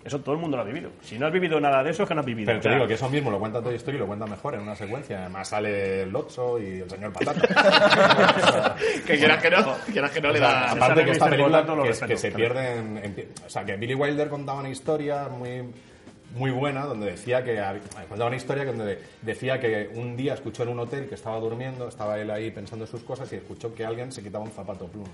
eso 0.04 0.20
todo 0.22 0.36
el 0.36 0.42
mundo 0.42 0.56
lo 0.58 0.64
ha 0.64 0.66
vivido. 0.66 0.92
Si 1.02 1.20
no 1.20 1.28
has 1.28 1.34
vivido 1.34 1.60
nada 1.60 1.84
de 1.84 1.90
eso, 1.92 2.04
es 2.04 2.10
que 2.10 2.16
no 2.16 2.22
has 2.22 2.26
vivido. 2.26 2.48
Pero 2.48 2.60
te 2.62 2.70
digo 2.70 2.88
que 2.88 2.94
eso 2.94 3.10
mismo 3.10 3.30
lo 3.32 3.40
cuenta 3.40 3.62
Toy 3.62 3.76
Story 3.76 3.98
y 3.98 4.00
lo 4.00 4.08
cuenta 4.08 4.26
mejor 4.26 4.56
en 4.56 4.62
una 4.62 4.76
secuencia. 4.76 5.20
Además 5.20 5.50
sale 5.50 6.04
el 6.04 6.10
Lotso 6.12 6.58
y 6.60 6.80
el 6.80 6.90
señor 6.90 7.12
Patata. 7.14 8.76
Que 9.06 9.18
quieras 9.18 9.42
que 9.42 9.50
no, 9.50 9.76
quieras 9.92 10.12
que 10.12 10.22
no 10.22 10.32
le 10.32 10.40
da... 10.40 10.72
aparte 10.72 11.04
que 11.06 11.12
esta 11.12 11.30
película 11.30 11.66
que, 11.84 11.94
se 11.94 12.32
claro. 12.32 12.36
pierde 12.36 12.78
en, 12.80 12.98
en- 12.98 13.30
O 13.46 13.50
sea, 13.50 13.66
que 13.66 13.76
Billy 13.76 13.94
Wilder 13.96 14.30
contaba 14.30 14.60
una 14.60 14.70
historia 14.70 15.28
muy 15.30 15.64
muy 16.36 16.52
buena 16.52 16.86
donde 16.86 17.08
decía 17.12 17.44
que 17.44 17.58
hab- 17.60 17.80
contaba 18.08 18.28
una 18.28 18.36
historia 18.36 18.64
donde 18.66 19.00
decía 19.24 19.60
que 19.60 19.90
un 19.96 20.16
día 20.16 20.36
escuchó 20.36 20.62
en 20.64 20.70
un 20.70 20.80
hotel 20.80 21.08
que 21.10 21.16
estaba 21.16 21.40
durmiendo, 21.40 21.88
estaba 21.88 22.20
él 22.20 22.30
ahí 22.30 22.52
pensando 22.52 22.86
en 22.86 22.92
sus 22.92 23.02
cosas 23.04 23.32
y 23.34 23.38
escuchó 23.38 23.74
que 23.74 23.84
alguien 23.84 24.12
se 24.12 24.22
quitaba 24.22 24.44
un 24.44 24.52
zapato 24.52 24.86
plum. 24.88 25.08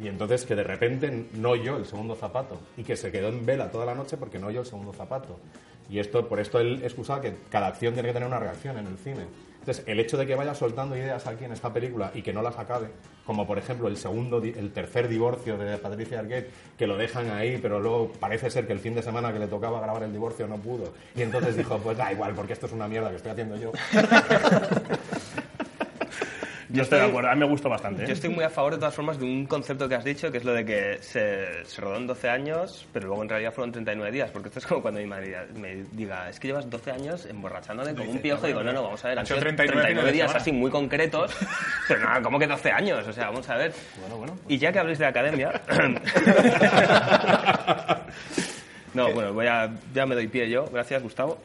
Y 0.00 0.08
entonces 0.08 0.44
que 0.44 0.54
de 0.54 0.62
repente 0.62 1.26
no 1.34 1.50
oyó 1.50 1.76
el 1.76 1.86
segundo 1.86 2.14
zapato 2.14 2.58
y 2.76 2.84
que 2.84 2.96
se 2.96 3.10
quedó 3.10 3.28
en 3.28 3.44
vela 3.44 3.70
toda 3.70 3.84
la 3.84 3.94
noche 3.94 4.16
porque 4.16 4.38
no 4.38 4.46
oyó 4.46 4.60
el 4.60 4.66
segundo 4.66 4.92
zapato. 4.92 5.38
Y 5.90 5.98
esto, 5.98 6.28
por 6.28 6.38
esto 6.38 6.60
él 6.60 6.80
excusaba 6.84 7.20
que 7.20 7.34
cada 7.50 7.68
acción 7.68 7.94
tiene 7.94 8.08
que 8.08 8.14
tener 8.14 8.28
una 8.28 8.38
reacción 8.38 8.78
en 8.78 8.86
el 8.86 8.98
cine. 8.98 9.26
Entonces, 9.68 9.84
el 9.86 10.00
hecho 10.00 10.16
de 10.16 10.26
que 10.26 10.34
vaya 10.34 10.54
soltando 10.54 10.96
ideas 10.96 11.26
aquí 11.26 11.44
en 11.44 11.52
esta 11.52 11.72
película 11.72 12.10
y 12.14 12.22
que 12.22 12.32
no 12.32 12.40
las 12.42 12.58
acabe, 12.58 12.88
como 13.26 13.46
por 13.46 13.58
ejemplo 13.58 13.88
el 13.88 13.96
segundo, 13.96 14.38
el 14.42 14.70
tercer 14.72 15.08
divorcio 15.08 15.58
de 15.58 15.76
Patricia 15.78 16.20
Arquette, 16.20 16.50
que 16.78 16.86
lo 16.86 16.96
dejan 16.96 17.30
ahí, 17.30 17.58
pero 17.60 17.80
luego 17.80 18.12
parece 18.18 18.50
ser 18.50 18.66
que 18.66 18.72
el 18.72 18.78
fin 18.78 18.94
de 18.94 19.02
semana 19.02 19.32
que 19.32 19.38
le 19.38 19.46
tocaba 19.46 19.80
grabar 19.80 20.04
el 20.04 20.12
divorcio 20.12 20.46
no 20.46 20.56
pudo. 20.56 20.94
Y 21.14 21.22
entonces 21.22 21.56
dijo, 21.56 21.76
pues 21.78 21.98
da 21.98 22.12
igual, 22.12 22.34
porque 22.34 22.54
esto 22.54 22.66
es 22.66 22.72
una 22.72 22.88
mierda 22.88 23.10
que 23.10 23.16
estoy 23.16 23.32
haciendo 23.32 23.56
yo. 23.56 23.72
Yo 26.70 26.82
estoy 26.82 26.98
de 26.98 27.06
acuerdo, 27.06 27.30
a 27.30 27.34
mí 27.34 27.40
me 27.40 27.46
gusta 27.46 27.68
bastante. 27.68 28.04
¿eh? 28.04 28.06
Yo 28.06 28.12
estoy 28.12 28.30
muy 28.30 28.44
a 28.44 28.50
favor, 28.50 28.72
de 28.72 28.78
todas 28.78 28.94
formas, 28.94 29.18
de 29.18 29.24
un 29.24 29.46
concepto 29.46 29.88
que 29.88 29.94
has 29.94 30.04
dicho, 30.04 30.30
que 30.30 30.38
es 30.38 30.44
lo 30.44 30.52
de 30.52 30.64
que 30.64 30.98
se, 31.00 31.64
se 31.64 31.80
rodó 31.80 31.96
en 31.96 32.06
12 32.06 32.28
años, 32.28 32.86
pero 32.92 33.06
luego 33.06 33.22
en 33.22 33.28
realidad 33.28 33.52
fueron 33.52 33.72
39 33.72 34.12
días. 34.12 34.30
Porque 34.30 34.48
esto 34.48 34.58
es 34.58 34.66
como 34.66 34.82
cuando 34.82 35.00
mi 35.00 35.06
madre 35.06 35.36
me 35.54 35.84
diga, 35.92 36.28
es 36.28 36.38
que 36.38 36.48
llevas 36.48 36.68
12 36.68 36.90
años 36.90 37.26
emborrachándote 37.26 37.94
como 37.94 38.10
un 38.10 38.18
piojo. 38.18 38.46
Digo, 38.46 38.62
no, 38.62 38.72
no, 38.72 38.82
vamos 38.82 39.04
a 39.04 39.08
ver, 39.08 39.18
han 39.18 39.26
sido 39.26 39.38
sido 39.38 39.46
39 39.46 39.82
39 39.82 40.12
días 40.12 40.34
así 40.34 40.52
muy 40.52 40.70
concretos. 40.70 41.34
Pero 41.88 42.00
nada, 42.00 42.22
¿cómo 42.22 42.38
que 42.38 42.46
12 42.46 42.70
años? 42.70 43.06
O 43.06 43.12
sea, 43.12 43.26
vamos 43.26 43.48
a 43.48 43.56
ver. 43.56 43.72
Bueno, 44.00 44.16
bueno. 44.16 44.38
Y 44.48 44.58
ya 44.58 44.72
que 44.72 44.78
habléis 44.78 44.98
de 44.98 45.06
academia. 45.06 45.60
no, 48.94 49.12
bueno, 49.12 49.32
voy 49.32 49.46
a, 49.46 49.70
ya 49.94 50.06
me 50.06 50.14
doy 50.14 50.28
pie 50.28 50.50
yo. 50.50 50.66
Gracias, 50.66 51.02
Gustavo. 51.02 51.38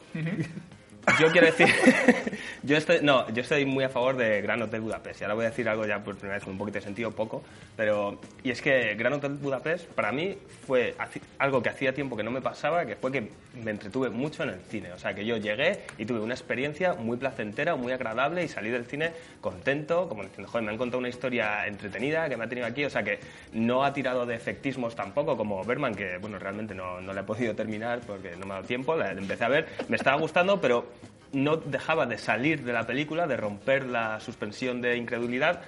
Yo 1.20 1.30
quiero 1.30 1.46
decir, 1.46 1.68
yo 2.62 2.76
estoy, 2.76 2.98
no, 3.02 3.28
yo 3.30 3.42
estoy 3.42 3.64
muy 3.66 3.84
a 3.84 3.88
favor 3.88 4.16
de 4.16 4.40
Gran 4.40 4.60
Hotel 4.62 4.80
Budapest. 4.80 5.20
Y 5.20 5.24
ahora 5.24 5.34
voy 5.34 5.44
a 5.44 5.50
decir 5.50 5.68
algo 5.68 5.86
ya 5.86 6.02
por 6.02 6.16
primera 6.16 6.36
vez 6.36 6.44
con 6.44 6.52
un 6.52 6.58
poquito 6.58 6.78
de 6.78 6.84
sentido, 6.84 7.10
poco, 7.10 7.42
pero 7.76 8.18
y 8.42 8.50
es 8.50 8.62
que 8.62 8.94
Gran 8.94 9.12
Hotel 9.12 9.34
Budapest 9.34 9.86
para 9.86 10.12
mí 10.12 10.36
fue 10.66 10.94
algo 11.38 11.62
que 11.62 11.68
hacía 11.68 11.92
tiempo 11.94 12.16
que 12.16 12.22
no 12.22 12.30
me 12.30 12.40
pasaba, 12.40 12.86
que 12.86 12.96
fue 12.96 13.12
que 13.12 13.28
me 13.62 13.70
entretuve 13.70 14.08
mucho 14.10 14.42
en 14.42 14.50
el 14.50 14.60
cine. 14.60 14.92
O 14.92 14.98
sea, 14.98 15.14
que 15.14 15.24
yo 15.24 15.36
llegué 15.36 15.80
y 15.98 16.06
tuve 16.06 16.20
una 16.20 16.34
experiencia 16.34 16.94
muy 16.94 17.16
placentera, 17.16 17.76
muy 17.76 17.92
agradable 17.92 18.42
y 18.42 18.48
salí 18.48 18.70
del 18.70 18.86
cine 18.86 19.12
contento, 19.40 20.08
como 20.08 20.22
diciendo, 20.22 20.50
joder, 20.50 20.64
me 20.64 20.72
han 20.72 20.78
contado 20.78 20.98
una 20.98 21.08
historia 21.08 21.66
entretenida 21.66 22.28
que 22.28 22.36
me 22.36 22.44
ha 22.44 22.48
tenido 22.48 22.66
aquí. 22.66 22.84
O 22.84 22.90
sea, 22.90 23.02
que 23.02 23.20
no 23.52 23.84
ha 23.84 23.92
tirado 23.92 24.26
de 24.26 24.34
efectismos 24.34 24.96
tampoco, 24.96 25.36
como 25.36 25.62
Berman, 25.64 25.94
que 25.94 26.16
bueno, 26.18 26.38
realmente 26.38 26.74
no, 26.74 27.00
no 27.00 27.12
la 27.12 27.20
he 27.20 27.24
podido 27.24 27.54
terminar 27.54 28.00
porque 28.06 28.36
no 28.36 28.46
me 28.46 28.52
ha 28.52 28.56
dado 28.56 28.66
tiempo. 28.66 28.96
La 28.96 29.12
empecé 29.12 29.44
a 29.44 29.48
ver, 29.48 29.68
me 29.88 29.96
estaba 29.96 30.18
gustando, 30.18 30.60
pero 30.60 30.93
no 31.34 31.56
dejaba 31.56 32.06
de 32.06 32.18
salir 32.18 32.64
de 32.64 32.72
la 32.72 32.86
película, 32.86 33.26
de 33.26 33.36
romper 33.36 33.86
la 33.86 34.20
suspensión 34.20 34.80
de 34.80 34.96
incredulidad 34.96 35.60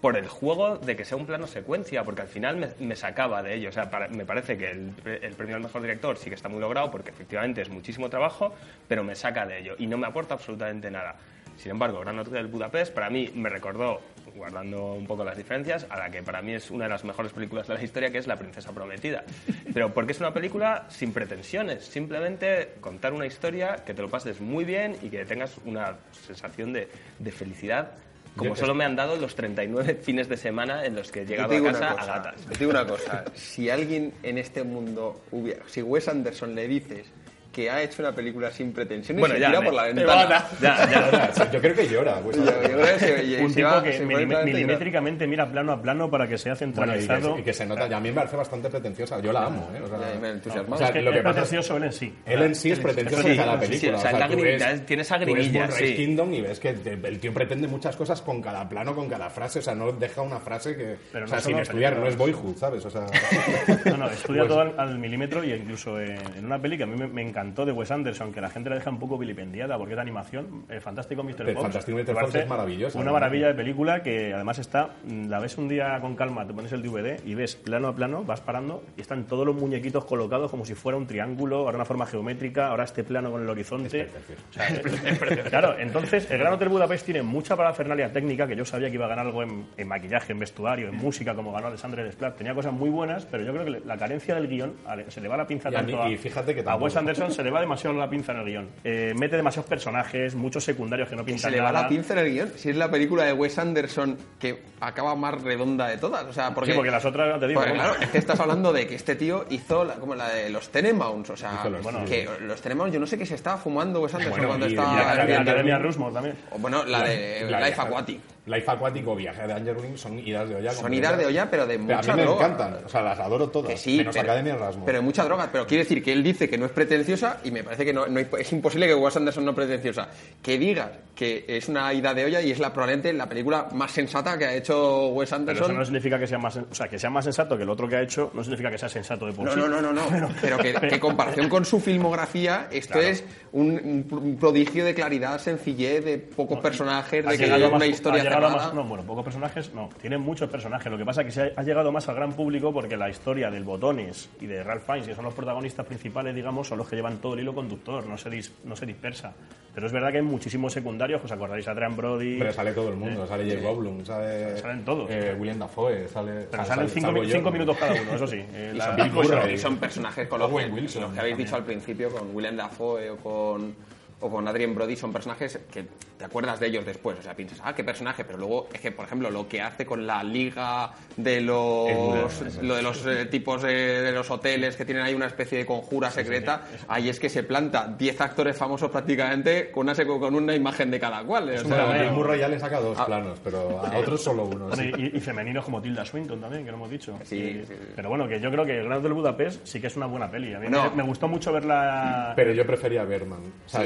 por 0.00 0.18
el 0.18 0.28
juego 0.28 0.76
de 0.76 0.96
que 0.96 1.06
sea 1.06 1.16
un 1.16 1.24
plano 1.24 1.46
secuencia, 1.46 2.04
porque 2.04 2.20
al 2.20 2.28
final 2.28 2.74
me, 2.78 2.94
sacaba 2.94 3.42
de 3.42 3.54
ello. 3.54 3.70
O 3.70 3.72
sea, 3.72 3.90
me 4.10 4.26
parece 4.26 4.58
que 4.58 4.70
el, 4.70 4.92
el 5.22 5.32
premio 5.32 5.56
al 5.56 5.62
mejor 5.62 5.80
director 5.80 6.18
sí 6.18 6.28
que 6.28 6.34
está 6.34 6.50
muy 6.50 6.60
logrado, 6.60 6.90
porque 6.90 7.10
efectivamente 7.10 7.62
es 7.62 7.70
muchísimo 7.70 8.10
trabajo, 8.10 8.54
pero 8.86 9.02
me 9.02 9.14
saca 9.14 9.46
de 9.46 9.60
ello 9.60 9.76
y 9.78 9.86
no 9.86 9.96
me 9.96 10.06
aporta 10.06 10.34
absolutamente 10.34 10.90
nada. 10.90 11.16
Sin 11.56 11.72
embargo, 11.72 12.00
Gran 12.00 12.18
Hotel 12.18 12.46
Budapest 12.46 12.92
para 12.92 13.10
mí 13.10 13.30
me 13.34 13.48
recordó, 13.48 14.00
guardando 14.34 14.94
un 14.94 15.06
poco 15.06 15.24
las 15.24 15.36
diferencias, 15.36 15.86
a 15.88 15.98
la 15.98 16.10
que 16.10 16.22
para 16.22 16.42
mí 16.42 16.54
es 16.54 16.70
una 16.70 16.84
de 16.84 16.90
las 16.90 17.04
mejores 17.04 17.32
películas 17.32 17.66
de 17.68 17.74
la 17.74 17.82
historia, 17.82 18.10
que 18.10 18.18
es 18.18 18.26
La 18.26 18.36
Princesa 18.36 18.72
Prometida. 18.72 19.24
Pero 19.72 19.92
porque 19.94 20.12
es 20.12 20.20
una 20.20 20.32
película 20.32 20.86
sin 20.88 21.12
pretensiones, 21.12 21.84
simplemente 21.84 22.74
contar 22.80 23.12
una 23.12 23.26
historia 23.26 23.76
que 23.84 23.94
te 23.94 24.02
lo 24.02 24.08
pases 24.08 24.40
muy 24.40 24.64
bien 24.64 24.96
y 25.02 25.08
que 25.08 25.24
tengas 25.24 25.58
una 25.64 25.96
sensación 26.26 26.72
de, 26.72 26.88
de 27.18 27.32
felicidad, 27.32 27.92
como 28.36 28.56
solo 28.56 28.74
me 28.74 28.84
han 28.84 28.96
dado 28.96 29.16
los 29.16 29.34
39 29.34 29.94
fines 30.02 30.28
de 30.28 30.36
semana 30.36 30.84
en 30.84 30.96
los 30.96 31.10
que 31.12 31.22
he 31.22 31.26
llegado 31.26 31.54
a 31.54 31.62
casa 31.62 31.78
una 31.78 31.90
a 31.90 31.96
cosa, 31.96 32.06
gatas. 32.06 32.46
te 32.46 32.58
digo 32.58 32.70
una 32.70 32.86
cosa, 32.86 33.24
si 33.34 33.70
alguien 33.70 34.12
en 34.22 34.38
este 34.38 34.64
mundo 34.64 35.22
hubiera, 35.30 35.62
si 35.68 35.82
Wes 35.82 36.08
Anderson 36.08 36.54
le 36.54 36.66
dices 36.66 37.06
que 37.54 37.70
ha 37.70 37.82
hecho 37.82 38.02
una 38.02 38.14
película 38.14 38.50
sin 38.50 38.72
pretensiones 38.72 39.20
Bueno, 39.20 39.34
y 39.34 39.38
se 39.38 39.40
ya, 39.42 39.46
tira 39.48 39.60
me- 39.60 39.66
por 39.66 39.74
la 39.74 39.82
ventana. 39.84 40.48
Ya, 40.60 40.90
ya. 40.90 41.32
Sea, 41.32 41.50
Yo 41.50 41.60
creo 41.60 41.74
que 41.74 41.88
llora. 41.88 42.20
pues, 42.22 42.36
Yo- 42.36 42.44
yo 42.44 42.60
creo 42.60 42.78
que 42.78 42.98
se- 42.98 43.42
un 43.42 43.48
se 43.50 43.56
tipo 43.56 43.68
va- 43.68 43.82
que 43.82 43.92
se 43.94 44.04
milimétricamente 44.04 45.26
mira 45.26 45.50
plano 45.50 45.72
a 45.72 45.80
plano 45.80 46.10
para 46.10 46.26
que 46.28 46.36
sea 46.38 46.54
Bueno, 46.54 46.72
y, 46.72 46.74
centralizado. 46.74 47.34
que, 47.36 47.40
y 47.40 47.44
que 47.44 47.52
se 47.52 47.66
nota, 47.66 47.88
y 47.88 47.92
a 47.92 48.00
mí 48.00 48.08
me 48.10 48.14
parece 48.16 48.36
bastante 48.36 48.68
pretenciosa. 48.70 49.20
Yo 49.20 49.32
la 49.32 49.46
amo, 49.46 49.70
¿eh? 49.74 49.80
O 49.82 49.88
sea, 49.88 49.98
Ya, 50.14 50.20
me 50.20 50.30
entusiasma. 50.30 50.74
o 50.74 50.78
sea, 50.78 50.86
es 50.88 50.92
que 50.92 51.02
lo 51.02 51.10
que 51.12 51.18
es 51.18 51.24
pasa 51.24 51.40
es 51.42 51.48
pretencioso 51.48 51.76
él 51.76 51.84
en 51.84 51.92
sí. 51.92 52.14
Él 52.26 52.42
en 52.42 52.54
sí 52.54 52.70
es 52.72 52.80
pretencioso 52.80 53.22
sí, 53.22 53.30
en 53.30 53.36
cada 53.36 53.60
sí, 53.60 53.78
sí, 53.78 53.86
película. 53.88 54.86
tiene 54.86 55.02
esa 55.02 55.18
tú 55.18 55.24
ves 55.26 55.34
grimilla, 55.34 55.70
sí. 55.70 55.94
Kingdom 55.94 56.34
y 56.34 56.40
ves 56.40 56.60
que 56.60 56.68
el 56.70 57.18
tío 57.20 57.32
pretende 57.32 57.68
muchas 57.68 57.96
cosas 57.96 58.20
con 58.22 58.42
cada 58.42 58.68
plano, 58.68 58.94
con 58.94 59.08
cada 59.08 59.30
frase. 59.30 59.60
O 59.60 59.62
sea, 59.62 59.74
no 59.74 59.92
deja 59.92 60.22
una 60.22 60.40
frase 60.40 60.76
que. 60.76 60.96
Pero 61.12 61.24
o 61.24 61.28
sea, 61.28 61.38
no 61.38 61.42
sin 61.44 61.58
estudiar, 61.58 61.96
no 61.96 62.06
es 62.06 62.16
boyhood, 62.16 62.56
¿sabes? 62.56 62.84
O 62.84 62.90
sea. 62.90 63.06
No, 63.84 63.96
no, 63.96 64.08
estudia 64.10 64.42
Pues- 64.42 64.48
todo 64.48 64.60
al, 64.60 64.74
al 64.78 64.98
milímetro 64.98 65.44
y 65.44 65.52
incluso 65.52 66.00
en, 66.00 66.18
una 66.44 66.58
peli 66.60 66.76
que 66.76 66.84
a 66.84 66.86
mí 66.86 66.96
me, 66.96 67.06
me 67.06 67.22
encantó 67.44 67.66
de 67.66 67.72
Wes 67.72 67.90
Anderson, 67.90 68.32
que 68.32 68.40
la 68.40 68.48
gente 68.48 68.70
la 68.70 68.76
deja 68.76 68.90
un 68.90 68.98
poco 68.98 69.18
vilipendiada 69.18 69.76
porque 69.78 69.94
es 69.94 70.00
animación, 70.00 70.64
eh, 70.68 70.80
Fantástico 70.80 71.22
Mr. 71.22 71.52
Fox. 71.52 71.62
Fantástico 71.62 71.98
Mr. 71.98 72.14
Fox 72.20 72.34
es 72.36 72.48
maravillosa, 72.48 72.98
Una 72.98 73.12
maravilla 73.12 73.48
de 73.48 73.54
película 73.54 74.02
que 74.02 74.32
además 74.32 74.58
está, 74.58 74.90
mm, 75.04 75.28
la 75.28 75.38
ves 75.40 75.58
un 75.58 75.68
día 75.68 75.98
con 76.00 76.16
calma, 76.16 76.46
te 76.46 76.54
pones 76.54 76.72
el 76.72 76.82
DVD 76.82 77.20
y 77.24 77.34
ves 77.34 77.56
plano 77.56 77.88
a 77.88 77.94
plano, 77.94 78.24
vas 78.24 78.40
parando 78.40 78.82
y 78.96 79.00
están 79.02 79.24
todos 79.24 79.46
los 79.46 79.54
muñequitos 79.54 80.04
colocados 80.04 80.50
como 80.50 80.64
si 80.64 80.74
fuera 80.74 80.96
un 80.98 81.06
triángulo, 81.06 81.58
ahora 81.58 81.76
una 81.76 81.84
forma 81.84 82.06
geométrica, 82.06 82.68
ahora 82.68 82.84
este 82.84 83.04
plano 83.04 83.30
con 83.30 83.42
el 83.42 83.48
horizonte. 83.48 84.08
O 84.50 84.52
sea, 84.52 84.68
es- 84.68 85.48
claro, 85.50 85.76
entonces 85.78 86.30
el 86.30 86.38
Gran 86.38 86.52
Hotel 86.54 86.68
Budapest 86.68 87.04
tiene 87.04 87.22
mucha 87.22 87.56
parafernalia 87.56 88.12
técnica 88.12 88.46
que 88.46 88.56
yo 88.56 88.64
sabía 88.64 88.88
que 88.88 88.94
iba 88.94 89.04
a 89.06 89.08
ganar 89.08 89.26
algo 89.26 89.42
en, 89.42 89.66
en 89.76 89.88
maquillaje, 89.88 90.32
en 90.32 90.38
vestuario, 90.38 90.88
en 90.88 90.96
música, 90.96 91.34
como 91.34 91.52
ganó 91.52 91.68
Alexandre 91.68 92.04
Desplat. 92.04 92.36
Tenía 92.36 92.54
cosas 92.54 92.72
muy 92.72 92.90
buenas, 92.90 93.26
pero 93.26 93.44
yo 93.44 93.52
creo 93.52 93.64
que 93.64 93.86
la 93.86 93.96
carencia 93.96 94.34
del 94.34 94.48
guion 94.48 94.74
se 95.08 95.20
le 95.20 95.28
va 95.28 95.36
la 95.36 95.46
pinza 95.46 95.70
Y 95.70 95.74
a 95.74 95.82
mí- 95.82 95.92
tanto 95.92 96.06
a, 96.06 96.10
y 96.10 96.16
fíjate 96.16 96.54
que 96.54 96.62
a. 96.66 96.76
Wes 96.76 96.96
Anderson 96.96 97.30
se 97.34 97.42
le 97.42 97.50
va 97.50 97.60
demasiado 97.60 97.96
la 97.96 98.08
pinza 98.08 98.32
en 98.32 98.38
el 98.38 98.44
guion. 98.46 98.68
Eh, 98.84 99.12
mete 99.18 99.36
demasiados 99.36 99.68
personajes, 99.68 100.34
muchos 100.34 100.64
secundarios 100.64 101.08
que 101.08 101.16
no 101.16 101.24
pintan 101.24 101.40
se 101.40 101.50
le 101.50 101.60
va 101.60 101.70
la 101.72 101.88
pinza 101.88 102.12
en 102.14 102.18
el 102.20 102.30
guion. 102.32 102.52
Si 102.56 102.70
es 102.70 102.76
la 102.76 102.90
película 102.90 103.24
de 103.24 103.32
Wes 103.32 103.58
Anderson 103.58 104.16
que 104.38 104.62
acaba 104.80 105.14
más 105.14 105.42
redonda 105.42 105.88
de 105.88 105.98
todas. 105.98 106.24
O 106.24 106.32
sea, 106.32 106.54
porque, 106.54 106.70
Sí, 106.72 106.76
porque 106.76 106.90
las 106.90 107.04
otras, 107.04 107.38
te 107.40 107.46
digo, 107.48 107.60
Porque, 107.60 107.74
claro, 107.74 107.94
es 108.00 108.08
que 108.08 108.18
estás 108.18 108.38
hablando 108.40 108.72
de 108.72 108.86
que 108.86 108.94
este 108.94 109.16
tío 109.16 109.44
hizo 109.50 109.84
la, 109.84 109.94
como 109.94 110.14
la 110.14 110.28
de 110.30 110.50
los 110.50 110.68
Tenenbaums. 110.70 111.28
O 111.30 111.36
sea, 111.36 111.54
Hizo 111.60 111.70
los- 111.70 111.82
bueno, 111.82 112.04
que 112.04 112.28
los 112.40 112.60
Tenenbaums, 112.60 112.92
yo 112.94 113.00
no 113.00 113.06
sé 113.06 113.18
qué 113.18 113.26
se 113.26 113.34
estaba 113.34 113.56
fumando 113.58 114.00
Wes 114.00 114.14
Anderson 114.14 114.32
Bueno, 114.38 114.48
cuando 114.48 114.66
y- 114.66 114.70
estaba. 114.70 114.92
y 114.92 114.96
la 114.96 115.02
Academia, 115.02 115.24
viendo- 115.36 115.50
Academia 115.50 115.78
Rushmore 115.78 116.14
también. 116.14 116.36
o 116.50 116.58
bueno, 116.58 116.84
la 116.84 117.02
de 117.02 117.46
La- 117.50 117.60
Life 117.68 117.80
Aquatic. 117.80 118.20
Life 118.46 118.70
Aquatic 118.70 119.06
o 119.08 119.16
Viaje 119.16 119.40
de 119.42 119.48
Danger 119.48 119.76
Wing 119.78 119.96
son 119.96 120.18
idas 120.18 120.48
de 120.48 120.56
olla. 120.56 120.70
Son 120.72 120.92
idas 120.92 121.16
de 121.16 121.26
olla, 121.26 121.48
pero 121.50 121.66
de 121.66 121.78
Pero 121.78 121.96
mucha 121.96 122.12
a 122.12 122.14
mí 122.14 122.20
me 122.20 122.26
droga. 122.26 122.46
encantan, 122.46 122.84
o 122.84 122.88
sea, 122.88 123.00
las 123.02 123.18
adoro 123.18 123.48
todas. 123.48 123.70
Que 123.70 123.76
sí, 123.78 123.96
menos 123.96 124.14
pero, 124.14 124.30
Academia 124.30 124.54
Erasmus. 124.54 124.84
pero 124.84 125.02
mucha 125.02 125.24
droga. 125.24 125.48
Pero 125.50 125.66
quiere 125.66 125.84
decir 125.84 126.02
que 126.02 126.12
él 126.12 126.22
dice 126.22 126.48
que 126.48 126.58
no 126.58 126.66
es 126.66 126.72
pretenciosa 126.72 127.38
y 127.42 127.50
me 127.50 127.64
parece 127.64 127.84
que 127.86 127.92
no, 127.94 128.06
no 128.06 128.18
hay- 128.18 128.28
es 128.38 128.52
imposible 128.52 128.86
que 128.86 128.94
Wes 128.94 129.16
Anderson 129.16 129.44
no 129.44 129.52
es 129.52 129.56
pretenciosa. 129.56 130.08
Que 130.42 130.58
digas 130.58 130.90
que 131.14 131.44
es 131.48 131.68
una 131.68 131.92
ida 131.94 132.12
de 132.12 132.24
olla 132.26 132.42
y 132.42 132.50
es 132.50 132.58
la 132.58 132.72
probablemente 132.72 133.12
la 133.12 133.28
película 133.28 133.68
más 133.72 133.90
sensata 133.92 134.36
que 134.36 134.44
ha 134.44 134.54
hecho 134.54 135.08
Wes 135.08 135.30
Pero 135.30 135.36
Anderson. 135.40 135.64
eso 135.70 135.78
no 135.78 135.84
significa 135.86 136.18
que 136.18 136.26
sea 136.26 136.38
más, 136.38 136.56
o 136.56 136.74
sea, 136.74 136.88
que 136.88 136.98
sea 136.98 137.08
más 137.08 137.24
sensato 137.24 137.56
que 137.56 137.62
el 137.62 137.70
otro 137.70 137.88
que 137.88 137.96
ha 137.96 138.02
hecho, 138.02 138.30
no 138.34 138.42
significa 138.42 138.70
que 138.70 138.76
sea 138.78 138.88
sensato 138.90 139.24
de 139.26 139.32
por 139.32 139.46
No, 139.46 139.52
sí. 139.54 139.58
no, 139.60 139.68
no, 139.68 139.80
no, 139.80 139.92
no. 139.92 140.04
Pero 140.42 140.58
que, 140.58 140.74
que 140.74 140.94
en 140.94 141.00
comparación 141.00 141.48
con 141.48 141.64
su 141.64 141.80
filmografía, 141.80 142.68
esto 142.70 142.94
Claro. 142.94 143.08
es 143.08 143.24
un, 143.52 143.80
un 143.82 144.02
pro- 144.08 144.18
un 144.18 144.36
prodigio 144.36 144.84
de 144.84 144.94
claridad, 144.94 145.38
sencillez, 145.40 146.04
de 146.04 146.18
pocos 146.18 146.60
personajes, 146.60 147.24
de 147.24 147.38
que 147.38 147.44
llegado 147.44 147.66
a 147.66 147.76
una 147.76 147.86
historia 147.86 148.22
llegado 148.36 148.46
a 148.46 148.56
más- 148.66 148.74
no, 148.74 148.84
bueno, 148.84 149.04
pocos 149.04 149.24
personajes, 149.24 149.72
no. 149.74 149.88
Tiene 150.00 150.18
muchos 150.18 150.48
personajes. 150.50 150.90
Lo 150.90 150.98
que 150.98 151.04
pasa 151.04 151.20
es 151.22 151.26
que 151.26 151.32
se 151.32 151.42
ha, 151.42 151.50
ha 151.56 151.62
llegado 151.62 151.90
más 151.92 152.08
al 152.08 152.14
gran 152.16 152.32
público 152.32 152.72
porque 152.72 152.96
la 152.96 153.08
historia 153.08 153.50
del 153.50 153.64
Botones 153.64 154.28
y 154.40 154.46
de 154.46 154.62
Ralph 154.62 154.84
Fiennes, 154.84 155.08
que 155.08 155.14
son 155.14 155.24
los 155.24 155.34
protagonistas 155.34 155.86
principales, 155.86 156.34
digamos, 156.34 156.68
son 156.68 156.78
los 156.78 156.88
que 156.88 156.96
llevan 156.96 157.18
todo 157.18 157.34
el 157.34 157.40
hilo 157.40 157.54
conductor, 157.54 158.06
no 158.06 158.16
se, 158.18 158.30
dis- 158.30 158.52
no 158.64 158.76
se 158.76 158.86
dispersa. 158.86 159.32
Pero 159.74 159.86
es 159.88 159.92
verdad 159.92 160.12
que 160.12 160.18
hay 160.18 160.22
muchísimos 160.22 160.72
secundarios, 160.72 161.20
os 161.24 161.32
acordaréis, 161.32 161.66
Adrian 161.66 161.96
Brody... 161.96 162.38
Pero 162.38 162.52
sale 162.52 162.72
todo 162.72 162.90
el 162.90 162.96
mundo, 162.96 163.26
sale 163.26 163.44
Jake 163.46 163.60
Goldblum, 163.60 164.04
sale... 164.04 164.56
Salen 164.58 164.84
todos. 164.84 165.10
eh, 165.10 165.34
William 165.36 165.58
Dafoe, 165.58 166.06
sale... 166.06 166.46
pero 166.48 166.64
sale- 166.64 166.68
salen 166.68 166.88
cinco, 166.90 167.06
salgo 167.08 167.20
mi- 167.22 167.26
yo. 167.26 167.34
cinco 167.34 167.50
minutos 167.50 167.76
cada 167.78 167.92
uno, 168.02 168.14
eso 168.14 168.26
sí. 168.28 168.36
Eh, 168.52 168.70
Y 168.72 168.76
la- 168.76 168.96
son, 169.24 169.50
y 169.50 169.58
son 169.58 169.76
personajes 169.78 170.28
con 170.28 170.38
los, 170.38 170.48
que, 170.48 170.66
Wilson 170.70 171.02
los 171.02 171.12
que 171.12 171.18
habéis 171.20 171.36
dicho 171.38 171.56
al 171.56 171.64
principio, 171.64 172.08
con 172.10 172.34
William 172.36 172.56
Dafoe 172.56 173.10
o 173.10 173.16
con, 173.16 173.74
o 174.20 174.30
con 174.30 174.46
Adrien 174.48 174.74
Brody, 174.74 174.96
son 174.96 175.12
personajes 175.12 175.58
que 175.72 175.84
te 176.16 176.24
acuerdas 176.24 176.58
de 176.60 176.68
ellos 176.68 176.84
después. 176.86 177.18
O 177.18 177.22
sea, 177.22 177.34
piensas, 177.34 177.60
ah, 177.62 177.74
qué 177.74 177.84
personaje, 177.84 178.24
pero 178.24 178.38
luego 178.38 178.68
es 178.72 178.80
que, 178.80 178.92
por 178.92 179.04
ejemplo, 179.04 179.30
lo 179.30 179.46
que 179.48 179.60
hace 179.60 179.84
con 179.84 180.06
la 180.06 180.22
liga 180.22 180.92
de 181.16 181.40
los, 181.40 182.62
lo 182.62 182.74
de 182.76 182.82
los 182.82 183.04
eh, 183.06 183.26
tipos 183.26 183.62
de, 183.62 184.02
de 184.02 184.12
los 184.12 184.30
hoteles 184.30 184.76
que 184.76 184.84
tienen 184.84 185.04
ahí 185.04 185.14
una 185.14 185.26
especie 185.26 185.58
de 185.58 185.66
conjura 185.66 186.10
secreta, 186.10 186.62
ahí 186.88 187.08
es 187.08 187.18
que 187.20 187.28
se 187.28 187.42
planta 187.42 187.86
10 187.98 188.20
actores 188.20 188.56
famosos 188.56 188.90
prácticamente 188.90 189.70
con 189.70 189.88
una, 189.88 190.04
con 190.04 190.34
una 190.34 190.54
imagen 190.54 190.90
de 190.90 191.00
cada 191.00 191.22
cual. 191.24 191.48
o 191.48 191.52
Es 191.52 191.62
sea, 191.62 191.86
un 191.86 191.92
Bill 191.98 192.10
Murray 192.12 192.40
ya 192.40 192.48
le 192.48 192.58
saca 192.58 192.80
dos 192.80 192.98
Ah. 192.98 193.06
planos, 193.06 193.38
pero 193.42 193.80
a 193.80 193.96
otros 193.98 194.22
solo 194.22 194.44
uno. 194.44 194.68
Bueno, 194.68 194.76
sí. 194.82 194.90
y, 194.96 195.16
y 195.18 195.20
femeninos 195.20 195.64
como 195.64 195.82
Tilda 195.82 196.04
Swinton 196.04 196.40
también, 196.40 196.64
que 196.64 196.70
lo 196.70 196.76
hemos 196.76 196.90
dicho. 196.90 197.18
Sí, 197.24 197.36
Y- 197.36 197.52
sí, 197.60 197.64
sí. 197.68 197.74
Pero 197.96 198.08
bueno, 198.08 198.26
que 198.28 198.40
yo 198.40 198.50
creo 198.50 198.64
que 198.64 198.78
el 198.78 198.84
Gran 198.84 198.98
Hotel 199.00 199.12
Budapest 199.12 199.66
sí 199.66 199.80
que 199.80 199.88
es 199.88 199.96
una 199.96 200.06
buena 200.06 200.30
peli. 200.30 200.54
A 200.54 200.58
mí 200.60 200.68
No. 200.70 200.90
me, 200.90 200.96
me 200.96 201.02
gustó 201.02 201.28
mucho 201.28 201.52
verla... 201.52 202.32
Pero 202.36 202.52
yo 202.52 202.66
prefería 202.66 203.04
Berman. 203.04 203.40
O 203.66 203.68
sea, 203.68 203.84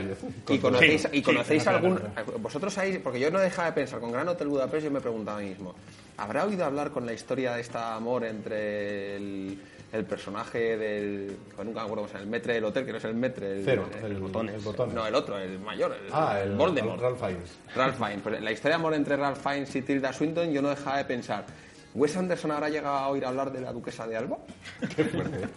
¿Y 0.49 0.59
con- 0.59 0.73
conocéis, 0.73 1.03
Sí, 1.03 1.09
y 1.13 1.23
conocéis 1.23 1.63
sí, 1.63 1.69
algún... 1.69 2.01
Vosotros 2.41 2.73
sabéis, 2.73 2.99
porque 2.99 3.21
yo 3.21 3.31
no 3.31 3.39
dejaba 3.39 3.69
de 3.69 3.75
pensar, 3.75 4.01
con 4.01 4.13
Gran 4.13 4.29
Hotel 4.29 4.49
Budapest 4.49 4.85
yo 4.85 4.91
me 4.91 5.01
preguntaba 5.01 5.39
a 5.39 5.41
mí 5.43 5.49
mismo, 5.51 5.75
¿habrá 6.17 6.45
oído 6.45 6.65
hablar 6.65 6.91
con 6.91 7.07
la 7.07 7.13
historia 7.13 7.55
de 7.55 7.61
este 7.61 7.79
amor 7.79 8.25
entre 8.25 9.17
el, 9.17 9.59
el 9.93 10.05
personaje 10.05 10.77
del... 10.77 11.37
nunca 11.59 11.81
me 11.81 11.81
acuerdo 11.81 11.95
cómo 11.97 12.07
se 12.09 12.15
llama, 12.15 12.25
el 12.25 12.31
metre 12.31 12.55
del 12.55 12.65
hotel, 12.65 12.85
que 12.85 12.93
no 12.93 12.99
es 12.99 13.05
el 13.05 13.15
metre, 13.15 13.59
el, 13.59 13.65
Cero, 13.65 13.89
el- 14.03 14.13
el, 14.13 14.19
botones. 14.19 14.55
el 14.55 14.61
botón. 14.61 14.95
No, 14.95 15.07
el 15.07 15.15
otro, 15.15 15.39
el 15.39 15.59
mayor, 15.61 15.93
el, 15.93 16.13
Ah, 16.13 16.41
el 16.43 16.53
Voldemort. 16.57 17.01
Ralph 17.01 17.19
Fiennes. 17.19 17.51
Ralph 17.75 17.97
Fiennes. 17.97 18.21
Pues 18.23 18.41
la 18.43 18.53
historia 18.53 18.77
de 18.77 18.81
amor 18.81 18.95
entre 18.95 19.17
Ralph 19.17 19.39
Fiennes 19.43 19.75
y 19.77 19.83
Tilda 19.83 20.13
Swinton 20.13 20.51
yo 20.53 20.61
no 20.63 20.71
dejaba 20.71 20.99
de 20.99 21.05
pensar, 21.05 21.45
¿Wes 21.99 22.17
Anderson 22.17 22.51
habrá 22.53 22.69
llegado 22.69 22.97
a 22.97 23.09
oír 23.09 23.25
hablar 23.25 23.51
de 23.53 23.61
la 23.61 23.73
duquesa 23.73 24.07
de 24.07 24.17
Alba? 24.17 24.39
Qué 24.97 25.05
fuerte. 25.05 25.49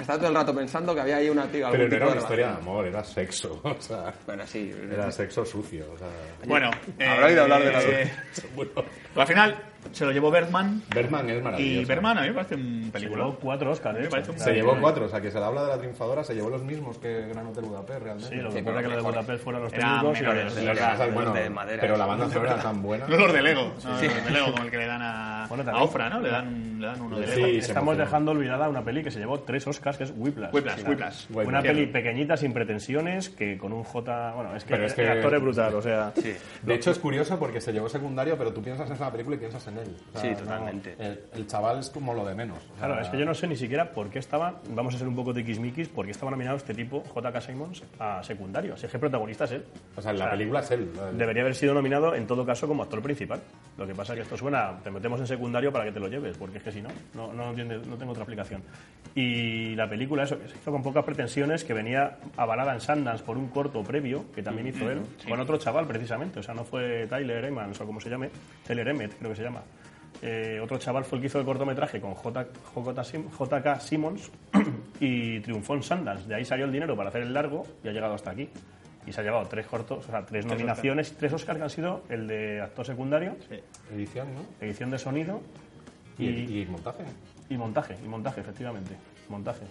Estaba 0.00 0.18
todo 0.18 0.28
el 0.30 0.34
rato 0.34 0.54
pensando 0.54 0.94
que 0.94 1.00
había 1.02 1.16
ahí 1.16 1.28
una 1.28 1.46
tía, 1.46 1.68
Pero 1.70 1.86
no 1.88 1.94
era 1.96 2.08
una 2.08 2.20
historia 2.20 2.46
de 2.48 2.52
amor, 2.54 2.86
era 2.86 3.04
sexo. 3.04 3.60
O 3.64 3.80
sea, 3.80 4.12
Bueno, 4.26 4.46
sí. 4.46 4.72
era 4.90 5.10
sexo 5.12 5.44
sucio. 5.44 5.86
O 5.92 5.98
sea, 5.98 6.08
Bueno, 6.46 6.70
Habrá 6.98 7.26
oído 7.26 7.42
hablar 7.42 7.62
de 7.62 7.72
la 7.72 7.82
eh, 7.82 8.12
bueno, 8.56 8.70
Al 9.16 9.26
final 9.26 9.71
se 9.90 10.04
lo 10.06 10.12
llevó 10.12 10.30
Bergman. 10.30 10.82
Berman 10.94 11.28
es 11.30 11.42
maravilloso. 11.42 11.80
Y 11.82 11.84
Bergman 11.84 12.18
a 12.18 12.20
mí 12.22 12.28
me 12.28 12.34
parece 12.34 12.54
un 12.54 12.84
Se 12.86 12.90
película. 12.92 13.24
llevó 13.24 13.36
cuatro 13.38 13.70
Oscars, 13.72 13.94
de 13.94 14.00
Me 14.00 14.06
hecho. 14.06 14.10
parece 14.12 14.30
un 14.30 14.38
Se 14.38 14.52
llevó 14.52 14.76
cuatro, 14.80 15.04
o 15.06 15.08
sea 15.08 15.20
que 15.20 15.30
se 15.30 15.38
le 15.38 15.44
habla 15.44 15.62
de 15.64 15.68
la 15.68 15.78
triunfadora, 15.78 16.22
se 16.24 16.34
llevó 16.34 16.48
los 16.50 16.62
mismos 16.62 16.98
que 16.98 17.28
Gran 17.28 17.46
Hotel 17.46 17.64
Budapest 17.64 18.02
realmente. 18.02 18.28
Sí, 18.28 18.36
lo 18.36 18.50
que 18.50 18.58
Sí, 18.58 18.62
pasa 18.62 18.64
pero 18.64 18.78
es 18.78 18.82
que 18.82 18.88
los 18.94 19.04
de. 19.04 19.10
Budapest 19.10 19.44
fueron 19.44 19.62
los 19.62 19.72
técnicos 19.72 20.20
y 20.20 20.22
los 20.24 20.54
de 20.54 21.44
Lo 21.48 21.50
madera. 21.54 21.80
pero 21.80 21.96
la 21.96 22.06
banda 22.06 22.28
sonora 22.30 22.52
era 22.54 22.62
tan 22.62 22.82
buena. 22.82 23.06
No 23.06 23.16
los 23.16 23.32
de 23.32 23.42
Lego. 23.42 23.72
No, 23.84 23.90
los 23.90 24.00
de 24.00 24.30
Lego, 24.30 24.52
como 24.52 24.64
el 24.64 24.70
que 24.70 24.76
le 24.78 24.86
dan 24.86 25.02
a, 25.02 25.46
Bueno, 25.48 25.70
a. 25.70 25.82
Ofra, 25.82 26.08
¿no? 26.08 26.20
Le 26.20 26.30
dan, 26.30 26.80
le 26.80 26.86
dan 26.86 27.00
uno 27.00 27.18
de 27.18 27.26
Sí, 27.28 27.40
Lego. 27.40 27.52
se 27.52 27.58
Estamos 27.58 27.96
dejando 27.98 28.30
olvidada 28.32 28.68
una 28.68 28.82
peli 28.84 29.02
que 29.02 29.10
se 29.10 29.18
llevó 29.18 29.40
tres 29.40 29.66
Oscars, 29.66 29.96
que 29.98 30.04
es 30.04 30.12
Whiplash. 30.16 30.52
Whiplash, 30.54 30.84
Whiplash. 30.86 31.24
Una 31.48 31.60
peli 31.62 31.86
pequeñita, 31.86 32.36
sin 32.36 32.52
pretensiones, 32.52 33.30
que 33.30 33.58
con 33.58 33.72
un 33.72 33.84
J... 33.84 34.32
Bueno, 34.34 34.54
es 34.56 34.64
que, 34.64 34.70
Pero 34.74 34.86
es 34.86 34.94
que- 34.94 35.02
el 35.02 35.10
actor 35.10 35.34
es 35.34 35.42
brutal, 35.42 35.74
o 35.74 35.82
sea... 35.82 36.12
De 36.62 36.74
hecho, 36.74 36.90
es 36.90 36.98
curioso 36.98 37.38
porque 37.38 37.60
se 37.60 37.72
llevó 37.72 37.88
secundario, 37.88 38.36
pero 38.38 38.52
tú 38.52 38.62
piensas 38.62 38.86
en 38.88 38.94
esa 38.94 39.10
película 39.10 39.36
y 39.36 39.38
piensas 39.38 39.66
en 39.68 39.71
él. 39.78 39.96
O 40.08 40.12
sea, 40.12 40.20
Sí, 40.22 40.30
no- 40.30 40.36
totalmente. 40.38 40.94
el, 40.98 41.20
el 41.34 41.46
chaval 41.46 41.78
es 41.80 41.90
como 41.90 42.14
lo 42.14 42.24
de 42.24 42.34
menos. 42.34 42.58
O 42.58 42.78
sea, 42.78 42.86
Claro, 42.86 43.00
es 43.00 43.08
que 43.08 43.18
yo 43.18 43.24
no 43.24 43.34
sé 43.34 43.46
ni 43.46 43.56
siquiera 43.56 43.90
por 43.92 44.08
qué 44.10 44.18
estaba, 44.18 44.60
vamos 44.70 44.94
a 44.94 44.98
ser 44.98 45.08
un 45.08 45.14
poco 45.16 45.32
tiquismiquis, 45.34 45.88
por 45.88 46.04
qué 46.04 46.10
estaba 46.12 46.30
nominado 46.30 46.56
este 46.56 46.74
tipo, 46.74 47.02
J.K. 47.12 47.40
Simons, 47.40 47.82
a 47.98 48.22
secundario. 48.22 48.76
Si 48.76 48.86
es 48.86 48.90
que 48.90 48.96
el 48.96 49.00
protagonista 49.00 49.44
es 49.44 49.52
él. 49.52 49.64
O 49.96 50.02
sea, 50.02 50.10
en 50.12 50.18
la 50.18 50.30
película 50.30 50.60
es 50.60 50.70
él. 50.70 50.90
Debería 51.16 51.42
haber 51.42 51.54
sido 51.54 51.74
nominado 51.74 52.14
en 52.14 52.26
todo 52.26 52.44
caso 52.46 52.66
como 52.68 52.82
actor 52.82 53.02
principal. 53.02 53.40
Lo 53.78 53.86
que 53.86 53.94
pasa 53.94 54.12
es 54.12 54.18
que 54.18 54.22
esto 54.22 54.36
suena, 54.36 54.78
te 54.82 54.90
metemos 54.90 55.18
en 55.20 55.26
secundario 55.26 55.72
para 55.72 55.84
que 55.86 55.92
te 55.92 56.00
lo 56.00 56.08
lleves, 56.08 56.36
porque 56.36 56.58
es 56.58 56.64
que 56.64 56.72
si 56.72 56.82
no, 56.82 56.88
no, 57.14 57.32
no, 57.32 57.50
entiende- 57.50 57.78
no 57.86 57.96
tengo 57.96 58.12
otra 58.12 58.22
aplicación. 58.24 58.62
Y 59.14 59.74
la 59.74 59.88
película, 59.88 60.22
eso, 60.24 60.38
que 60.38 60.48
se 60.48 60.56
hizo 60.56 60.70
con 60.70 60.82
pocas 60.82 61.04
pretensiones, 61.04 61.64
que 61.64 61.74
venía 61.74 62.16
avalada 62.36 62.72
en 62.74 62.80
Sundance 62.80 63.22
por 63.24 63.36
un 63.36 63.48
corto 63.48 63.82
previo, 63.82 64.24
que 64.34 64.42
también 64.42 64.68
hizo 64.68 64.90
él, 64.90 65.02
con 65.28 65.38
otro 65.40 65.58
chaval 65.58 65.86
precisamente, 65.86 66.40
o 66.40 66.42
sea, 66.42 66.54
no 66.54 66.64
fue 66.64 67.06
Tyler 67.08 67.44
Emmons 67.44 67.80
o 67.80 67.86
como 67.86 68.00
se 68.00 68.08
llame, 68.08 68.30
Tyler 68.66 68.88
Emmett 68.88 69.18
creo 69.18 69.30
que 69.30 69.36
se 69.36 69.42
llama. 69.42 69.61
Eh, 70.24 70.60
otro 70.62 70.78
chaval 70.78 71.04
fue 71.04 71.18
el 71.18 71.22
que 71.22 71.26
hizo 71.26 71.40
el 71.40 71.44
cortometraje 71.44 72.00
con 72.00 72.14
J- 72.14 72.46
J- 72.74 73.04
Sim- 73.04 73.28
JK 73.28 73.80
Simmons 73.80 74.30
y 75.00 75.40
triunfó 75.40 75.74
en 75.74 75.82
Sundance. 75.82 76.28
De 76.28 76.34
ahí 76.36 76.44
salió 76.44 76.64
el 76.64 76.72
dinero 76.72 76.96
para 76.96 77.08
hacer 77.08 77.22
el 77.22 77.34
largo 77.34 77.64
y 77.82 77.88
ha 77.88 77.92
llegado 77.92 78.14
hasta 78.14 78.30
aquí. 78.30 78.48
Y 79.04 79.12
se 79.12 79.20
ha 79.20 79.24
llevado 79.24 79.48
tres 79.48 79.66
cortos, 79.66 80.06
o 80.06 80.10
sea, 80.10 80.24
tres 80.24 80.46
nominaciones, 80.46 81.12
tres 81.16 81.32
Oscars 81.32 81.58
que 81.58 81.64
han 81.64 81.70
sido 81.70 82.04
el 82.08 82.28
de 82.28 82.60
actor 82.60 82.86
secundario, 82.86 83.34
Edición, 83.92 84.28
¿no? 84.32 84.42
edición 84.64 84.90
de 84.90 84.98
sonido 84.98 85.40
Y, 86.18 86.26
y, 86.28 86.62
y 86.62 86.66
montaje. 86.66 87.02
y 87.50 87.56
montaje, 87.56 87.96
y 88.04 88.06
montaje, 88.06 88.40
efectivamente. 88.42 88.94
Montaje. 89.28 89.62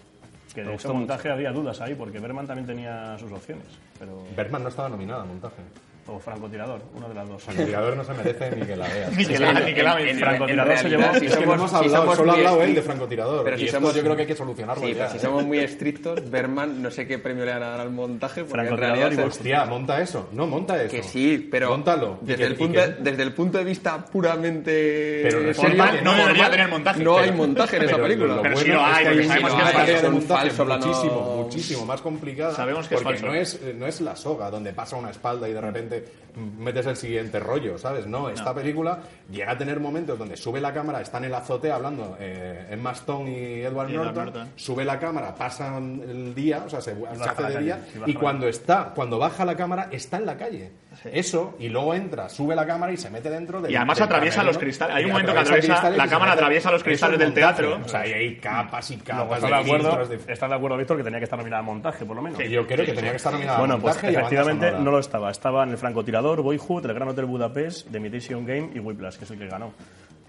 Que 0.53 0.63
de 0.65 0.73
hecho 0.73 0.93
montaje 0.93 1.29
había 1.29 1.53
dudas 1.53 1.79
ahí, 1.79 1.95
porque 1.95 2.19
Berman 2.19 2.45
también 2.45 2.67
tenía 2.67 3.17
sus 3.17 3.31
opciones. 3.31 3.67
Pero 3.97 4.21
Bergman 4.35 4.63
no 4.63 4.67
estaba 4.69 4.89
nominada 4.89 5.21
a 5.21 5.25
montaje. 5.25 5.61
O 6.07 6.19
francotirador, 6.19 6.81
uno 6.95 7.07
de 7.07 7.13
las 7.15 7.29
dos. 7.29 7.47
El 7.49 7.65
tirador 7.65 7.95
no 7.95 8.03
se 8.03 8.13
merece 8.13 8.51
ni 8.55 8.65
que 8.65 8.75
la 8.75 8.87
veas. 8.87 9.11
Ni 9.17 9.25
que 9.25 9.39
la- 9.39 9.53
ni 9.59 9.73
que 9.73 9.83
la 9.83 10.01
en- 10.01 10.07
en- 10.09 10.17
francotirador 10.19 10.71
en 10.73 10.77
se 10.79 10.89
llevó- 10.89 11.19
si 11.19 11.25
Es 11.27 11.35
que 11.37 11.45
no 11.45 11.53
hemos 11.53 11.69
si 11.69 11.75
hablado, 11.77 11.95
somos 12.03 12.17
solo 12.17 12.31
ha 12.31 12.35
hablado 12.35 12.61
él 12.63 12.75
de 12.75 12.81
francotirador. 12.81 13.43
Pero 13.43 13.55
y 13.55 13.59
si 13.59 13.65
esto 13.67 13.77
somos- 13.77 13.95
yo 13.95 14.01
creo 14.01 14.15
que 14.15 14.21
hay 14.23 14.27
que 14.27 14.35
solucionarlo 14.35 14.83
Sí, 14.83 14.93
ya. 14.93 14.97
pero 15.05 15.09
si 15.11 15.19
somos 15.19 15.45
muy 15.45 15.59
estrictos, 15.59 16.29
Berman, 16.29 16.81
no 16.81 16.91
sé 16.91 17.07
qué 17.07 17.19
premio 17.19 17.45
le 17.45 17.53
van 17.53 17.63
a 17.63 17.69
dar 17.69 17.79
al 17.81 17.91
montaje, 17.91 18.43
porque 18.43 18.61
en 18.61 18.67
Francotirador 18.67 18.97
realidad 18.99 19.23
y. 19.23 19.27
Hostia, 19.27 19.65
monta 19.65 20.01
eso. 20.01 20.29
No, 20.33 20.47
monta 20.47 20.81
eso. 20.81 20.91
que 20.91 21.03
sí, 21.03 21.47
pero 21.51 21.69
Móntalo. 21.69 22.19
Y 22.23 22.25
Desde, 22.25 22.37
que- 22.37 22.45
el 22.47 22.53
y 22.53 22.55
punto, 22.55 22.79
que- 22.81 22.87
desde 23.03 23.23
el 23.23 23.33
punto 23.33 23.57
de 23.59 23.63
vista 23.63 24.05
puramente 24.05 25.19
Pero 25.23 25.53
serio, 25.53 25.83
no 26.03 26.13
debería 26.15 26.49
tener 26.49 26.67
montaje. 26.67 27.03
No 27.03 27.17
hay 27.17 27.31
montaje 27.31 27.77
en 27.77 27.83
esa 27.83 27.97
película. 27.97 28.39
Pero 28.41 28.57
sí 28.57 28.67
lo 28.67 28.83
hay, 28.83 29.03
que 29.05 29.09
porque 29.11 29.23
sabemos 29.27 29.53
una 29.53 29.85
que 29.85 29.93
es 29.95 30.03
Un 30.03 30.21
falso 30.23 30.65
muchísimo, 30.65 31.40
muchísimo 31.51 31.85
más 31.85 32.01
complicada. 32.01 32.53
Sabemos 32.53 32.87
que 32.87 32.95
porque 32.97 33.21
no 33.21 33.33
es, 33.33 33.59
no 33.75 33.87
es 33.87 34.01
la 34.01 34.15
soga 34.15 34.49
donde 34.49 34.73
pasa 34.73 34.95
una 34.95 35.09
espalda 35.11 35.49
y 35.49 35.53
de 35.53 35.61
repente 35.61 36.05
metes 36.35 36.85
el 36.85 36.95
siguiente 36.95 37.39
rollo, 37.39 37.77
¿sabes? 37.77 38.07
No, 38.07 38.29
esta 38.29 38.53
película 38.53 38.99
llega 39.29 39.51
a 39.51 39.57
tener 39.57 39.79
momentos 39.79 40.17
donde 40.17 40.37
sube 40.37 40.61
la 40.61 40.73
cámara, 40.73 41.01
está 41.01 41.17
en 41.17 41.25
el 41.25 41.33
azote 41.33 41.71
hablando 41.71 42.15
eh, 42.19 42.67
Emma 42.69 42.91
Stone 42.91 43.31
y 43.31 43.61
Edward 43.61 43.89
Y 43.89 43.93
Norton, 43.93 44.25
Norton. 44.25 44.49
sube 44.55 44.85
la 44.85 44.99
cámara, 44.99 45.35
pasa 45.35 45.77
el 45.77 46.33
día, 46.33 46.63
o 46.65 46.69
sea, 46.69 46.81
se, 46.81 46.91
hace 46.91 47.43
de 47.43 47.59
día 47.59 47.85
y 48.05 48.11
y 48.11 48.13
cuando 48.13 48.47
está, 48.47 48.91
cuando 48.93 49.17
baja 49.17 49.45
la 49.45 49.55
cámara 49.55 49.87
está 49.91 50.17
en 50.17 50.25
la 50.25 50.37
calle. 50.37 50.71
Eso, 51.11 51.55
y 51.57 51.69
luego 51.69 51.93
entra, 51.93 52.27
sube 52.27 52.53
la 52.53 52.65
cámara 52.67 52.91
y 52.91 52.97
se 52.97 53.09
mete 53.09 53.29
dentro 53.29 53.61
del 53.61 53.71
Y 53.71 53.75
además 53.77 53.97
del 53.97 54.05
atraviesa 54.05 54.37
camerino, 54.37 54.51
los 54.53 54.57
cristales. 54.61 54.95
Hay 54.95 55.03
un 55.05 55.09
y 55.09 55.11
momento 55.13 55.33
que 55.33 55.39
atraviesa 55.39 55.89
la 55.89 56.05
y 56.05 56.09
cámara 56.09 56.31
atraviesa 56.33 56.71
los 56.71 56.83
cristales 56.83 57.13
es 57.13 57.19
del 57.19 57.29
montaje. 57.29 57.61
teatro. 57.63 57.79
O 57.85 57.87
sea, 57.87 58.05
y 58.07 58.11
hay 58.13 58.35
capas 58.37 58.91
y 58.91 58.97
capas 58.97 59.37
¿estás 59.43 59.49
de, 59.49 59.55
acuerdo, 59.55 60.05
de- 60.07 60.15
¿Estás 60.33 60.49
de 60.49 60.55
acuerdo, 60.55 60.77
Víctor, 60.77 60.97
que 60.97 61.03
tenía 61.03 61.19
que 61.19 61.23
estar 61.23 61.39
nominada 61.39 61.61
a 61.61 61.65
montaje, 61.65 62.05
por 62.05 62.15
lo 62.17 62.21
menos? 62.21 62.39
Y 62.41 62.49
yo 62.49 62.67
creo 62.67 62.85
que 62.85 62.91
tenía 62.93 63.11
que 63.11 63.17
estar 63.17 63.31
nominada 63.31 63.55
a 63.57 63.59
Bueno, 63.59 63.79
pues 63.79 63.95
montaje 63.95 64.07
y 64.11 64.15
a 64.15 64.21
banda 64.21 64.27
efectivamente 64.35 64.83
no 64.83 64.91
lo 64.91 64.99
estaba. 64.99 65.31
Estaba 65.31 65.63
en 65.63 65.69
el 65.69 65.77
francotirador, 65.77 66.41
Boyhood, 66.41 66.85
el 66.85 66.93
Gran 66.93 67.07
Hotel 67.07 67.25
Budapest, 67.25 67.89
The 67.89 67.97
Imitation 67.97 68.45
Game 68.45 68.71
y 68.75 68.79
Whiplash, 68.79 69.15
que 69.17 69.23
es 69.23 69.31
el 69.31 69.39
que 69.39 69.47
ganó. 69.47 69.73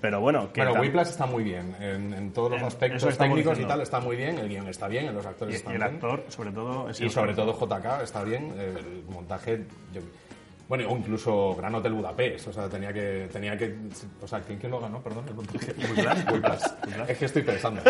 Pero 0.00 0.20
bueno, 0.20 0.52
que 0.52 0.62
Bueno, 0.64 0.80
Whiplash 0.80 1.08
está 1.08 1.26
muy 1.26 1.44
bien. 1.44 1.76
En, 1.80 2.12
en 2.12 2.32
todos 2.32 2.50
los 2.50 2.60
En- 2.60 2.66
aspectos 2.66 3.18
técnicos 3.18 3.58
y 3.58 3.64
tal 3.64 3.80
está 3.82 4.00
muy 4.00 4.16
bien. 4.16 4.38
El 4.38 4.48
guion 4.48 4.66
está 4.68 4.88
bien, 4.88 5.12
los 5.14 5.24
y, 5.24 5.28
actores 5.28 5.54
y 5.54 5.56
están 5.58 5.72
el 5.74 5.78
bien. 5.80 5.94
actor, 5.94 6.24
sobre 6.28 6.50
todo, 6.52 6.88
es 6.88 7.00
Y 7.00 7.08
sobre 7.08 7.34
todo 7.34 7.52
JK 7.52 8.02
está 8.02 8.22
bien. 8.24 8.52
El 8.58 9.04
montaje... 9.08 9.64
yo- 9.92 10.00
bueno, 10.68 10.88
o 10.90 10.96
incluso 10.96 11.54
Gran 11.56 11.74
Hotel 11.74 11.92
Budapest. 11.92 12.48
O 12.48 12.52
sea, 12.52 12.68
tenía 12.68 12.92
que... 12.92 13.28
Tenía 13.32 13.56
que 13.56 13.74
o 14.22 14.26
sea, 14.26 14.40
¿quién, 14.40 14.58
quién 14.58 14.70
lo 14.72 14.80
ganó? 14.80 15.02
Perdón, 15.02 15.24
el 15.28 15.34
montaje. 15.34 15.72
Whiplash. 16.32 16.62
Es 17.08 17.18
que 17.18 17.24
estoy 17.26 17.42
pensando. 17.42 17.80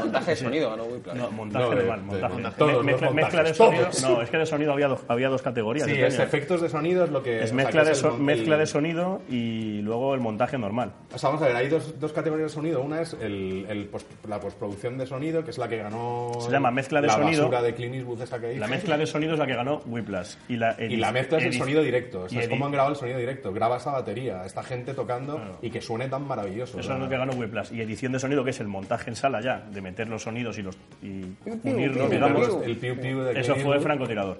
Montaje 0.00 0.30
de 0.30 0.36
sonido, 0.36 0.70
ganó 0.70 0.84
Whiplash. 0.84 1.16
No, 1.16 1.30
montaje 1.30 1.64
No, 1.64 1.70
de- 1.70 1.76
de- 1.82 1.90
montaje. 1.90 2.34
de 2.36 2.42
Me- 2.42 2.50
todos 2.52 2.72
los 2.72 2.84
mezcla, 2.84 3.06
montajes, 3.08 3.14
mezcla 3.14 3.42
de 3.42 3.54
sonido. 3.54 3.84
todos. 3.86 4.02
No, 4.02 4.22
es 4.22 4.30
que 4.30 4.36
de 4.38 4.46
sonido 4.46 4.72
había 4.72 4.88
dos, 4.88 5.00
había 5.08 5.28
dos 5.28 5.42
categorías. 5.42 5.86
Sí, 5.88 5.94
es 6.00 6.18
efectos 6.18 6.60
de 6.62 6.68
sonido 6.68 7.04
es 7.04 7.10
lo 7.10 7.22
que... 7.22 7.38
o 7.38 7.42
Es 7.42 7.48
sea, 7.48 7.56
mezcla, 7.56 7.80
que 7.82 7.86
de, 7.86 7.92
es 7.92 8.02
el 8.04 8.12
mezcla 8.18 8.54
el- 8.54 8.60
de 8.60 8.66
sonido 8.66 9.22
y 9.28 9.80
luego 9.82 10.14
el 10.14 10.20
montaje 10.20 10.58
normal. 10.58 10.92
O 11.14 11.18
sea, 11.18 11.30
vamos 11.30 11.42
a 11.42 11.48
ver, 11.48 11.56
hay 11.56 11.68
dos, 11.68 11.98
dos 11.98 12.12
categorías 12.12 12.50
de 12.50 12.54
sonido. 12.54 12.80
Una 12.82 13.00
es 13.02 13.14
el, 13.20 13.66
el 13.68 13.86
post- 13.88 14.06
la 14.28 14.40
postproducción 14.40 14.96
de 14.98 15.06
sonido, 15.06 15.44
que 15.44 15.50
es 15.50 15.58
la 15.58 15.68
que 15.68 15.78
ganó... 15.78 16.30
Se 16.40 16.50
llama 16.50 16.70
mezcla 16.70 17.00
de 17.00 17.06
la 17.08 17.14
sonido. 17.14 17.42
basura 17.44 17.62
de 17.62 17.74
Clint 17.74 17.94
Eastwood 17.96 18.22
esa 18.22 18.40
que 18.40 18.56
La 18.56 18.68
mezcla 18.68 18.96
de 18.96 19.06
sonido 19.06 19.32
es 19.34 19.38
la 19.38 19.46
que 19.46 19.54
ganó 19.54 19.82
Whiplash. 19.86 20.34
Y 20.48 20.56
la, 20.56 20.76
Y 20.78 20.96
la 20.96 21.12
mezcla 21.12 21.38
es 21.38 21.44
el 21.46 21.52
edi- 21.52 21.58
sonido 21.58 21.82
directo. 21.82 22.11
O 22.20 22.28
sea, 22.28 22.40
y 22.40 22.42
es 22.44 22.48
como 22.48 22.64
edi- 22.64 22.66
han 22.66 22.72
grabado 22.72 22.90
el 22.94 22.98
sonido 22.98 23.18
directo. 23.18 23.52
Graba 23.52 23.76
esa 23.78 23.92
batería, 23.92 24.44
esta 24.44 24.62
gente 24.62 24.94
tocando 24.94 25.58
y 25.62 25.70
que 25.70 25.80
suene 25.80 26.08
tan 26.08 26.26
maravilloso. 26.26 26.78
Eso 26.78 26.86
sea, 26.86 26.96
es 26.96 27.02
lo 27.02 27.08
que 27.08 27.16
ganó 27.16 27.32
Whiplash. 27.32 27.72
Y 27.72 27.80
edición 27.80 28.12
de 28.12 28.18
sonido, 28.18 28.44
que 28.44 28.50
es 28.50 28.60
el 28.60 28.68
montaje 28.68 29.10
en 29.10 29.16
sala 29.16 29.40
ya, 29.40 29.60
de 29.70 29.80
meter 29.80 30.08
los 30.08 30.22
sonidos 30.22 30.58
y, 30.58 30.62
los, 30.62 30.76
y 31.02 31.22
piu, 31.22 31.58
unirlos, 31.64 31.98
piu, 32.08 32.08
digamos. 32.10 32.46
piu. 32.48 32.62
El 32.62 32.76
piu 32.76 33.00
piu 33.00 33.20
de 33.22 33.30
Clint 33.32 33.44
Eso 33.44 33.56
fue 33.56 33.80
francotirador. 33.80 34.38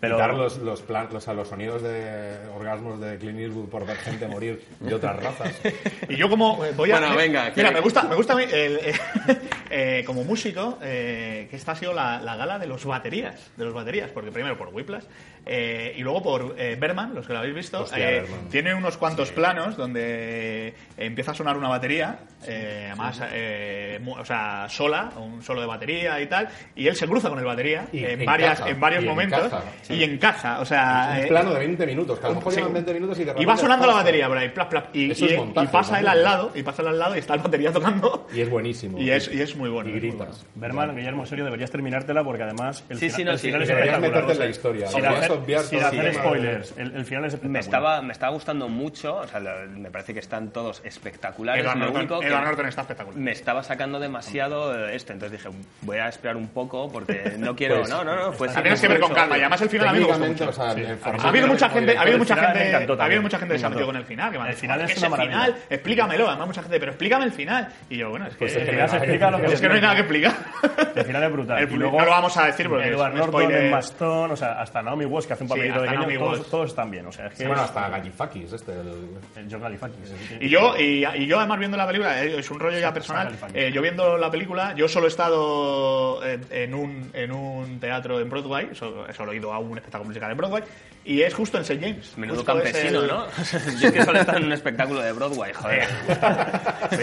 Pero 0.00 0.16
Quitar 0.16 0.32
los, 0.34 0.56
los, 0.58 0.80
plan- 0.80 1.08
los, 1.12 1.28
a 1.28 1.34
los 1.34 1.48
sonidos 1.48 1.82
de 1.82 2.38
orgasmos 2.56 2.98
de 3.00 3.18
Clint 3.18 3.38
Eastwood 3.38 3.68
por 3.68 3.86
ver 3.86 3.96
gente 3.98 4.26
morir 4.26 4.64
de 4.80 4.94
otras 4.94 5.22
razas. 5.22 5.60
Y 6.08 6.16
yo 6.16 6.30
como 6.30 6.64
eh, 6.64 6.72
voy 6.74 6.90
a... 6.90 6.98
Bueno, 6.98 7.14
venga, 7.16 7.52
Mira, 7.54 7.68
que- 7.68 7.74
me 7.74 7.80
gusta, 7.80 8.04
me 8.04 8.14
gusta 8.16 8.32
el, 8.42 8.76
eh, 8.78 8.92
eh, 9.70 10.02
como 10.06 10.24
músico 10.24 10.78
eh, 10.82 11.46
que 11.50 11.56
esta 11.56 11.72
ha 11.72 11.76
sido 11.76 11.92
la, 11.92 12.18
la 12.22 12.34
gala 12.36 12.58
de 12.58 12.66
los 12.66 12.84
baterías, 12.86 13.50
de 13.58 13.64
los 13.66 13.74
baterías, 13.74 14.10
porque 14.10 14.32
primero 14.32 14.56
por 14.56 14.68
Whiplash 14.68 15.04
eh, 15.46 15.94
y 15.96 16.00
luego 16.02 16.22
por 16.22 16.54
eh, 16.58 16.76
Berman, 16.80 17.14
los 17.14 17.26
que 17.26 17.32
lo 17.34 17.40
habéis 17.40 17.54
visto, 17.54 17.82
Hostia, 17.82 18.10
eh, 18.18 18.24
tiene 18.50 18.74
unos 18.74 18.96
cuantos 18.96 19.32
planos 19.32 19.76
donde 19.76 20.74
empieza 20.96 21.30
a 21.30 21.34
sonar 21.34 21.56
una 21.56 21.68
batería, 21.68 22.20
eh, 22.46 22.86
además, 22.88 23.20
eh, 23.32 23.98
mu- 24.02 24.16
o 24.16 24.24
sea, 24.24 24.66
sola, 24.68 25.10
un 25.16 25.42
solo 25.42 25.60
de 25.62 25.66
batería 25.66 26.20
y 26.20 26.26
tal, 26.26 26.48
y 26.74 26.86
él 26.88 26.96
se 26.96 27.06
cruza 27.06 27.28
con 27.28 27.38
el 27.38 27.44
batería 27.44 27.86
Y 27.92 28.04
en, 28.04 28.24
varias, 28.24 28.60
en 28.66 28.78
varios 28.80 29.02
y 29.04 29.06
momentos 29.06 29.50
sí. 29.90 30.00
y 30.00 30.04
encaja, 30.04 30.60
o 30.60 30.64
sea, 30.64 31.10
un 31.18 31.24
eh, 31.24 31.26
plano 31.28 31.52
de 31.52 31.58
20 31.60 31.86
minutos, 31.86 32.18
que 32.18 32.26
a 32.26 32.28
lo 32.30 32.34
mejor 32.36 32.52
Sí. 32.52 32.58
llevan 32.58 32.72
20 32.74 32.94
minutos 32.94 33.18
y 33.20 33.24
de 33.24 33.34
y 33.38 33.44
va 33.44 33.56
sonando 33.56 33.86
la 33.86 33.92
pasa. 33.92 34.04
batería 34.04 34.28
por 34.28 34.38
ahí, 34.38 34.48
plap, 34.48 34.68
plap, 34.70 34.96
y, 34.96 35.10
Eso 35.10 35.24
y- 35.26 35.28
es 35.30 35.36
montaje, 35.38 35.66
y 35.66 35.70
pasa 35.70 36.00
él 36.00 36.08
al 36.08 36.22
lado, 36.22 36.50
y 36.54 36.62
pasa 36.62 36.82
él 36.82 36.88
al 36.88 36.98
lado 36.98 37.16
y 37.16 37.18
está 37.18 37.36
la 37.36 37.42
batería 37.42 37.72
tocando. 37.72 38.26
Y 38.32 38.40
es 38.40 38.50
buenísimo. 38.50 38.98
Y 38.98 39.10
es, 39.10 39.30
y 39.32 39.40
es 39.40 39.56
muy 39.56 39.68
bueno. 39.70 39.90
Y 39.90 39.94
es 39.94 40.00
gritas. 40.00 40.46
Berman, 40.54 40.94
Guillermo, 40.96 41.26
serio, 41.26 41.44
deberías 41.44 41.70
terminártela 41.70 42.22
porque 42.24 42.42
además 42.42 42.84
el, 42.88 42.98
Sí, 42.98 43.06
fina- 43.10 43.16
sí, 43.16 43.24
no, 43.24 43.30
el 43.32 43.38
sí, 43.38 43.46
final 43.48 43.62
es 43.62 43.68
deberías 43.68 43.94
espectacular. 43.96 44.22
meterte 44.24 44.32
en 44.32 44.38
la 44.48 44.50
historia. 44.50 44.86
Sin 44.88 45.06
hacer, 45.06 45.62
sin 45.64 45.82
hacer 45.82 46.14
spoilers, 46.14 46.74
el, 46.76 46.94
el 46.96 47.04
final 47.04 47.24
es 47.24 47.34
espectacular. 47.34 47.50
Me 47.52 47.58
estaba, 47.60 48.02
me 48.02 48.12
estaba 48.12 48.32
gustando 48.32 48.68
mucho, 48.68 49.16
o 49.16 49.26
sea, 49.26 49.40
me 49.40 49.90
parece 49.90 50.12
que 50.14 50.20
están 50.20 50.50
todos 50.50 50.82
espectaculares. 50.84 51.64
Edward 51.64 51.76
lo 51.78 51.84
Norton, 51.86 52.00
único 52.00 52.20
que 52.20 52.26
Edward 52.28 52.44
Norton 52.44 52.66
está 52.66 52.80
espectacular. 52.82 53.18
me 53.20 53.32
estaba 53.32 53.62
sacando 53.62 53.98
demasiado 54.00 54.88
esto, 54.88 55.12
entonces 55.12 55.38
dije, 55.42 55.56
voy 55.82 55.98
a 55.98 56.08
esperar 56.08 56.36
un 56.36 56.48
poco 56.48 56.90
porque 56.90 57.34
no 57.38 57.54
quiero... 57.56 57.78
Pues, 57.78 57.90
no, 57.90 58.04
no, 58.04 58.14
no. 58.14 58.30
La 58.46 58.62
tienes 58.62 58.80
que 58.80 58.88
ver 58.88 59.00
con 59.00 59.12
calma. 59.12 59.36
Y 59.36 59.40
además 59.40 59.60
el 59.62 59.68
final 59.68 59.79
a 59.88 59.92
mí 59.92 59.98
me 60.00 60.04
gustó 60.04 60.20
Técnicamente, 60.20 60.44
mucho. 60.44 60.48
o 60.50 60.52
sea, 60.64 60.74
Sí. 60.74 60.80
el 60.80 61.20
Ha 61.24 61.28
habido 61.28 61.46
mucha 61.48 61.68
gente, 61.70 61.96
ha 61.96 62.00
habido 62.02 62.18
mucha 62.18 62.34
El 62.34 62.40
gente, 62.40 62.74
ha 63.00 63.04
habido 63.04 63.22
mucha 63.22 63.38
gente 63.38 63.54
que 63.54 63.58
se 63.60 63.66
ha 63.66 63.68
metido 63.70 63.86
con 63.86 63.96
el 63.96 64.04
final. 64.04 64.30
Que 64.32 64.38
me 64.38 64.44
ha 64.44 64.46
El 64.48 64.52
dicho, 64.54 64.60
final 64.60 64.80
"Es 64.82 64.90
es 64.90 65.10
maravilla". 65.10 65.30
final, 65.44 65.56
explícamelo. 65.70 66.28
Además 66.28 66.46
mucha 66.48 66.62
gente, 66.62 66.78
pero 66.80 66.92
explícame 66.92 67.24
el 67.24 67.32
final. 67.32 67.68
Y 67.88 67.96
yo, 67.98 68.10
bueno, 68.10 68.26
es 68.26 68.32
que, 68.32 68.38
Pues 68.38 68.54
el 68.56 68.62
El 68.62 68.68
final 68.70 68.88
se 68.90 68.96
explica 68.98 69.30
lo 69.30 69.40
que 69.40 69.46
es 69.46 69.60
que 69.60 69.68
no 69.68 69.74
hay 69.74 69.80
nada 69.80 69.94
que 69.94 70.00
explicar. 70.00 70.34
El 70.96 71.04
final 71.04 71.22
es 71.22 71.32
brutal. 71.32 71.58
El- 71.62 71.72
y 71.72 71.76
luego, 71.76 71.98
no 71.98 72.04
lo 72.04 72.10
vamos 72.10 72.36
a 72.36 72.46
decir 72.46 72.68
porque 72.68 72.88
es 72.88 72.92
Edward 72.94 73.12
un 73.12 73.18
Norton, 73.18 73.52
Stone, 73.80 74.32
o 74.32 74.36
sea, 74.36 74.60
hasta 74.60 74.82
Naomi 74.82 75.04
Watts, 75.04 75.26
que 75.26 75.32
hace 75.34 75.44
un 75.44 75.48
papelito 75.48 75.84
Naomi 75.84 76.18
todos, 76.18 76.50
todos 76.50 76.70
están 76.70 76.90
bien. 76.90 77.06
O 77.06 77.12
sea, 77.12 77.26
es 77.26 77.34
que 77.34 77.46
Bueno, 77.46 77.62
es- 77.62 77.68
hasta 77.68 77.88
Gallifakis, 77.88 78.52
este. 78.52 78.72
El... 78.72 78.88
el 79.36 79.48
John 79.50 79.60
Galifianakis. 79.62 80.12
Y 80.40 80.48
yo, 80.48 80.74
y, 80.78 81.00
yo 81.26 81.38
además 81.38 81.58
viendo 81.58 81.76
la 81.76 81.86
película, 81.86 82.22
eh, 82.24 82.38
es 82.38 82.50
un 82.50 82.58
rollo 82.60 82.78
ya 82.78 82.92
personal, 82.92 83.32
eh, 83.54 83.70
yo 83.72 83.80
viendo 83.82 84.16
la 84.18 84.30
película, 84.30 84.74
yo 84.74 84.88
solo 84.88 85.06
he 85.06 85.08
estado 85.08 86.24
en, 86.24 86.44
en 86.50 86.74
un, 86.74 87.10
en 87.14 87.32
un 87.32 87.80
teatro 87.80 88.20
en 88.20 88.28
Broadway, 88.28 88.70
solo, 88.74 89.06
solo 89.12 89.32
he 89.32 89.36
ido 89.36 89.52
a 89.52 89.58
un 89.58 89.69
espectáculo 89.78 90.08
musical 90.08 90.30
en 90.30 90.36
Broadway, 90.36 90.62
y 91.04 91.22
es 91.22 91.32
justo 91.34 91.56
en 91.58 91.62
St. 91.62 91.80
James. 91.80 92.16
Menudo 92.18 92.44
campesino, 92.44 93.00
el- 93.02 93.08
¿no? 93.08 93.26
Yo 93.80 93.88
es 93.88 93.92
que 93.92 94.04
solo 94.04 94.20
estado 94.20 94.38
en 94.38 94.44
un 94.44 94.52
espectáculo 94.52 95.00
de 95.00 95.12
Broadway, 95.12 95.52
joder. 95.52 95.84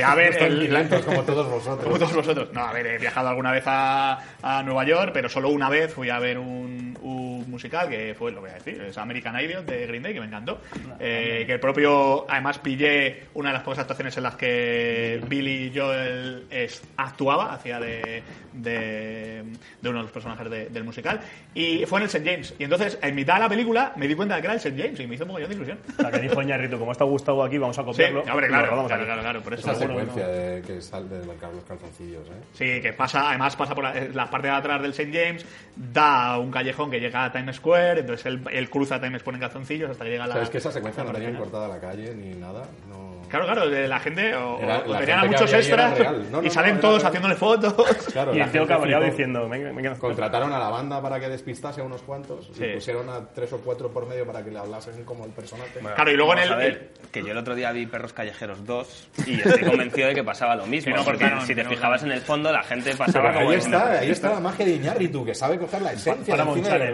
A 0.05 0.15
ver 0.15 0.43
el, 0.43 1.03
como 1.05 1.24
todos 1.24 1.47
vosotros. 1.49 1.84
como 1.84 1.97
todos 1.97 2.13
vosotros. 2.13 2.49
No, 2.53 2.61
a 2.61 2.74
ver, 2.74 2.86
he 2.88 2.97
viajado 2.97 3.30
alguna 3.30 3.51
vez 3.51 3.63
a, 3.65 4.20
a 4.41 4.63
Nueva 4.63 4.86
York, 4.86 5.11
pero 5.13 5.30
solo 5.30 5.49
una 5.49 5.70
vez 5.70 5.93
fui 5.93 6.09
a 6.09 6.20
ver 6.20 6.38
un, 6.38 6.97
un 7.01 7.49
musical 7.49 7.89
que 7.89 8.13
fue, 8.18 8.32
lo 8.32 8.41
voy 8.41 8.49
a 8.51 8.53
decir, 8.55 8.82
es 8.82 8.97
American 8.97 9.39
Idiot 9.39 9.65
de 9.65 9.88
Green 9.88 10.03
Day, 10.03 10.13
que 10.13 10.20
me 10.20 10.28
encantó. 10.28 10.61
Eh, 10.99 11.43
que 11.45 11.53
el 11.53 11.59
propio, 11.59 12.30
además 12.30 12.59
pillé 12.59 13.26
una 13.34 13.49
de 13.49 13.53
las 13.53 13.63
pocas 13.63 13.80
actuaciones 13.80 14.15
en 14.18 14.24
las 14.24 14.36
que 14.36 15.22
Billy 15.28 15.72
Joel 15.76 16.45
es- 16.49 16.82
actuaba, 16.97 17.53
hacía 17.53 17.80
de, 17.80 18.24
de, 18.53 19.43
de 19.82 19.89
uno 19.89 19.99
de 19.99 20.03
los 20.03 20.11
personajes 20.11 20.49
de- 20.49 20.70
del 20.70 20.84
musical, 20.84 21.20
y 21.53 21.86
fue 21.86 21.99
en 21.99 22.03
el 22.03 22.09
St. 22.09 22.30
James. 22.30 22.53
Y 22.60 22.64
entonces, 22.64 22.97
en 23.01 23.14
mitad 23.16 23.36
de 23.36 23.39
la 23.41 23.49
película, 23.49 23.93
me 23.95 24.08
di 24.08 24.16
cuenta 24.16 24.36
de 24.36 24.41
que 24.41 24.47
era 24.47 24.53
el 24.53 24.60
St. 24.60 24.82
James 24.82 24.99
y 24.99 25.08
me 25.08 25.16
hizo 25.16 25.24
un 25.24 25.28
mogollón 25.30 25.49
de 25.49 25.55
ilusión. 25.55 25.80
O 25.97 26.01
sea, 26.01 26.12
que 26.12 26.20
dijo 26.20 26.41
Ñarrito, 26.41 26.80
como 26.80 26.91
está 26.91 27.03
Gustavo 27.03 27.43
aquí, 27.43 27.58
vamos 27.58 27.78
a 27.78 27.82
Sí, 27.82 27.86
copiarlo. 27.86 28.22
hombre, 28.22 28.45
y 28.47 28.49
claro, 28.49 28.86
claro, 28.88 29.05
claro, 29.05 29.22
claro, 29.22 29.41
por 29.41 29.53
eso. 29.53 29.72
Esa 29.72 29.80
secuencia 29.80 30.28
de 30.28 30.62
que 30.62 30.82
sale 30.82 31.08
de 31.10 31.26
los 31.26 31.36
calzoncillos, 31.68 32.28
¿eh? 32.28 32.32
Sí, 32.53 32.82
que 32.82 32.93
pasa, 32.93 33.30
además 33.30 33.55
pasa 33.55 33.76
por 33.76 33.84
la, 33.84 33.93
la 34.14 34.30
parte 34.30 34.47
de 34.47 34.53
atrás 34.53 34.82
del 34.82 34.91
St. 34.91 35.12
James, 35.12 35.45
da 35.76 36.34
a 36.34 36.39
un 36.39 36.51
callejón 36.51 36.89
que 36.89 36.99
llega 36.99 37.26
a 37.26 37.32
Times 37.32 37.55
Square, 37.58 37.99
entonces 38.01 38.26
él, 38.26 38.41
él 38.51 38.70
cruza 38.70 38.99
Times 38.99 39.22
Square 39.22 39.36
en 39.38 39.41
calzoncillos 39.41 39.91
hasta 39.91 40.03
que 40.03 40.10
llega 40.12 40.24
a 40.24 40.28
la... 40.28 40.34
¿Sabes 40.34 40.49
que 40.49 40.58
esa 40.58 40.72
secuencia 40.72 41.03
no 41.03 41.12
la 41.14 41.20
tenían 41.20 41.36
cortada 41.38 41.68
la 41.68 41.80
calle 41.80 42.14
ni 42.16 42.36
nada? 42.36 42.64
No... 42.89 43.18
Claro, 43.30 43.45
claro, 43.45 43.66
la 43.66 43.99
gente, 43.99 44.34
o, 44.36 44.58
Era- 44.58 44.84
o 44.88 44.93
la 44.93 44.99
tenían 44.99 45.20
a 45.20 45.22
gente 45.24 45.36
muchos 45.36 45.53
extras 45.53 45.97
real. 45.99 46.24
No, 46.32 46.38
no, 46.38 46.43
y 46.43 46.45
no, 46.47 46.51
salen 46.53 46.80
todos 46.80 46.99
real. 47.01 47.08
haciéndole 47.08 47.36
fotos. 47.36 47.74
Claro, 48.14 48.34
Y 48.34 48.38
la 48.39 48.45
el 48.45 48.51
tío 48.51 48.66
cabreado 48.66 49.03
diciendo, 49.03 49.49
venga, 49.49 49.72
venga. 49.74 49.95
Contrataron 49.95 50.53
a 50.53 50.58
la 50.60 50.70
banda 50.70 51.01
para 51.01 51.20
que 51.20 51.28
despistase 51.28 51.82
a 51.82 51.84
unos 51.84 52.01
cuantos 52.03 52.46
Sí. 52.53 52.65
y 52.65 52.73
pusieron 52.75 53.09
a 53.09 53.25
tres 53.33 53.51
o 53.53 53.57
cuatro 53.59 53.91
por 53.91 54.05
medio 54.07 54.25
para 54.25 54.43
que 54.43 54.51
le 54.51 54.59
hablasen 54.59 55.03
como 55.03 55.25
el 55.25 55.31
personaje. 55.31 55.79
Claro, 55.79 56.11
y 56.11 56.15
luego 56.15 56.33
en 56.33 56.39
el- 56.39 56.89
que 57.11 57.21
yo 57.23 57.31
el 57.31 57.37
otro 57.37 57.55
día 57.55 57.71
vi 57.71 57.85
Perros 57.85 58.13
Callejeros 58.13 58.65
2 58.65 59.09
y 59.25 59.39
estoy 59.45 59.63
convencido 59.63 60.07
de 60.07 60.15
que 60.15 60.23
pasaba 60.23 60.55
lo 60.55 60.65
mismo. 60.65 60.95
No 60.95 61.03
porque 61.03 61.29
si 61.45 61.55
te 61.55 61.63
no 61.63 61.69
fijabas 61.69 62.03
en 62.03 62.11
el 62.11 62.21
fondo, 62.21 62.51
la 62.51 62.63
gente 62.63 62.95
pasaba 62.95 63.33
como... 63.33 63.49
ahí 63.51 63.57
está, 63.57 63.91
ahí 63.99 64.11
está 64.11 64.29
la 64.31 64.39
magia 64.39 64.65
de 64.65 64.71
Iñárritu, 64.73 65.25
que 65.25 65.33
sabe 65.35 65.57
coger 65.57 65.81
la 65.81 65.93
esencia 65.93 66.35
Para 66.35 66.45
de 66.53 66.91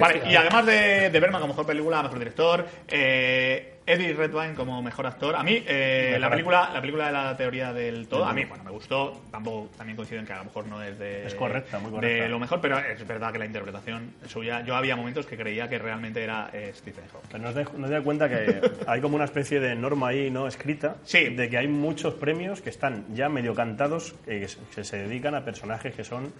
Vale, 0.00 0.22
y 0.28 0.36
además 0.36 0.66
de, 0.66 1.10
de 1.10 1.20
Berman 1.20 1.40
como 1.40 1.52
mejor 1.54 1.66
película, 1.66 2.02
mejor 2.02 2.18
director, 2.18 2.66
eh, 2.88 3.75
Eddie 3.86 4.14
Redmayne 4.14 4.54
como 4.54 4.82
mejor 4.82 5.06
actor. 5.06 5.36
A 5.36 5.42
mí, 5.44 5.62
eh, 5.66 6.16
la, 6.18 6.28
película, 6.28 6.70
la 6.74 6.80
película 6.80 7.06
de 7.06 7.12
la 7.12 7.36
teoría 7.36 7.72
del 7.72 8.08
todo, 8.08 8.24
a 8.24 8.32
mí, 8.32 8.44
bueno, 8.44 8.64
me 8.64 8.70
gustó. 8.72 9.22
Tampoco, 9.30 9.70
también 9.76 9.96
coincido 9.96 10.20
en 10.20 10.26
que 10.26 10.32
a 10.32 10.38
lo 10.38 10.44
mejor 10.46 10.66
no 10.66 10.82
es 10.82 10.98
de. 10.98 11.26
Es 11.26 11.34
correcta, 11.36 11.78
muy 11.78 11.90
correcta. 11.92 12.24
De 12.24 12.28
lo 12.28 12.38
mejor, 12.40 12.60
pero 12.60 12.78
es 12.78 13.06
verdad 13.06 13.32
que 13.32 13.38
la 13.38 13.46
interpretación 13.46 14.10
suya. 14.26 14.62
Yo 14.64 14.74
había 14.74 14.96
momentos 14.96 15.24
que 15.26 15.36
creía 15.36 15.68
que 15.68 15.78
realmente 15.78 16.22
era 16.22 16.50
eh, 16.52 16.72
Stephen 16.74 17.04
Hawking. 17.12 17.28
Pero 17.30 17.42
no 17.44 17.48
os 17.50 17.54
dais 17.54 17.72
no 17.74 17.84
os 17.84 17.90
dais 17.90 18.02
cuenta 18.02 18.28
que 18.28 18.60
hay 18.88 19.00
como 19.00 19.14
una 19.16 19.24
especie 19.24 19.60
de 19.60 19.74
norma 19.76 20.08
ahí 20.08 20.30
no 20.30 20.48
escrita 20.48 20.96
Sí. 21.04 21.28
de 21.28 21.48
que 21.48 21.56
hay 21.58 21.68
muchos 21.68 22.14
premios 22.14 22.60
que 22.60 22.70
están 22.70 23.04
ya 23.14 23.28
medio 23.28 23.54
cantados 23.54 24.14
eh, 24.26 24.40
que 24.40 24.48
se- 24.48 24.58
que 24.74 24.84
se 24.84 24.96
dedican 24.98 25.34
a 25.36 25.44
personajes 25.44 25.94
que 25.94 26.02
son 26.02 26.32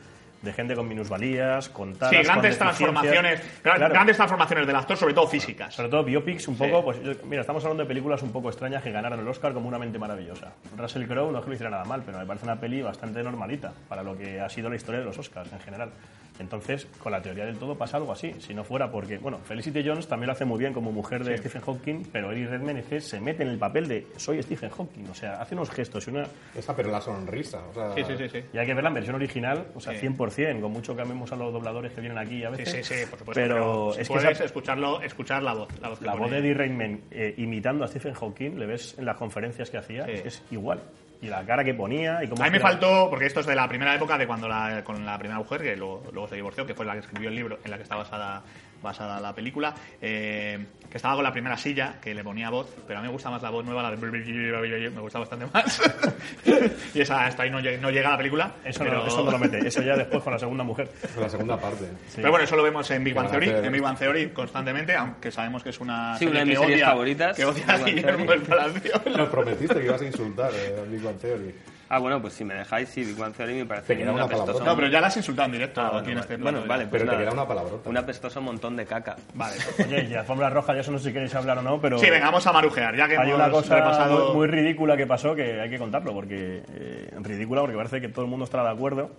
de 0.43 0.53
gente 0.53 0.75
con 0.75 0.87
minusvalías, 0.87 1.69
con 1.71 1.95
taras, 1.95 2.17
Sí, 2.17 2.23
grandes 2.25 2.59
transformaciones, 2.59 3.41
Claro. 3.63 3.89
grandes 3.89 4.17
transformaciones 4.17 4.67
del 4.67 4.77
actor, 4.77 4.97
sobre 4.97 5.15
todo 5.15 5.27
físicas. 5.27 5.75
Sobre 5.75 5.89
todo 5.89 6.05
biopics 6.05 6.47
un 6.49 6.57
Sí. 6.57 6.65
poco, 6.65 6.85
pues 6.85 7.03
yo- 7.03 7.13
mira, 7.25 7.41
estamos 7.41 7.65
hablando 7.65 7.83
de 7.83 7.89
películas 7.89 8.23
un 8.23 8.33
poco 8.33 8.49
extrañas 8.49 8.83
que 8.83 8.93
ganaron 8.93 9.19
el 9.19 9.27
Oscar 9.29 9.53
como 9.53 9.67
una 9.69 9.79
mente 9.79 9.99
maravillosa. 9.99 10.53
Russell 10.77 11.07
Crowe 11.07 11.33
no 11.33 11.39
es 11.39 11.45
que 11.45 11.49
lo 11.51 11.55
hiciera 11.55 11.71
nada 11.71 11.85
mal, 11.85 12.03
pero 12.05 12.19
me 12.19 12.27
parece 12.27 12.45
una 12.45 12.61
peli 12.61 12.83
bastante 12.83 13.23
normalita 13.23 13.73
para 13.89 14.03
lo 14.03 14.17
que 14.17 14.41
ha 14.41 14.49
sido 14.49 14.69
la 14.71 14.77
historia 14.77 15.01
de 15.01 15.07
los 15.07 15.19
Oscars 15.19 15.53
en 15.53 15.61
general. 15.61 15.91
Entonces, 16.39 16.87
con 17.03 17.13
la 17.13 17.23
teoría 17.23 17.45
del 17.47 17.57
todo 17.59 17.77
pasa 17.77 17.97
algo 17.97 18.13
así. 18.13 18.35
Si 18.39 18.53
no 18.55 18.63
fuera 18.65 18.91
porque, 18.91 19.19
bueno, 19.19 19.39
Felicity 19.45 19.83
Jones 19.87 20.07
también 20.07 20.27
lo 20.29 20.33
hace 20.33 20.45
muy 20.45 20.59
bien 20.59 20.73
como 20.73 20.93
mujer 20.93 21.25
de 21.25 21.37
Stephen 21.39 21.63
Hawking, 21.63 22.05
pero 22.13 22.33
Eddie 22.33 22.47
Redmayne 22.47 22.81
es 22.81 22.87
que 22.87 23.01
se 23.01 23.21
mete 23.21 23.43
en 23.43 23.49
el 23.51 23.59
papel 23.59 23.89
de 23.89 24.07
soy 24.17 24.43
Stephen 24.43 24.71
Hawking. 24.71 25.07
O 25.11 25.15
sea, 25.15 25.41
hace 25.41 25.55
unos 25.55 25.71
gestos 25.71 26.07
y 26.07 26.11
una... 26.11 26.27
Esa, 26.55 26.75
pero 26.77 26.91
la 26.91 27.01
sonrisa. 27.01 27.63
O 27.71 27.75
sea, 27.75 27.95
Sí, 27.95 28.03
sí, 28.05 28.15
sí. 28.19 28.29
sí. 28.29 28.45
Y 28.53 28.59
hay 28.59 28.67
que 28.67 28.75
ver 28.75 28.85
la 28.85 28.91
versión 28.91 29.17
original, 29.17 29.67
o 29.75 29.81
sea, 29.81 29.93
Sí. 29.95 30.07
100%, 30.07 30.61
con 30.61 30.73
mucho 30.73 30.95
que 30.95 31.03
amemos 31.03 31.33
a 31.33 31.37
los 31.37 31.53
dobladores 31.53 31.93
que 31.93 32.01
vienen 32.01 32.19
aquí 32.19 32.45
a 32.45 32.51
veces. 32.51 32.87
sí, 32.87 32.95
sí, 32.95 33.07
por 33.09 33.19
supuesto. 33.19 33.41
Pero, 33.41 33.93
si 33.95 34.01
es 34.03 34.09
que 34.09 34.15
puedes 34.15 34.31
esa- 34.33 34.45
escucharlo, 34.45 35.01
escuchar 35.03 35.43
la 35.43 35.55
voz. 35.55 35.69
La 35.81 35.89
voz, 35.89 35.99
que 35.99 36.05
la 36.05 36.15
voz 36.15 36.31
de 36.31 36.39
Eddie 36.39 36.55
Redmayne 36.55 37.01
eh, 37.11 37.35
imitando 37.39 37.85
a 37.85 37.89
Stephen 37.89 38.15
Hawking, 38.15 38.59
le 38.59 38.67
ves 38.67 38.95
en 38.99 39.05
las 39.07 39.17
conferencias 39.17 39.71
que 39.71 39.79
hacía, 39.79 40.05
Sí. 40.05 40.11
es 40.13 40.23
que 40.23 40.29
es 40.29 40.43
igual. 40.51 40.83
Y 41.27 41.29
la 41.29 41.45
cara 41.45 41.65
que 41.65 41.75
ponía 41.75 42.23
y 42.23 42.29
cómo... 42.29 42.41
A 42.41 42.47
mí 42.47 42.53
me 42.53 42.61
faltó, 42.61 43.11
porque 43.11 43.27
esto 43.27 43.41
es 43.41 43.47
de 43.47 43.57
la 43.57 43.67
primera 43.69 43.93
época 43.93 44.17
de 44.17 44.29
cuando 44.29 44.47
la, 44.47 44.85
con 44.85 45.05
la 45.05 45.19
primera 45.19 45.41
mujer, 45.41 45.61
que 45.61 45.75
luego, 45.75 46.05
luego 46.13 46.29
se 46.29 46.37
divorció, 46.37 46.65
que 46.65 46.73
fue 46.73 46.87
la 46.87 46.93
que 46.93 47.01
escribió 47.01 47.31
el 47.31 47.35
libro 47.35 47.59
en 47.65 47.71
la 47.73 47.77
que 47.79 47.83
está 47.83 47.97
basada, 47.97 48.45
basada 48.81 49.21
la 49.21 49.35
película, 49.35 49.75
eh, 50.01 50.67
que 50.89 50.97
estaba 50.97 51.17
con 51.17 51.25
la 51.25 51.33
primera 51.33 51.57
silla, 51.57 51.97
que 52.01 52.15
le 52.15 52.23
ponía 52.23 52.49
voz, 52.49 52.73
pero 52.87 53.01
a 53.01 53.03
mí 53.03 53.09
me 53.09 53.13
gusta 53.13 53.29
más 53.29 53.43
la 53.43 53.51
voz 53.51 53.65
nueva, 53.65 53.83
la 53.83 53.91
de... 53.91 53.97
Me 54.97 55.01
gusta 55.01 55.19
bastante 55.19 55.47
más. 55.53 55.83
y 56.97 57.01
esa 57.03 57.27
hasta 57.27 57.43
ahí 57.43 57.51
no, 57.51 57.61
lleg- 57.61 57.79
no 57.79 57.91
llega 57.91 58.11
la 58.11 58.17
película. 58.17 58.55
Eso, 58.65 58.81
pero... 58.85 58.99
no, 59.01 59.07
eso 59.07 59.23
no 59.25 59.31
lo 59.31 59.39
mete, 59.39 59.67
eso 59.67 59.83
ya 59.83 59.97
después 59.97 60.23
con 60.23 60.33
la 60.33 60.39
segunda 60.39 60.65
mujer. 60.65 60.89
La 61.21 61.29
segunda 61.29 61.59
parte. 61.59 61.85
Pero 62.15 62.31
bueno, 62.31 62.45
eso 62.45 62.57
lo 62.57 62.63
vemos 62.63 62.91
en 62.91 63.05
Big 63.05 63.15
Bang 63.15 63.31
Theory, 63.31 63.51
en 63.51 63.73
Big 63.73 63.83
Bang 63.83 63.99
Theory 63.99 64.31
constantemente, 64.31 64.95
aunque 64.95 65.31
sabemos 65.31 65.63
que 65.63 65.71
es 65.71 65.81
una 65.81 66.17
Sí, 66.19 66.27
una 66.27 66.41
de 66.41 66.45
mis 66.47 66.55
que 66.59 66.61
series 66.65 66.77
odia, 66.79 66.87
favoritas, 66.87 67.37
que 67.37 67.45
odia 67.45 67.65
a 67.69 67.79
Guillermo 67.79 68.31
del 68.31 68.41
Palacio. 68.43 68.93
Nos 69.17 69.29
prometiste 69.29 69.75
que 69.75 69.85
ibas 69.87 70.01
a 70.01 70.05
insultar 70.07 70.51
eh, 70.55 70.77
a 70.81 70.91
Big 70.91 71.03
Bang 71.03 71.19
Theory. 71.19 71.55
Ah, 71.89 71.99
bueno, 72.01 72.21
pues 72.21 72.35
si 72.35 72.45
me 72.45 72.55
dejáis, 72.55 72.89
sí, 72.89 73.05
Big 73.05 73.17
Bang 73.17 73.33
Theory 73.33 73.55
me 73.55 73.65
parece 73.65 73.87
Te 73.95 73.97
queda 73.97 74.11
un 74.11 74.17
una 74.17 74.27
palabrota. 74.29 74.65
No, 74.65 74.75
pero 74.75 74.89
ya 74.89 75.01
la 75.01 75.07
has 75.07 75.17
insultado 75.17 75.47
en 75.47 75.53
directo 75.53 75.81
Ah, 75.81 75.87
aquí 75.87 75.93
bueno, 75.93 76.09
en 76.09 76.15
vale. 76.17 76.21
este 76.23 76.37
Bueno, 76.43 76.59
vale, 76.67 76.87
pues 76.87 76.91
Pero 76.91 77.05
te 77.05 77.07
nada. 77.17 77.19
queda 77.19 77.33
una 77.33 77.47
palabrota. 77.49 77.89
Un 77.91 77.97
apestoso 77.97 78.41
montón 78.41 78.77
de 78.77 78.87
caca. 78.87 79.17
Vale. 79.35 79.57
Oye, 79.87 80.09
y 80.11 80.15
alfombra 80.15 80.51
roja, 80.51 80.75
ya 80.75 80.81
eso 80.81 80.91
no 80.91 80.99
sé 80.99 81.05
si 81.09 81.13
queréis 81.13 81.35
hablar 81.37 81.59
o 81.59 81.63
no, 81.63 81.81
pero... 81.81 81.99
Sí, 81.99 82.11
venga, 82.11 82.27
vamos 82.27 82.45
a 82.47 82.53
marujear, 82.53 82.97
ya 82.97 83.07
que 83.07 83.17
Hay 83.17 83.29
hemos 83.29 83.41
una 83.41 83.51
cosa 83.51 83.77
repasado... 83.77 84.27
muy, 84.29 84.37
muy 84.37 84.47
ridícula 84.49 84.97
que 84.97 85.07
pasó 85.07 85.35
que 85.37 85.61
hay 85.61 85.71
que 85.71 85.79
contarlo, 85.79 86.13
porque 86.13 86.63
eh, 86.75 87.11
ridícula 87.23 87.61
porque 87.61 87.77
parece 87.77 88.01
que 88.01 88.09
todo 88.09 88.25
el 88.25 88.31
mundo 88.31 88.45
estará 88.47 88.65
de 88.65 88.71
acuerdo, 88.71 89.11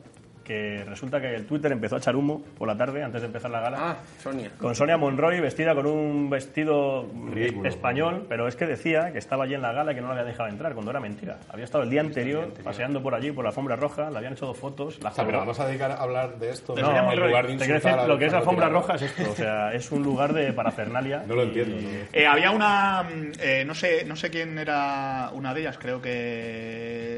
que 0.47 0.81
resulta 0.87 1.19
que 1.19 1.35
el 1.35 1.45
Twitter 1.45 1.69
empezó 1.73 1.95
a 1.95 1.97
echar 1.97 2.15
humo 2.15 2.41
por 2.57 2.69
la 2.69 2.77
tarde 2.77 3.03
antes 3.03 3.19
de 3.21 3.27
empezar 3.27 3.51
la 3.51 3.59
gala. 3.59 3.77
Ah, 3.79 3.95
Sonia. 4.23 4.49
Con 4.57 4.73
Sonia 4.73 4.95
Monroy 4.97 5.41
vestida 5.41 5.75
con 5.75 5.85
un 5.85 6.29
vestido 6.29 7.05
Ridículo. 7.33 7.67
español, 7.67 8.25
pero 8.29 8.47
es 8.47 8.55
que 8.55 8.65
decía 8.65 9.11
que 9.11 9.17
estaba 9.19 9.43
allí 9.43 9.55
en 9.55 9.61
la 9.61 9.73
gala 9.73 9.91
y 9.91 9.95
que 9.95 10.01
no 10.01 10.07
la 10.07 10.13
había 10.13 10.23
dejado 10.23 10.47
entrar, 10.47 10.73
cuando 10.73 10.91
era 10.91 11.01
mentira. 11.01 11.37
Había 11.49 11.65
estado 11.65 11.83
el 11.83 11.89
día 11.89 11.99
anterior 11.99 12.53
paseando 12.63 13.03
por 13.03 13.13
allí, 13.13 13.31
por 13.31 13.43
la 13.43 13.49
alfombra 13.49 13.75
roja, 13.75 14.09
le 14.09 14.17
habían 14.17 14.33
hecho 14.33 14.45
dos 14.45 14.57
fotos, 14.57 15.01
la 15.03 15.09
O 15.09 15.13
sea, 15.13 15.25
pero 15.25 15.39
vamos 15.39 15.59
a 15.59 15.67
dedicar 15.67 15.91
a 15.91 15.95
hablar 15.95 16.39
de 16.39 16.49
esto 16.51 16.73
¿no? 16.75 16.95
En 16.97 17.03
Monroy. 17.05 17.27
lugar 17.27 17.47
de 17.47 17.53
Te 17.53 17.65
quiero 17.65 17.75
insultar 17.75 17.91
decir, 17.91 17.99
al 18.03 18.07
lo 18.07 18.17
que 18.17 18.25
es 18.27 18.33
alfombra 18.33 18.67
francotirador. 18.69 18.97
roja 18.97 19.05
es 19.05 19.19
esto, 19.19 19.31
o 19.31 19.35
sea, 19.35 19.73
es 19.73 19.91
un 19.91 20.03
lugar 20.03 20.31
de 20.31 20.53
parafernalia. 20.53 21.23
No 21.27 21.35
lo 21.35 21.43
y- 21.43 21.47
entiendo. 21.47 21.75
¿no? 21.81 21.89
Eh, 22.13 22.25
había 22.25 22.51
una, 22.51 23.03
mm, 23.03 23.31
eh, 23.41 23.63
no 23.65 23.75
sé, 23.75 24.05
no 24.05 24.15
sé 24.15 24.29
quién 24.29 24.57
era 24.57 25.29
una 25.33 25.53
de 25.53 25.59
ellas, 25.61 25.77
creo 25.77 26.01
que 26.01 26.11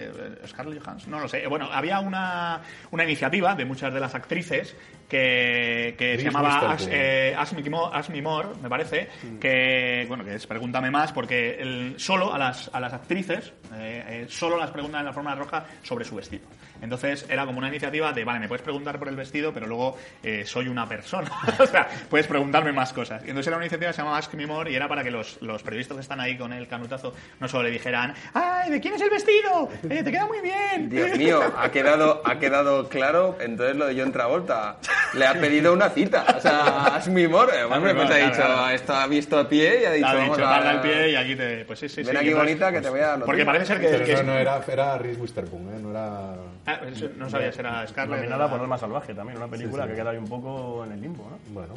eh, 0.06 0.12
Scarlett 0.48 0.84
Johansson, 0.84 1.12
no 1.12 1.20
lo 1.20 1.28
sé. 1.28 1.46
Bueno, 1.48 1.70
había 1.72 2.00
una, 2.00 2.62
una 2.92 3.04
iniciativa 3.04 3.19
de 3.28 3.66
muchas 3.66 3.94
de 3.94 4.00
las 4.00 4.16
actrices 4.16 4.76
que, 5.08 5.96
que 5.98 6.18
se 6.18 6.24
llamaba. 6.26 6.72
Ask, 6.72 6.88
eh, 6.90 7.36
Ask 7.38 7.54
Me 7.54 7.68
More, 7.70 7.98
Ask 7.98 8.10
Me 8.10 8.22
More, 8.22 8.50
me 8.62 8.70
parece, 8.70 9.10
que 9.42 10.06
bueno, 10.08 10.24
que 10.24 10.36
es 10.36 10.48
pregúntame 10.48 10.90
más, 10.92 11.12
porque 11.12 11.56
el- 11.60 11.96
solo 11.98 12.34
a 12.34 12.38
las, 12.38 12.70
a 12.74 12.80
las 12.80 12.94
actrices, 12.94 13.54
eh, 13.76 14.04
eh, 14.08 14.26
solo 14.30 14.58
las 14.58 14.72
preguntan 14.72 15.02
en 15.02 15.08
la 15.08 15.14
forma 15.14 15.34
roja 15.36 15.66
sobre 15.84 16.06
su 16.06 16.16
vestido. 16.16 16.46
Entonces 16.82 17.26
era 17.30 17.46
como 17.46 17.58
una 17.58 17.68
iniciativa 17.68 18.14
de, 18.14 18.24
vale, 18.24 18.40
me 18.40 18.48
puedes 18.48 18.62
preguntar 18.64 18.98
por 19.00 19.10
el 19.10 19.16
vestido, 19.16 19.52
pero 19.54 19.68
luego 19.68 19.98
eh, 20.24 20.46
soy 20.46 20.68
una 20.68 20.88
persona. 20.88 21.30
o 21.60 21.66
sea, 21.66 21.88
puedes 22.10 22.28
preguntarme 22.28 22.72
más 22.72 22.94
cosas. 22.94 23.22
Y 23.26 23.30
entonces 23.30 23.48
era 23.48 23.58
una 23.58 23.66
iniciativa 23.66 23.90
que 23.90 23.96
se 23.96 24.02
llamaba 24.02 24.18
Ask 24.20 24.34
Me 24.36 24.46
More 24.48 24.72
y 24.72 24.76
era 24.76 24.88
para 24.88 25.04
que 25.04 25.12
los, 25.12 25.42
los 25.42 25.62
periodistas 25.64 25.98
que 25.98 26.02
están 26.02 26.22
ahí 26.22 26.38
con 26.38 26.54
el 26.54 26.68
canutazo 26.68 27.14
no 27.40 27.48
solo 27.48 27.64
le 27.64 27.72
dijeran, 27.72 28.14
¡ay, 28.34 28.72
¿de 28.72 28.80
quién 28.80 28.94
es 28.94 29.02
el 29.02 29.10
vestido? 29.10 29.70
Eh, 29.90 30.04
te 30.04 30.12
queda 30.12 30.28
muy 30.28 30.40
bien. 30.42 30.90
Dios 30.90 31.18
mío, 31.18 31.42
ha 31.58 31.70
quedado, 31.72 32.22
ha 32.24 32.38
quedado 32.40 32.88
claro 32.88 33.09
entonces 33.40 33.76
lo 33.76 33.86
de 33.88 34.00
John 34.00 34.12
Travolta. 34.12 34.78
Le 35.14 35.26
ha 35.26 35.34
pedido 35.34 35.74
una 35.74 35.90
cita. 35.90 36.24
O 36.38 36.40
sea, 36.40 36.96
es 37.00 37.08
mi 37.08 37.26
amor. 37.26 37.50
Hombre, 37.72 37.94
pues 37.96 38.06
ha 38.06 38.08
claro, 38.14 38.26
dicho, 38.26 38.36
claro. 38.46 38.70
esto 38.70 38.94
ha 38.94 39.08
visto 39.08 39.40
a 39.40 39.50
pie 39.50 39.82
y 39.82 39.86
ha 39.86 39.92
dicho, 39.94 40.08
Ha 40.08 40.14
vamos 40.14 40.38
dicho, 40.38 40.48
a... 40.48 40.52
darle 40.52 40.72
el 40.72 40.80
pie 40.82 41.10
y 41.12 41.16
aquí 41.16 41.36
te... 41.36 41.66
Pues 41.66 41.80
sí, 41.80 41.90
sí, 41.90 42.04
Ven 42.04 42.12
sí. 42.12 42.18
aquí 42.18 42.34
bonita 42.34 42.72
que 42.72 42.82
te 42.82 42.90
voy 42.90 43.00
a 43.00 43.08
dar 43.08 43.20
Porque 43.22 43.46
parece 43.46 43.66
ser 43.66 43.80
que... 43.80 43.88
Pero 43.88 44.06
que 44.06 44.14
no, 44.14 44.20
es- 44.20 44.26
no 44.26 44.34
era, 44.38 44.62
era 44.68 44.98
Reese 44.98 45.20
Witherspoon, 45.22 45.62
¿eh? 45.76 45.80
No 45.82 45.90
era... 45.92 46.34
Ah, 46.66 46.80
eso 46.92 47.08
no 47.18 47.30
sabía 47.30 47.52
si 47.52 47.60
era 47.60 47.86
Scarlett. 47.88 48.18
Nominada 48.18 48.44
era- 48.46 48.52
por 48.52 48.62
Alma 48.62 48.78
Salvaje 48.78 49.14
también, 49.14 49.38
una 49.38 49.48
película 49.48 49.84
Sí, 49.84 49.90
sí. 49.90 49.96
que 49.96 50.02
queda 50.02 50.12
ahí 50.12 50.18
un 50.18 50.28
poco 50.30 50.84
en 50.86 50.92
el 50.92 51.02
limbo, 51.02 51.28
¿no? 51.30 51.40
Bueno, 51.54 51.74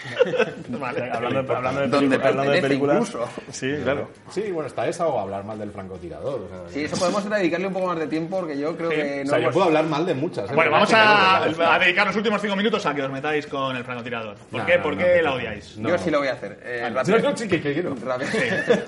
Vale. 0.68 1.10
Hablando, 1.10 1.42
de- 1.42 1.54
hablando 1.56 1.80
de, 1.80 1.88
Donde 1.88 2.18
películas- 2.18 2.26
hablando 2.30 2.52
de 2.52 2.60
películas. 2.62 2.96
incluso. 3.08 3.28
Sí, 3.50 3.74
claro. 3.82 4.10
sí, 4.30 4.42
bueno, 4.50 4.66
está 4.68 4.86
esa 4.88 5.06
o 5.06 5.18
hablar 5.18 5.44
mal 5.44 5.58
del 5.58 5.70
francotirador. 5.70 6.40
O 6.42 6.48
sea, 6.48 6.68
Sí, 6.72 6.84
eso 6.84 6.96
podemos 6.96 7.28
dedicarle 7.28 7.66
un 7.66 7.72
poco 7.72 7.86
más 7.88 7.98
de 7.98 8.06
tiempo 8.06 8.38
porque 8.40 8.58
yo 8.58 8.76
creo 8.76 8.90
Sí. 8.90 8.96
que 8.96 9.20
o 9.20 9.24
no 9.24 9.30
sea, 9.30 9.38
yo 9.38 9.42
hemos- 9.44 9.54
puedo 9.54 9.66
hablar 9.66 9.84
mal 9.86 10.06
de 10.06 10.14
muchas. 10.14 10.50
¿eh? 10.50 10.54
Bueno, 10.54 10.70
vamos 10.70 10.92
a, 10.92 11.44
a 11.44 11.78
dedicar 11.78 12.06
los 12.06 12.16
últimos 12.16 12.40
cinco 12.40 12.56
minutos 12.56 12.84
a 12.86 12.94
que 12.94 13.02
os 13.02 13.10
metáis 13.10 13.46
con 13.46 13.76
el 13.76 13.84
francotirador. 13.84 14.36
¿Por 14.50 14.60
No, 14.60 14.66
qué, 14.66 14.76
no, 14.76 14.82
¿por 14.82 14.92
no, 14.94 14.98
qué 15.04 15.16
no, 15.18 15.22
la 15.22 15.32
odiáis? 15.34 15.76
No. 15.78 15.88
Yo 15.88 15.98
sí 15.98 16.10
lo 16.10 16.18
voy 16.18 16.28
a 16.28 16.32
hacer. 16.32 16.58
Eh, 16.64 16.92
sí 17.36 17.48
que 17.48 17.60
quiero. 17.60 17.90
empecé. 17.94 18.84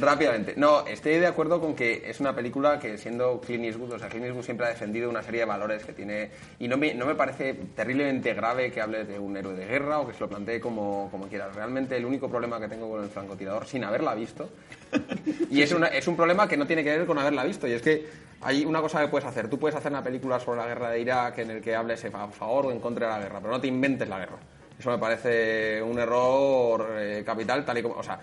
Rápidamente. 0.00 0.54
No, 0.56 0.86
estoy 0.86 1.18
de 1.18 1.26
acuerdo 1.26 1.60
con 1.60 1.74
que 1.74 2.02
es 2.08 2.20
una 2.20 2.34
película 2.34 2.78
que 2.78 2.98
siendo 2.98 3.40
Clint 3.40 3.64
Eastwood, 3.64 3.92
o 3.92 3.98
sea, 3.98 4.08
Clint 4.08 4.26
Eastwood 4.26 4.44
siempre 4.44 4.66
ha 4.66 4.70
defendido 4.70 5.08
una 5.10 5.22
serie 5.22 5.40
de 5.40 5.46
valores 5.46 5.84
que 5.84 5.92
tiene 5.92 6.30
y 6.58 6.68
no 6.68 6.76
me, 6.76 6.94
no 6.94 7.06
me 7.06 7.14
parece 7.14 7.54
terriblemente 7.74 8.34
grave 8.34 8.70
que 8.70 8.80
hable 8.80 9.04
de 9.04 9.18
un 9.18 9.36
héroe 9.36 9.54
de 9.54 9.66
guerra 9.66 10.00
o 10.00 10.06
que 10.06 10.14
se 10.14 10.20
lo 10.20 10.25
plantee 10.28 10.60
como, 10.60 11.08
como 11.10 11.26
quieras. 11.28 11.54
Realmente 11.54 11.96
el 11.96 12.04
único 12.04 12.28
problema 12.28 12.58
que 12.60 12.68
tengo 12.68 12.90
con 12.90 13.02
el 13.02 13.08
francotirador 13.10 13.66
sin 13.66 13.84
haberla 13.84 14.14
visto 14.14 14.48
y 15.50 15.62
es, 15.62 15.72
una- 15.72 15.88
es 15.88 16.06
un 16.08 16.16
problema 16.16 16.46
que 16.48 16.56
no 16.56 16.66
tiene 16.66 16.82
que 16.84 16.96
ver 16.96 17.06
con 17.06 17.18
haberla 17.18 17.44
visto 17.44 17.66
y 17.66 17.72
es 17.72 17.82
que 17.82 18.06
hay 18.40 18.64
una 18.64 18.80
cosa 18.80 19.00
que 19.00 19.08
puedes 19.08 19.26
hacer. 19.26 19.48
Tú 19.48 19.58
puedes 19.58 19.76
hacer 19.76 19.90
una 19.90 20.02
película 20.04 20.38
sobre 20.38 20.60
la 20.60 20.66
guerra 20.66 20.90
de 20.90 21.00
Irak 21.00 21.38
en 21.38 21.50
el 21.50 21.60
que 21.62 21.74
hables 21.74 22.04
a 22.04 22.28
favor 22.28 22.66
o 22.66 22.70
en 22.72 22.80
contra 22.80 23.06
de 23.08 23.12
la 23.14 23.18
guerra, 23.20 23.40
pero 23.40 23.52
no 23.52 23.60
te 23.60 23.66
inventes 23.68 24.08
la 24.08 24.18
guerra. 24.18 24.36
Eso 24.78 24.90
me 24.90 24.98
parece 24.98 25.80
un 25.82 25.98
error 25.98 26.86
eh, 26.98 27.22
capital 27.24 27.64
tal 27.64 27.78
y 27.78 27.82
como... 27.82 27.94
O 27.96 28.02
sea, 28.02 28.20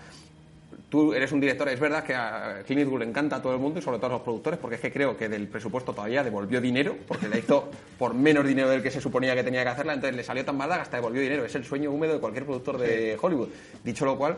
tú 0.94 1.12
eres 1.12 1.32
un 1.32 1.40
director, 1.40 1.68
es 1.68 1.80
verdad 1.80 2.04
que 2.04 2.14
a 2.14 2.62
Clint 2.64 2.82
Eastwood 2.82 3.00
le 3.00 3.06
encanta 3.06 3.36
a 3.36 3.42
todo 3.42 3.52
el 3.52 3.58
mundo 3.58 3.80
y 3.80 3.82
sobre 3.82 3.96
todo 3.98 4.06
a 4.06 4.12
los 4.14 4.20
productores, 4.22 4.60
porque 4.60 4.76
es 4.76 4.80
que 4.80 4.92
creo 4.92 5.16
que 5.16 5.28
del 5.28 5.48
presupuesto 5.48 5.92
todavía 5.92 6.22
devolvió 6.22 6.60
dinero, 6.60 6.96
porque 7.08 7.28
la 7.28 7.36
hizo 7.36 7.68
por 7.98 8.14
menos 8.14 8.46
dinero 8.46 8.68
del 8.68 8.80
que 8.80 8.92
se 8.92 9.00
suponía 9.00 9.34
que 9.34 9.42
tenía 9.42 9.64
que 9.64 9.70
hacerla, 9.70 9.94
entonces 9.94 10.14
le 10.16 10.22
salió 10.22 10.44
tan 10.44 10.56
mala 10.56 10.76
que 10.76 10.82
hasta 10.82 10.98
devolvió 10.98 11.20
dinero. 11.20 11.44
Es 11.44 11.54
el 11.56 11.64
sueño 11.64 11.90
húmedo 11.90 12.12
de 12.14 12.20
cualquier 12.20 12.44
productor 12.44 12.78
de 12.78 13.18
Hollywood. 13.20 13.48
Dicho 13.82 14.04
lo 14.04 14.16
cual, 14.16 14.36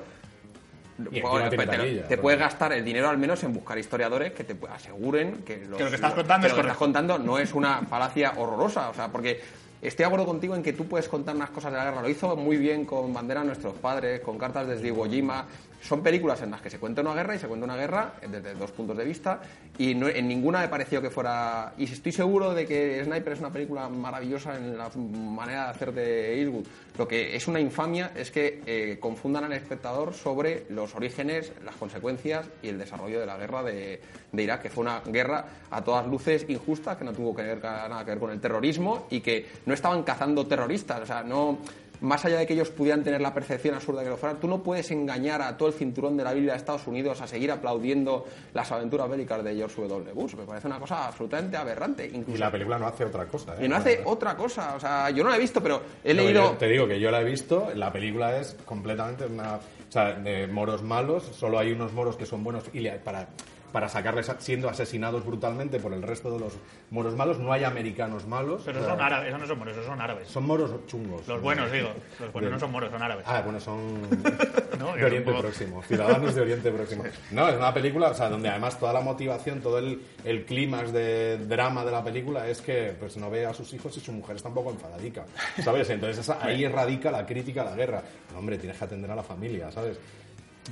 Y 1.12 1.20
bueno, 1.20 1.48
tiene 1.50 1.66
te, 1.66 1.76
taquilla, 1.76 2.02
te 2.04 2.08
pero- 2.08 2.22
puedes 2.22 2.40
gastar 2.40 2.72
el 2.72 2.82
dinero 2.82 3.10
al 3.10 3.18
menos 3.18 3.44
en 3.44 3.52
buscar 3.52 3.76
historiadores 3.76 4.32
que 4.32 4.44
te 4.44 4.56
aseguren 4.70 5.42
que, 5.44 5.58
los- 5.66 5.76
Que 5.76 5.84
lo 5.84 5.90
que 5.90 5.96
estás 5.96 6.10
los- 6.16 6.20
contando 6.20 6.46
que 6.46 6.52
es 6.52 6.56
lo 6.56 6.62
que 6.62 6.68
estás 6.68 6.76
correcto. 6.78 6.78
contando 6.78 7.18
no 7.18 7.38
es 7.38 7.52
una 7.52 7.82
falacia 7.82 8.32
horrorosa, 8.36 8.88
o 8.88 8.94
sea, 8.94 9.08
porque 9.12 9.38
estoy 9.82 10.04
de 10.04 10.06
acuerdo 10.06 10.24
contigo 10.24 10.56
en 10.56 10.62
que 10.62 10.72
tú 10.72 10.86
puedes 10.88 11.06
contar 11.06 11.36
unas 11.36 11.50
cosas 11.50 11.70
de 11.70 11.76
la 11.78 11.84
guerra. 11.84 12.00
Lo 12.00 12.08
hizo 12.08 12.34
muy 12.34 12.56
bien 12.56 12.86
con 12.86 13.12
Bandera 13.12 13.42
a 13.42 13.44
nuestros 13.44 13.74
padres, 13.74 14.20
con 14.20 14.38
Cartas 14.38 14.66
desde 14.66 14.88
Iwo 14.88 15.04
Jima. 15.06 15.46
Son 15.80 16.02
películas 16.02 16.42
en 16.42 16.50
las 16.50 16.60
que 16.60 16.70
se 16.70 16.78
cuenta 16.78 17.00
una 17.02 17.14
guerra 17.14 17.34
y 17.36 17.38
se 17.38 17.46
cuenta 17.46 17.64
una 17.64 17.76
guerra 17.76 18.14
desde 18.28 18.54
dos 18.54 18.72
puntos 18.72 18.96
de 18.96 19.04
vista 19.04 19.40
y 19.78 19.94
no- 19.94 20.08
en 20.08 20.26
ninguna 20.26 20.60
me 20.60 20.68
pareció 20.68 21.00
que 21.00 21.10
fuera... 21.10 21.74
Y 21.78 21.84
estoy 21.84 22.12
seguro 22.12 22.54
de 22.54 22.66
que 22.66 23.04
Sniper 23.04 23.34
es 23.34 23.38
una 23.40 23.52
película 23.52 23.88
maravillosa 23.88 24.56
en 24.56 24.76
la 24.76 24.88
manera 24.96 25.64
de 25.64 25.70
hacer 25.70 25.92
de 25.92 26.40
Eastwood. 26.40 26.66
Lo 26.98 27.06
que 27.06 27.36
es 27.36 27.46
una 27.46 27.60
infamia 27.60 28.12
es 28.16 28.30
que 28.30 28.62
eh, 28.66 28.96
confundan 28.98 29.44
al 29.44 29.52
espectador 29.52 30.14
sobre 30.14 30.64
los 30.70 30.94
orígenes, 30.94 31.52
las 31.64 31.76
consecuencias 31.76 32.46
y 32.62 32.68
el 32.68 32.78
desarrollo 32.78 33.20
de 33.20 33.26
la 33.26 33.36
guerra 33.36 33.62
de, 33.62 34.00
de 34.32 34.42
Irak, 34.42 34.62
que 34.62 34.70
fue 34.70 34.82
una 34.82 35.00
guerra 35.00 35.44
a 35.70 35.84
todas 35.84 36.06
luces 36.06 36.46
injusta, 36.48 36.96
que 36.98 37.04
no 37.04 37.12
tuvo 37.12 37.34
que 37.36 37.42
ver, 37.42 37.62
nada 37.62 38.04
que 38.04 38.10
ver 38.12 38.18
con 38.18 38.30
el 38.30 38.40
terrorismo 38.40 39.06
y 39.10 39.20
que 39.20 39.46
no 39.66 39.74
estaban 39.74 40.02
cazando 40.02 40.46
terroristas. 40.46 41.00
O 41.02 41.06
sea, 41.06 41.22
no, 41.22 41.58
más 42.00 42.24
allá 42.24 42.38
de 42.38 42.46
que 42.46 42.54
ellos 42.54 42.70
pudieran 42.70 43.02
tener 43.02 43.20
la 43.20 43.32
percepción 43.32 43.74
absurda 43.74 44.02
que 44.02 44.08
lo 44.10 44.16
fueran, 44.16 44.38
tú 44.40 44.48
no 44.48 44.62
puedes 44.62 44.90
engañar 44.90 45.42
a 45.42 45.56
todo 45.56 45.68
el 45.68 45.74
cinturón 45.74 46.16
de 46.16 46.24
la 46.24 46.32
Biblia 46.32 46.52
de 46.52 46.58
Estados 46.58 46.86
Unidos 46.86 47.20
a 47.20 47.26
seguir 47.26 47.50
aplaudiendo 47.50 48.24
las 48.54 48.70
aventuras 48.72 49.08
bélicas 49.08 49.42
de 49.42 49.54
George 49.54 49.82
W. 49.88 50.12
Bush. 50.12 50.34
Me 50.34 50.44
parece 50.44 50.66
una 50.66 50.78
cosa 50.78 51.06
absolutamente 51.06 51.56
aberrante. 51.56 52.06
Y 52.06 52.36
la 52.36 52.50
película 52.50 52.78
no 52.78 52.86
hace 52.86 53.04
otra 53.04 53.26
cosa. 53.26 53.54
¿eh? 53.54 53.64
Y 53.64 53.68
no 53.68 53.76
hace 53.76 54.00
otra 54.04 54.36
cosa. 54.36 54.74
O 54.76 54.80
sea, 54.80 55.10
yo 55.10 55.24
no 55.24 55.30
la 55.30 55.36
he 55.36 55.40
visto, 55.40 55.62
pero 55.62 55.82
he 56.04 56.12
No, 56.14 56.22
leído. 56.22 56.50
te 56.52 56.68
digo 56.68 56.86
que 56.86 56.98
yo 57.00 57.10
la 57.10 57.20
he 57.20 57.24
visto, 57.24 57.68
la 57.74 57.92
película 57.92 58.36
es 58.38 58.56
completamente 58.64 59.26
una... 59.26 59.56
O 59.56 59.92
sea, 59.92 60.14
de 60.14 60.46
moros 60.48 60.82
malos, 60.82 61.22
solo 61.22 61.58
hay 61.58 61.70
unos 61.72 61.92
moros 61.92 62.16
que 62.16 62.26
son 62.26 62.42
buenos 62.42 62.64
y 62.72 62.80
le- 62.80 62.98
para, 62.98 63.28
para 63.72 63.88
sacarles 63.88 64.30
siendo 64.38 64.68
asesinados 64.68 65.24
brutalmente 65.24 65.78
por 65.80 65.92
el 65.92 66.02
resto 66.02 66.30
de 66.30 66.38
los 66.40 66.54
moros 66.90 67.14
malos, 67.16 67.38
no 67.38 67.52
hay 67.52 67.64
americanos 67.64 68.26
malos. 68.26 68.62
Pero 68.64 68.84
son 68.84 69.00
árabes, 69.00 69.28
esos 69.28 69.40
no 69.40 69.46
son 69.46 69.58
moros, 69.58 69.72
esos 69.74 69.86
son 69.86 70.00
árabes. 70.00 70.28
Son 70.28 70.46
moros 70.46 70.86
chungos. 70.86 71.26
Los 71.28 71.40
buenos, 71.42 71.70
digo. 71.72 71.88
Los 72.20 72.32
buenos 72.32 72.50
no 72.52 72.58
son 72.60 72.72
moros, 72.72 72.90
son 72.90 73.02
árabes. 73.02 73.24
Ah, 73.28 73.42
bueno, 73.44 73.60
son 73.60 74.00
No, 74.78 74.94
de 74.94 75.04
Oriente 75.04 75.30
supongo- 75.30 75.40
Próximo, 75.40 75.82
ciudadanos 75.82 76.34
de 76.34 76.40
Oriente 76.40 76.70
Próximo. 76.76 77.04
No, 77.30 77.48
es 77.48 77.56
una 77.56 77.72
película, 77.74 78.10
o 78.10 78.14
sea, 78.14 78.28
donde 78.28 78.48
además 78.48 78.78
toda 78.78 78.92
la 78.92 79.00
motivación, 79.00 79.60
todo 79.60 79.78
el, 79.78 80.00
el 80.24 80.44
clímax 80.44 80.92
de 80.92 81.38
drama 81.46 81.84
de 81.84 81.90
la 81.92 82.02
película 82.04 82.46
es 82.48 82.60
que 82.60 82.94
pues 82.98 83.16
no 83.16 83.30
ve 83.30 83.46
a 83.46 83.54
sus 83.54 83.72
hijos 83.72 83.96
y 83.96 84.00
su 84.00 84.12
mujer 84.12 84.36
está 84.36 84.48
un 84.48 84.54
poco 84.54 84.70
enfadadica, 84.70 85.24
¿sabes? 85.62 85.88
Entonces 85.90 86.18
esa- 86.18 86.38
ahí 86.44 86.66
radica 86.68 87.10
la 87.10 87.24
crítica 87.26 87.62
a 87.62 87.64
la 87.66 87.74
guerra. 87.76 88.02
No, 88.32 88.38
hombre, 88.38 88.58
tienes 88.58 88.78
que 88.78 88.84
atender 88.84 89.10
a 89.10 89.16
la 89.16 89.22
familia, 89.22 89.70
¿sabes? 89.72 89.98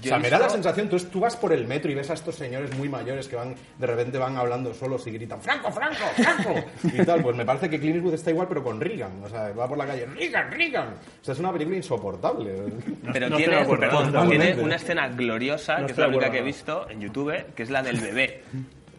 O 0.00 0.02
sea, 0.02 0.18
me 0.18 0.30
da 0.30 0.38
la 0.38 0.48
sensación, 0.48 0.88
tú, 0.88 0.98
tú 0.98 1.20
vas 1.20 1.36
por 1.36 1.52
el 1.52 1.66
metro 1.66 1.90
y 1.90 1.94
ves 1.94 2.10
a 2.10 2.14
estos 2.14 2.34
señores 2.34 2.76
muy 2.76 2.88
mayores 2.88 3.28
que 3.28 3.36
van, 3.36 3.54
de 3.78 3.86
repente 3.86 4.18
van 4.18 4.36
hablando 4.36 4.74
solos 4.74 5.06
y 5.06 5.10
gritan 5.12 5.40
¡Franco, 5.40 5.70
Franco, 5.70 6.04
Franco! 6.16 6.54
y 6.84 7.04
tal, 7.04 7.22
pues 7.22 7.36
me 7.36 7.44
parece 7.44 7.70
que 7.70 7.78
Clint 7.78 7.96
Eastwood 7.96 8.14
está 8.14 8.30
igual 8.30 8.48
pero 8.48 8.62
con 8.62 8.80
Reagan, 8.80 9.22
o 9.22 9.28
sea, 9.28 9.52
va 9.52 9.68
por 9.68 9.78
la 9.78 9.86
calle 9.86 10.06
¡Reagan, 10.06 10.50
Reagan! 10.50 10.88
O 10.88 11.24
sea, 11.24 11.34
es 11.34 11.40
una 11.40 11.52
película 11.52 11.76
insoportable. 11.76 12.54
Pero 13.12 13.28
no 13.28 13.36
tiene, 13.36 13.64
perdón, 13.64 14.28
tiene 14.28 14.54
una 14.54 14.76
escena 14.76 15.08
gloriosa, 15.08 15.78
No 15.78 15.86
que 15.86 15.92
es 15.92 15.98
la 15.98 16.08
única 16.08 16.30
que 16.30 16.38
he 16.38 16.42
visto 16.42 16.88
en 16.90 17.00
YouTube, 17.00 17.54
que 17.54 17.62
es 17.62 17.70
la 17.70 17.82
del 17.82 18.00
bebé. 18.00 18.42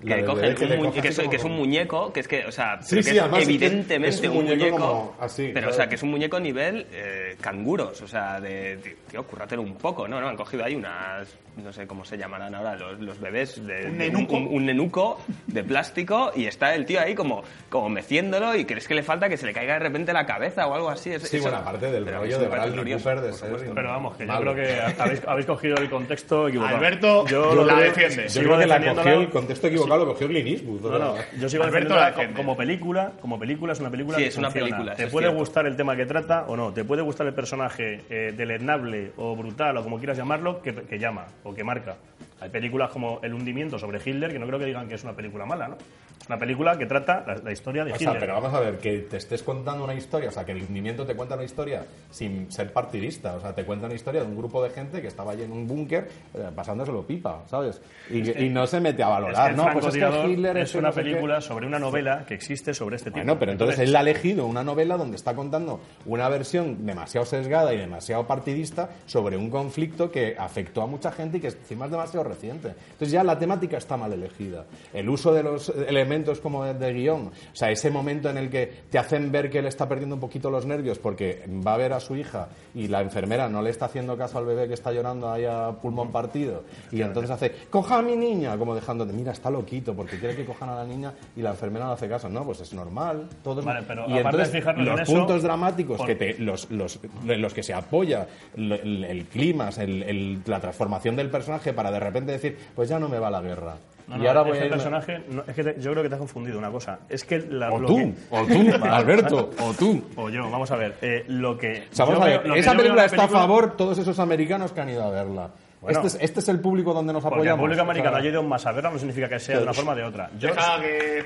Que, 0.06 0.22
un 0.22 0.26
coge 0.26 1.02
que 1.02 1.08
así 1.10 1.22
es, 1.22 1.28
que 1.30 1.36
es 1.38 1.42
como- 1.42 1.54
un 1.56 1.60
muñeco, 1.62 2.14
que 2.14 2.20
es 2.20 2.28
que, 2.28 2.46
o 2.46 2.52
sea, 2.52 2.82
Sí, 2.82 3.02
sí, 3.04 3.18
es 3.18 3.24
evidentemente 3.42 4.10
es 4.10 4.22
un 4.22 4.28
un 4.30 4.36
muñeco 4.44 4.56
muñeco, 4.66 4.78
como 4.78 5.16
así, 5.20 5.44
pero 5.48 5.54
claro. 5.54 5.70
o 5.72 5.74
sea, 5.74 5.90
que 5.90 5.96
es 5.96 6.04
un 6.04 6.12
muñeco 6.12 6.40
nivel 6.40 6.88
eh, 6.92 7.36
canguros, 7.42 8.02
o 8.02 8.08
sea, 8.08 8.40
de, 8.40 8.78
tío, 9.10 9.24
currátelo 9.24 9.62
un 9.62 9.76
poco, 9.76 10.08
¿no? 10.08 10.18
Han 10.18 10.36
cogido 10.38 10.64
ahí 10.66 10.76
unas, 10.76 11.28
no 11.58 11.72
sé 11.72 11.88
cómo 11.88 12.04
se 12.06 12.18
llamarán 12.18 12.54
ahora, 12.56 12.76
los, 12.76 13.00
los 13.00 13.20
bebés 13.20 13.56
de... 13.66 13.86
Un 13.88 13.98
de 13.98 14.10
nenuco. 14.10 14.36
Un, 14.36 14.48
un 14.48 14.66
nenuco 14.66 15.22
de 15.48 15.64
plástico 15.64 16.32
y 16.36 16.46
está 16.46 16.76
el 16.76 16.86
tío 16.86 17.00
ahí 17.00 17.16
como, 17.16 17.44
como 17.70 17.90
meciéndolo 17.90 18.56
y 18.56 18.66
crees 18.66 18.88
que 18.88 18.96
le 18.96 19.04
falta 19.04 19.30
que 19.30 19.38
se 19.38 19.46
le 19.46 19.54
caiga 19.54 19.74
de 19.74 19.80
repente 19.80 20.12
la 20.14 20.26
cabeza 20.26 20.68
o 20.68 20.74
algo 20.76 20.90
así. 20.90 21.12
Es- 21.12 21.24
Sí, 21.24 21.38
eso- 21.38 21.44
bueno, 21.46 21.58
aparte 21.60 21.92
del 21.92 22.04
pero 22.06 22.20
rollo 22.20 22.40
de 22.40 22.48
Bradley 22.48 22.94
Cooper 22.94 23.22
de 23.22 23.30
por 23.30 23.38
ser 23.38 23.50
supuesto. 23.50 23.72
Pero 23.76 23.90
vamos, 23.90 24.18
que 24.18 24.26
yo 24.26 24.34
malo. 24.34 24.54
creo 24.54 24.66
que 24.96 25.02
habéis, 25.02 25.22
habéis 25.28 25.46
cogido 25.48 25.78
el 25.78 25.90
contexto 25.90 26.48
equivocado. 26.48 26.78
Alberto 26.78 27.28
yo 27.28 27.64
la 27.66 27.76
defiende. 27.80 28.24
Yo 28.24 28.30
sigo 28.30 28.46
creo 28.56 28.60
que 28.60 28.68
la 28.68 28.94
cogió 28.96 29.22
el 29.22 29.30
contexto 29.30 29.68
equivocado, 29.68 29.95
lo 29.98 30.06
cogió 30.08 30.28
Clint 30.28 30.48
Eastwood. 30.48 30.82
No, 30.92 31.00
no, 31.00 31.16
yo 31.40 31.50
sigo 31.50 31.64
Alberto 31.64 31.96
la 31.96 32.12
co- 32.14 32.20
defiende. 32.22 32.36
como 32.38 32.58
película, 32.58 33.12
como 33.22 33.40
película 33.40 33.74
es 33.74 33.80
una 33.80 33.90
película 33.92 34.18
Sí, 34.18 34.24
que 34.24 34.30
es 34.30 34.38
una 34.38 34.50
película, 34.50 34.96
Te 34.96 35.08
puede 35.08 35.26
cierto. 35.28 35.40
gustar 35.40 35.66
el 35.66 35.76
tema 35.76 35.96
que 35.96 36.06
trata 36.06 36.46
o 36.48 36.56
no, 36.58 36.72
te 36.74 36.84
puede 36.84 37.02
gustar 37.02 37.28
el 37.28 37.34
personaje 37.34 38.02
eh, 38.10 38.34
deleznable 38.36 39.12
o 39.18 39.36
brutal 39.36 39.78
o 39.78 39.84
como 39.84 39.98
quieras 39.98 40.18
llamarlo 40.18 40.62
que, 40.62 40.74
que 40.74 41.00
llama 41.00 41.26
o 41.44 41.54
que 41.54 41.64
marca. 41.64 41.96
Hay 42.42 42.50
películas 42.50 42.90
como 42.92 43.20
El 43.24 43.34
hundimiento 43.34 43.80
sobre 43.80 44.00
Hitler 44.04 44.32
que 44.32 44.40
no 44.40 44.46
creo 44.48 44.60
que 44.60 44.66
digan 44.66 44.88
que 44.88 44.96
es 44.96 45.04
una 45.04 45.14
película 45.14 45.46
mala, 45.46 45.68
¿no? 45.70 45.78
Es 46.26 46.30
una 46.30 46.40
película 46.40 46.76
que 46.76 46.88
trata 46.88 47.24
la, 47.28 47.36
la 47.36 47.52
historia 47.52 47.86
de 47.86 47.92
O 47.92 47.96
Hitler. 47.96 48.10
sea, 48.14 48.20
pero 48.20 48.34
vamos 48.34 48.52
a 48.52 48.60
ver, 48.60 48.80
que 48.80 48.98
te 48.98 49.18
estés 49.18 49.44
contando 49.44 49.84
una 49.84 49.94
historia, 49.94 50.30
o 50.30 50.32
sea, 50.32 50.44
que 50.44 50.54
el 50.54 50.64
hundimiento 50.64 51.06
te 51.06 51.14
cuenta 51.14 51.36
una 51.36 51.44
historia 51.44 51.86
sin 52.10 52.52
ser 52.52 52.74
partidista, 52.74 53.36
o 53.36 53.42
sea, 53.42 53.54
te 53.54 53.64
cuenta 53.64 53.86
una 53.86 53.94
historia 53.94 54.22
de 54.24 54.28
un 54.28 54.36
grupo 54.36 54.64
de 54.64 54.72
gente 54.72 55.04
que 55.04 55.08
estaba 55.08 55.34
allí 55.34 55.44
en 55.44 55.52
un 55.52 55.68
búnker 55.68 56.08
eh, 56.34 56.50
pasándoselo 56.56 57.04
pipa, 57.06 57.44
¿sabes? 57.46 57.80
Y, 58.10 58.44
y 58.46 58.50
no 58.50 58.66
se 58.66 58.80
mete 58.80 59.04
a 59.04 59.06
Es 59.06 59.14
que 59.18 59.22
valorar, 59.22 59.56
¿no? 59.56 59.70
Pues 59.72 59.86
es 59.86 60.04
que 60.04 60.32
Hitler 60.32 60.58
es 60.58 60.72
que 60.72 60.78
una 60.80 60.90
no 60.90 60.96
película 60.96 61.42
sobre 61.42 61.68
una 61.68 61.78
novela 61.78 62.26
que 62.28 62.34
existe 62.34 62.74
sobre 62.74 62.96
este 62.96 63.12
tipo. 63.12 63.20
Bueno, 63.20 63.38
pero 63.38 63.52
entonces 63.52 63.78
él 63.78 63.96
ha 63.96 64.02
elegido 64.02 64.48
una 64.48 64.64
novela 64.64 64.98
donde 64.98 65.18
está 65.18 65.36
contando 65.36 65.80
una 66.08 66.28
versión 66.28 66.88
demasiado 66.88 67.28
sesgada 67.28 67.72
y 67.72 67.78
demasiado 67.78 68.26
partidista 68.26 68.90
sobre 69.06 69.38
un 69.38 69.52
conflicto 69.52 70.10
que 70.10 70.36
afectó 70.40 70.82
a 70.82 70.88
mucha 70.88 71.12
gente 71.12 71.38
y 71.38 71.42
que 71.42 71.50
encima 71.50 71.86
es 71.86 71.92
demasiado 71.92 72.24
reciente. 72.24 72.70
Entonces 72.70 73.12
ya 73.12 73.24
la 73.24 73.38
temática 73.38 73.78
está 73.78 73.96
mal 73.96 74.12
elegida. 74.12 74.66
El 74.92 75.08
uso 75.08 75.32
de 75.32 75.44
los 75.44 75.70
elementos 75.70 76.15
como 76.42 76.64
de, 76.64 76.74
de 76.74 76.94
guion, 76.94 77.28
o 77.28 77.56
sea, 77.56 77.70
ese 77.72 77.90
momento 77.92 78.30
en 78.30 78.38
el 78.38 78.50
que 78.50 78.68
te 78.90 78.98
hacen 78.98 79.32
ver 79.32 79.50
que 79.50 79.60
él 79.60 79.66
está 79.66 79.88
perdiendo 79.90 80.16
un 80.16 80.22
poquito 80.22 80.50
los 80.50 80.66
nervios 80.66 80.98
porque 81.00 81.44
va 81.66 81.74
a 81.74 81.78
ver 81.78 81.94
a 81.94 82.00
su 82.00 82.16
hija 82.16 82.48
y 82.74 82.88
la 82.88 83.02
enfermera 83.02 83.50
no 83.50 83.62
le 83.62 83.70
está 83.70 83.86
haciendo 83.86 84.18
caso 84.18 84.38
al 84.38 84.46
bebé 84.46 84.68
que 84.68 84.74
está 84.76 84.92
llorando 84.92 85.30
ahí 85.32 85.46
a 85.46 85.72
pulmón 85.82 86.12
partido 86.12 86.64
y 86.92 87.02
entonces 87.02 87.32
hace, 87.32 87.52
coja 87.70 87.98
a 87.98 88.02
mi 88.02 88.16
niña, 88.16 88.58
como 88.58 88.76
dejándote, 88.76 89.14
mira, 89.14 89.32
está 89.32 89.50
loquito 89.50 89.94
porque 89.96 90.18
quiere 90.20 90.36
que 90.36 90.46
cojan 90.46 90.70
a 90.70 90.76
la 90.76 90.86
niña 90.86 91.14
y 91.36 91.42
la 91.42 91.52
enfermera 91.52 91.86
no 91.86 91.92
hace 91.92 92.08
caso. 92.08 92.30
No, 92.30 92.44
pues 92.46 92.62
es 92.62 92.74
normal. 92.74 93.28
Todo 93.44 93.60
es- 93.60 93.66
Vale, 93.66 93.84
pero 93.88 94.06
y 94.08 94.14
de 94.14 94.20
entonces 94.20 94.50
fijarnos 94.52 94.86
los 94.86 94.96
en 94.98 95.04
eso, 95.04 95.14
puntos 95.14 95.44
dramáticos 95.44 95.98
por- 95.98 96.08
que 96.08 96.16
te, 96.16 96.38
los, 96.40 96.70
los, 96.72 97.00
en 97.28 97.42
los 97.42 97.54
que 97.54 97.64
se 97.64 97.74
apoya 97.74 98.28
el, 98.56 99.04
el 99.04 99.26
clima, 99.26 99.70
el- 99.78 100.42
la 100.46 100.60
transformación 100.60 101.16
del 101.16 101.30
personaje 101.30 101.74
para 101.74 101.92
de 101.92 102.00
repente 102.00 102.32
decir, 102.32 102.58
pues 102.76 102.90
ya 102.90 103.00
no 103.00 103.10
me 103.10 103.20
va 103.20 103.30
la 103.30 103.42
guerra. 103.42 103.76
No, 104.08 104.22
y 104.24 104.28
ahora 104.28 104.42
es 104.42 104.48
voy 104.48 104.58
que 104.58 104.64
a 104.64 104.68
irme- 104.68 104.70
personaje, 104.72 105.24
no, 105.30 105.44
es 105.48 105.56
que 105.56 105.64
te- 105.64 105.82
yo 105.82 105.92
creo 105.92 106.04
que 106.04 106.10
te 106.10 106.16
has 106.16 106.20
confundido 106.20 106.60
una 106.60 106.70
cosa. 106.70 107.00
Es 107.10 107.24
que 107.24 107.40
la, 107.40 107.72
O 107.72 107.80
tú, 107.82 107.96
que- 107.98 108.14
o 108.30 108.46
tú, 108.46 108.84
Alberto, 108.86 109.50
o 109.60 109.74
tú. 109.74 110.04
O 110.16 110.30
yo, 110.30 110.50
vamos 110.50 110.70
a 110.72 110.76
ver. 110.76 110.96
eh, 111.02 111.24
lo 111.28 111.58
que. 111.58 111.84
O 111.92 111.96
sea, 111.96 112.06
vamos 112.06 112.20
yo 112.20 112.24
a 112.26 112.28
veo- 112.28 112.44
ver, 112.44 112.58
esa 112.60 112.72
película 112.76 113.02
la 113.02 113.06
está 113.06 113.24
a 113.24 113.28
favor 113.28 113.76
todos 113.76 113.98
esos 113.98 114.20
americanos 114.20 114.72
que 114.74 114.82
han 114.82 114.90
ido 114.90 115.04
a 115.04 115.10
verla. 115.10 115.50
Bueno. 115.86 116.02
este, 116.02 116.18
es, 116.18 116.24
este 116.24 116.40
es 116.40 116.50
el 116.50 116.60
público 116.60 116.94
donde 116.94 117.14
nos 117.14 117.22
Porque 117.22 117.36
el 117.36 117.40
apoyamos. 117.42 117.64
público 117.64 117.82
americano 117.84 118.10
O 118.10 118.14
sea, 118.14 118.22
haya 118.22 118.30
ido 118.32 118.44
más 118.44 118.66
a 118.66 118.72
verla 118.72 118.90
no 118.90 118.98
significa 118.98 119.30
que 119.30 119.40
sea 119.40 119.58
de 119.58 119.64
una 119.64 119.74
forma 119.74 119.92
o 119.92 119.96
de 119.96 120.04
otra. 120.04 120.30
Yo, 120.40 120.50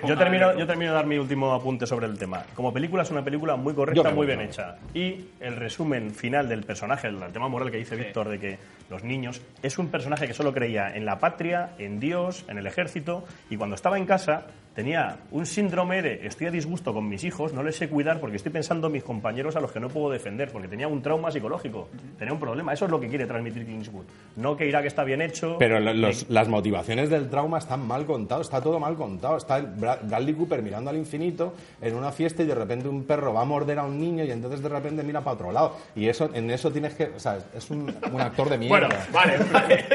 yo, 0.05 0.17
termino, 0.17 0.57
yo 0.57 0.67
termino 0.67 0.91
de 0.91 0.95
dar 0.95 1.05
mi 1.05 1.17
último 1.17 1.53
apunte 1.53 1.87
sobre 1.87 2.07
el 2.07 2.17
tema. 2.17 2.43
Como 2.53 2.73
película 2.73 3.03
es 3.03 3.11
una 3.11 3.23
película 3.23 3.55
muy 3.55 3.73
correcta, 3.73 4.11
muy 4.11 4.27
bien 4.27 4.41
hecha. 4.41 4.75
Y 4.93 5.27
el 5.39 5.55
resumen 5.55 6.11
final 6.13 6.49
del 6.49 6.63
personaje, 6.63 7.07
el 7.07 7.19
tema 7.31 7.47
moral 7.47 7.71
que 7.71 7.77
dice 7.77 7.95
Víctor 7.95 8.29
de 8.29 8.39
que 8.39 8.57
los 8.89 9.03
niños, 9.03 9.41
es 9.61 9.77
un 9.77 9.87
personaje 9.87 10.27
que 10.27 10.33
solo 10.33 10.53
creía 10.53 10.93
en 10.95 11.05
la 11.05 11.19
patria, 11.19 11.71
en 11.77 11.99
Dios, 11.99 12.43
en 12.47 12.57
el 12.57 12.67
ejército, 12.67 13.23
y 13.49 13.55
cuando 13.55 13.75
estaba 13.75 13.97
en 13.97 14.05
casa 14.05 14.47
tenía 14.79 15.17
un 15.31 15.45
síndrome 15.45 16.01
de 16.01 16.25
estoy 16.25 16.47
a 16.47 16.51
disgusto 16.51 16.93
con 16.93 17.05
mis 17.09 17.25
hijos, 17.25 17.51
no 17.51 17.61
les 17.63 17.75
sé 17.75 17.89
cuidar 17.89 18.21
porque 18.21 18.37
estoy 18.37 18.49
pensando 18.53 18.87
en 18.87 18.93
mis 18.93 19.03
compañeros 19.03 19.57
a 19.57 19.59
los 19.59 19.73
que 19.73 19.79
no 19.81 19.89
puedo 19.89 20.09
defender, 20.09 20.49
porque 20.53 20.69
tenía 20.69 20.87
un 20.87 21.01
trauma 21.01 21.29
psicológico, 21.31 21.89
tenía 22.17 22.33
un 22.33 22.39
problema. 22.39 22.71
Eso 22.71 22.85
es 22.85 22.91
lo 22.91 22.97
que 22.97 23.09
quiere 23.09 23.25
transmitir 23.25 23.65
Kingswood. 23.65 24.05
No 24.37 24.55
que 24.55 24.65
Irak 24.65 24.85
está 24.85 25.03
bien 25.03 25.21
hecho. 25.21 25.57
Pero 25.59 25.81
lo- 25.81 25.93
los- 25.93 26.29
las 26.29 26.47
motivaciones 26.47 27.09
del 27.09 27.29
trauma 27.29 27.57
están 27.57 27.85
mal 27.85 28.05
contadas, 28.05 28.47
está 28.47 28.61
todo 28.61 28.79
mal 28.79 28.95
contado. 28.95 29.35
Está 29.35 29.57
el 29.57 29.67
Bra- 29.67 29.99
Bradley 30.01 30.33
Cooper 30.33 30.61
mirando 30.63 30.89
al 30.91 30.95
infinito 30.95 31.53
en 31.81 31.93
una 31.95 32.13
fiesta 32.13 32.41
y 32.43 32.45
de 32.45 32.55
repente 32.55 32.87
un 32.87 33.03
perro 33.03 33.33
va 33.33 33.41
a 33.41 33.45
morder 33.45 33.79
a 33.79 33.83
un 33.83 33.99
niño 33.99 34.23
y 34.23 34.31
entonces 34.31 34.61
de 34.63 34.69
repente 34.69 35.03
mira 35.03 35.19
para 35.19 35.33
otro 35.33 35.51
lado. 35.51 35.75
Y 35.93 36.07
eso 36.07 36.29
en 36.33 36.49
eso 36.51 36.71
tienes 36.71 36.93
que. 36.93 37.03
O 37.13 37.19
sea, 37.19 37.37
es 37.53 37.69
un, 37.69 37.93
un 38.13 38.21
actor 38.21 38.49
de 38.49 38.57
mierda. 38.57 38.87
Bueno, 38.87 38.95
vale, 39.11 39.37
vale. 39.51 39.85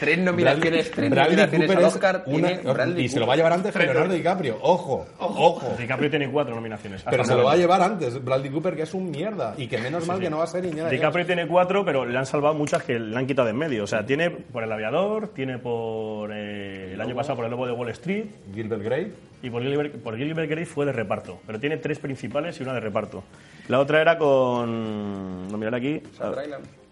Tres 0.00 0.18
nominaciones, 0.18 0.90
tres 0.90 1.10
Bradley 1.10 1.36
nominaciones 1.36 1.66
Cooper 1.68 1.78
al 1.78 1.84
Oscar. 1.84 2.22
una- 2.26 2.48
tiene 2.48 2.72
Bradley 2.72 3.04
y 3.04 3.08
se 3.08 3.20
lo 3.20 3.26
Cooper. 3.26 3.28
va 3.28 3.32
a 3.32 3.36
llevar 3.36 3.52
antes 3.52 3.74
Leonardo 3.76 4.14
DiCaprio. 4.14 4.22
Ojo, 4.60 5.06
ojo. 5.18 5.74
DiCaprio 5.78 6.10
tiene 6.10 6.30
cuatro 6.30 6.54
nominaciones. 6.54 7.02
Pero 7.08 7.24
se 7.24 7.34
lo 7.34 7.44
va 7.44 7.52
a 7.52 7.56
llevar 7.56 7.82
antes 7.82 8.22
Bradley 8.24 8.50
Cooper, 8.50 8.74
que 8.76 8.82
es 8.82 8.94
un 8.94 9.10
mierda. 9.10 9.54
Y 9.56 9.66
que 9.66 9.78
menos 9.78 10.06
mal 10.06 10.18
que 10.20 10.30
no 10.30 10.38
va 10.38 10.44
a 10.44 10.46
ser 10.46 10.64
Indiana 10.64 10.88
Jones. 10.88 11.00
DiCaprio 11.00 11.26
tiene 11.26 11.46
cuatro, 11.46 11.84
pero 11.84 12.04
le 12.04 12.16
han 12.18 12.26
salvado 12.26 12.54
muchas 12.54 12.82
que 12.82 12.98
le 12.98 13.16
han 13.16 13.26
quitado 13.26 13.46
de 13.46 13.52
en 13.52 13.58
medio. 13.58 13.84
O 13.84 13.86
sea, 13.86 14.04
tiene 14.06 14.30
por 14.30 14.62
El 14.62 14.72
Aviador, 14.72 15.28
tiene 15.28 15.58
por 15.58 16.30
eh, 16.32 16.92
el 16.94 17.00
año 17.00 17.14
pasado 17.14 17.36
por 17.36 17.44
El 17.44 17.50
Lobo 17.50 17.66
de 17.66 17.72
Wall 17.72 17.88
Street 17.90 18.26
Gilbert 18.54 18.82
Grape. 18.82 19.12
y 19.42 19.50
por 19.50 19.62
Gilbert, 19.62 19.94
por 20.02 20.16
Gilbert 20.16 20.48
Grape 20.50 20.66
fue 20.66 20.86
de 20.86 20.92
reparto. 20.92 21.38
Pero 21.46 21.58
tiene 21.60 21.76
tres 21.78 21.98
principales 21.98 22.58
y 22.60 22.62
una 22.62 22.72
de 22.74 22.80
reparto. 22.80 23.22
La 23.68 23.78
otra 23.80 24.00
era 24.00 24.16
con... 24.18 25.48
No, 25.48 25.58
mirar 25.58 25.74
aquí. 25.74 26.00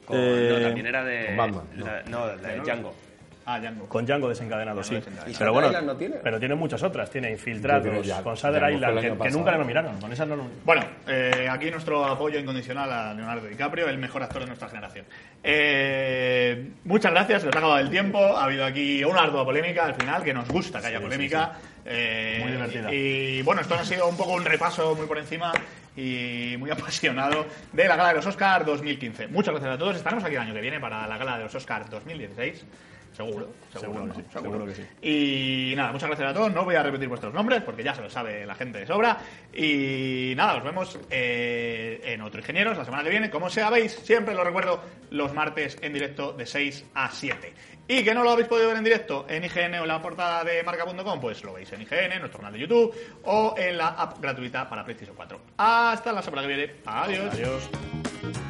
Con- 0.04 0.16
Eh, 0.18 0.50
no, 0.58 0.66
también 0.66 0.86
era 0.86 1.04
de. 1.04 1.26
con 1.26 1.36
Batman, 1.36 1.64
la- 1.76 2.02
no, 2.10 2.26
la 2.26 2.48
de 2.48 2.60
Django. 2.60 2.92
Ah, 3.54 3.58
Django. 3.60 3.86
Con 3.88 4.04
Django 4.06 4.28
desencadenado, 4.28 4.82
sí. 4.82 4.96
¿Y 5.26 5.34
Pero 5.36 5.52
bueno, 5.52 5.68
Island 5.68 5.86
no 5.86 5.96
tiene? 5.96 6.16
pero 6.22 6.38
tiene 6.38 6.54
muchas 6.54 6.82
otras. 6.82 7.10
Tiene 7.10 7.30
Infiltrados, 7.32 8.06
ya- 8.06 8.22
con 8.22 8.32
el 8.36 8.74
Island, 8.74 9.00
que, 9.00 9.18
que 9.18 9.30
nunca 9.30 9.52
le 9.52 9.58
nominaron. 9.58 10.00
Con 10.00 10.12
esas 10.12 10.28
no 10.28 10.36
lo- 10.36 10.46
Bueno, 10.64 10.82
eh, 11.08 11.48
aquí 11.50 11.70
nuestro 11.70 12.04
apoyo 12.04 12.38
incondicional 12.38 12.92
a 12.92 13.14
Leonardo 13.14 13.46
DiCaprio, 13.46 13.88
el 13.88 13.98
mejor 13.98 14.22
actor 14.22 14.42
de 14.42 14.46
nuestra 14.48 14.68
generación. 14.68 15.04
Eh, 15.42 16.70
muchas 16.84 17.12
gracias, 17.12 17.40
se 17.42 17.46
nos 17.46 17.56
ha 17.56 17.58
acabado 17.58 17.80
el 17.80 17.90
tiempo. 17.90 18.18
Ha 18.18 18.44
habido 18.44 18.64
aquí 18.64 19.02
una 19.04 19.20
ardua 19.22 19.44
polémica 19.44 19.84
al 19.86 19.94
final, 19.94 20.22
que 20.22 20.32
nos 20.34 20.48
gusta 20.48 20.80
que 20.80 20.86
haya 20.88 21.00
polémica. 21.00 21.52
Eh, 21.84 22.38
Muy 22.42 22.52
divertida. 22.52 22.92
Y 22.92 23.42
bueno, 23.42 23.62
esto 23.62 23.74
ha 23.74 23.84
sido 23.84 24.06
un 24.08 24.16
poco 24.16 24.32
un 24.34 24.44
repaso 24.44 24.94
muy 24.94 25.06
por 25.06 25.18
encima 25.18 25.52
y 25.96 26.54
muy 26.58 26.70
apasionado 26.70 27.46
de 27.72 27.88
la 27.88 27.96
gala 27.96 28.10
de 28.10 28.14
los 28.16 28.26
Oscars 28.26 28.66
2015. 28.66 29.28
Muchas 29.28 29.52
gracias 29.54 29.74
a 29.74 29.78
todos. 29.78 29.96
Estaremos 29.96 30.22
aquí 30.24 30.34
el 30.34 30.40
año 30.42 30.54
que 30.54 30.60
viene 30.60 30.78
para 30.78 31.06
la 31.06 31.16
gala 31.18 31.38
de 31.38 31.44
los 31.44 31.54
Oscars 31.54 31.88
2016. 31.90 32.64
Seguro, 33.26 33.48
seguro, 33.72 33.92
Seguro 33.92 34.06
¿no? 34.06 34.14
que 34.14 34.20
sí, 34.20 34.26
seguro 34.32 34.66
que 34.66 34.74
sí. 34.74 35.72
Y 35.72 35.76
nada, 35.76 35.92
muchas 35.92 36.08
gracias 36.08 36.30
a 36.30 36.34
todos. 36.34 36.52
No 36.52 36.64
voy 36.64 36.74
a 36.74 36.82
repetir 36.82 37.08
vuestros 37.08 37.34
nombres 37.34 37.62
porque 37.62 37.82
ya 37.82 37.94
se 37.94 38.02
lo 38.02 38.10
sabe 38.10 38.46
la 38.46 38.54
gente 38.54 38.78
de 38.78 38.86
sobra. 38.86 39.18
Y 39.52 40.32
nada, 40.36 40.54
nos 40.54 40.64
vemos 40.64 40.98
eh, 41.10 42.00
en 42.04 42.20
otro 42.22 42.40
Ingenieros 42.40 42.78
la 42.78 42.84
semana 42.84 43.04
que 43.04 43.10
viene. 43.10 43.30
Como 43.30 43.50
sabéis, 43.50 43.92
siempre 43.92 44.34
lo 44.34 44.44
recuerdo, 44.44 44.82
los 45.10 45.34
martes 45.34 45.76
en 45.82 45.92
directo 45.92 46.32
de 46.32 46.46
6 46.46 46.86
a 46.94 47.10
7. 47.10 47.52
Y 47.88 48.04
que 48.04 48.14
no 48.14 48.22
lo 48.22 48.30
habéis 48.30 48.48
podido 48.48 48.68
ver 48.68 48.76
en 48.76 48.84
directo 48.84 49.26
en 49.28 49.44
IGN 49.44 49.74
o 49.74 49.82
en 49.82 49.88
la 49.88 50.00
portada 50.00 50.44
de 50.44 50.62
marca.com, 50.62 51.20
pues 51.20 51.42
lo 51.42 51.54
veis 51.54 51.72
en 51.72 51.82
IGN, 51.82 52.12
en 52.12 52.20
nuestro 52.20 52.38
canal 52.38 52.52
de 52.52 52.60
YouTube 52.60 52.94
o 53.24 53.54
en 53.58 53.76
la 53.76 53.88
app 53.88 54.20
gratuita 54.20 54.68
para 54.68 54.84
PlayStation 54.84 55.16
4. 55.16 55.40
Hasta 55.56 56.12
la 56.12 56.22
semana 56.22 56.42
que 56.42 56.48
viene. 56.48 56.74
Adiós. 56.86 57.34
Adiós. 57.34 58.49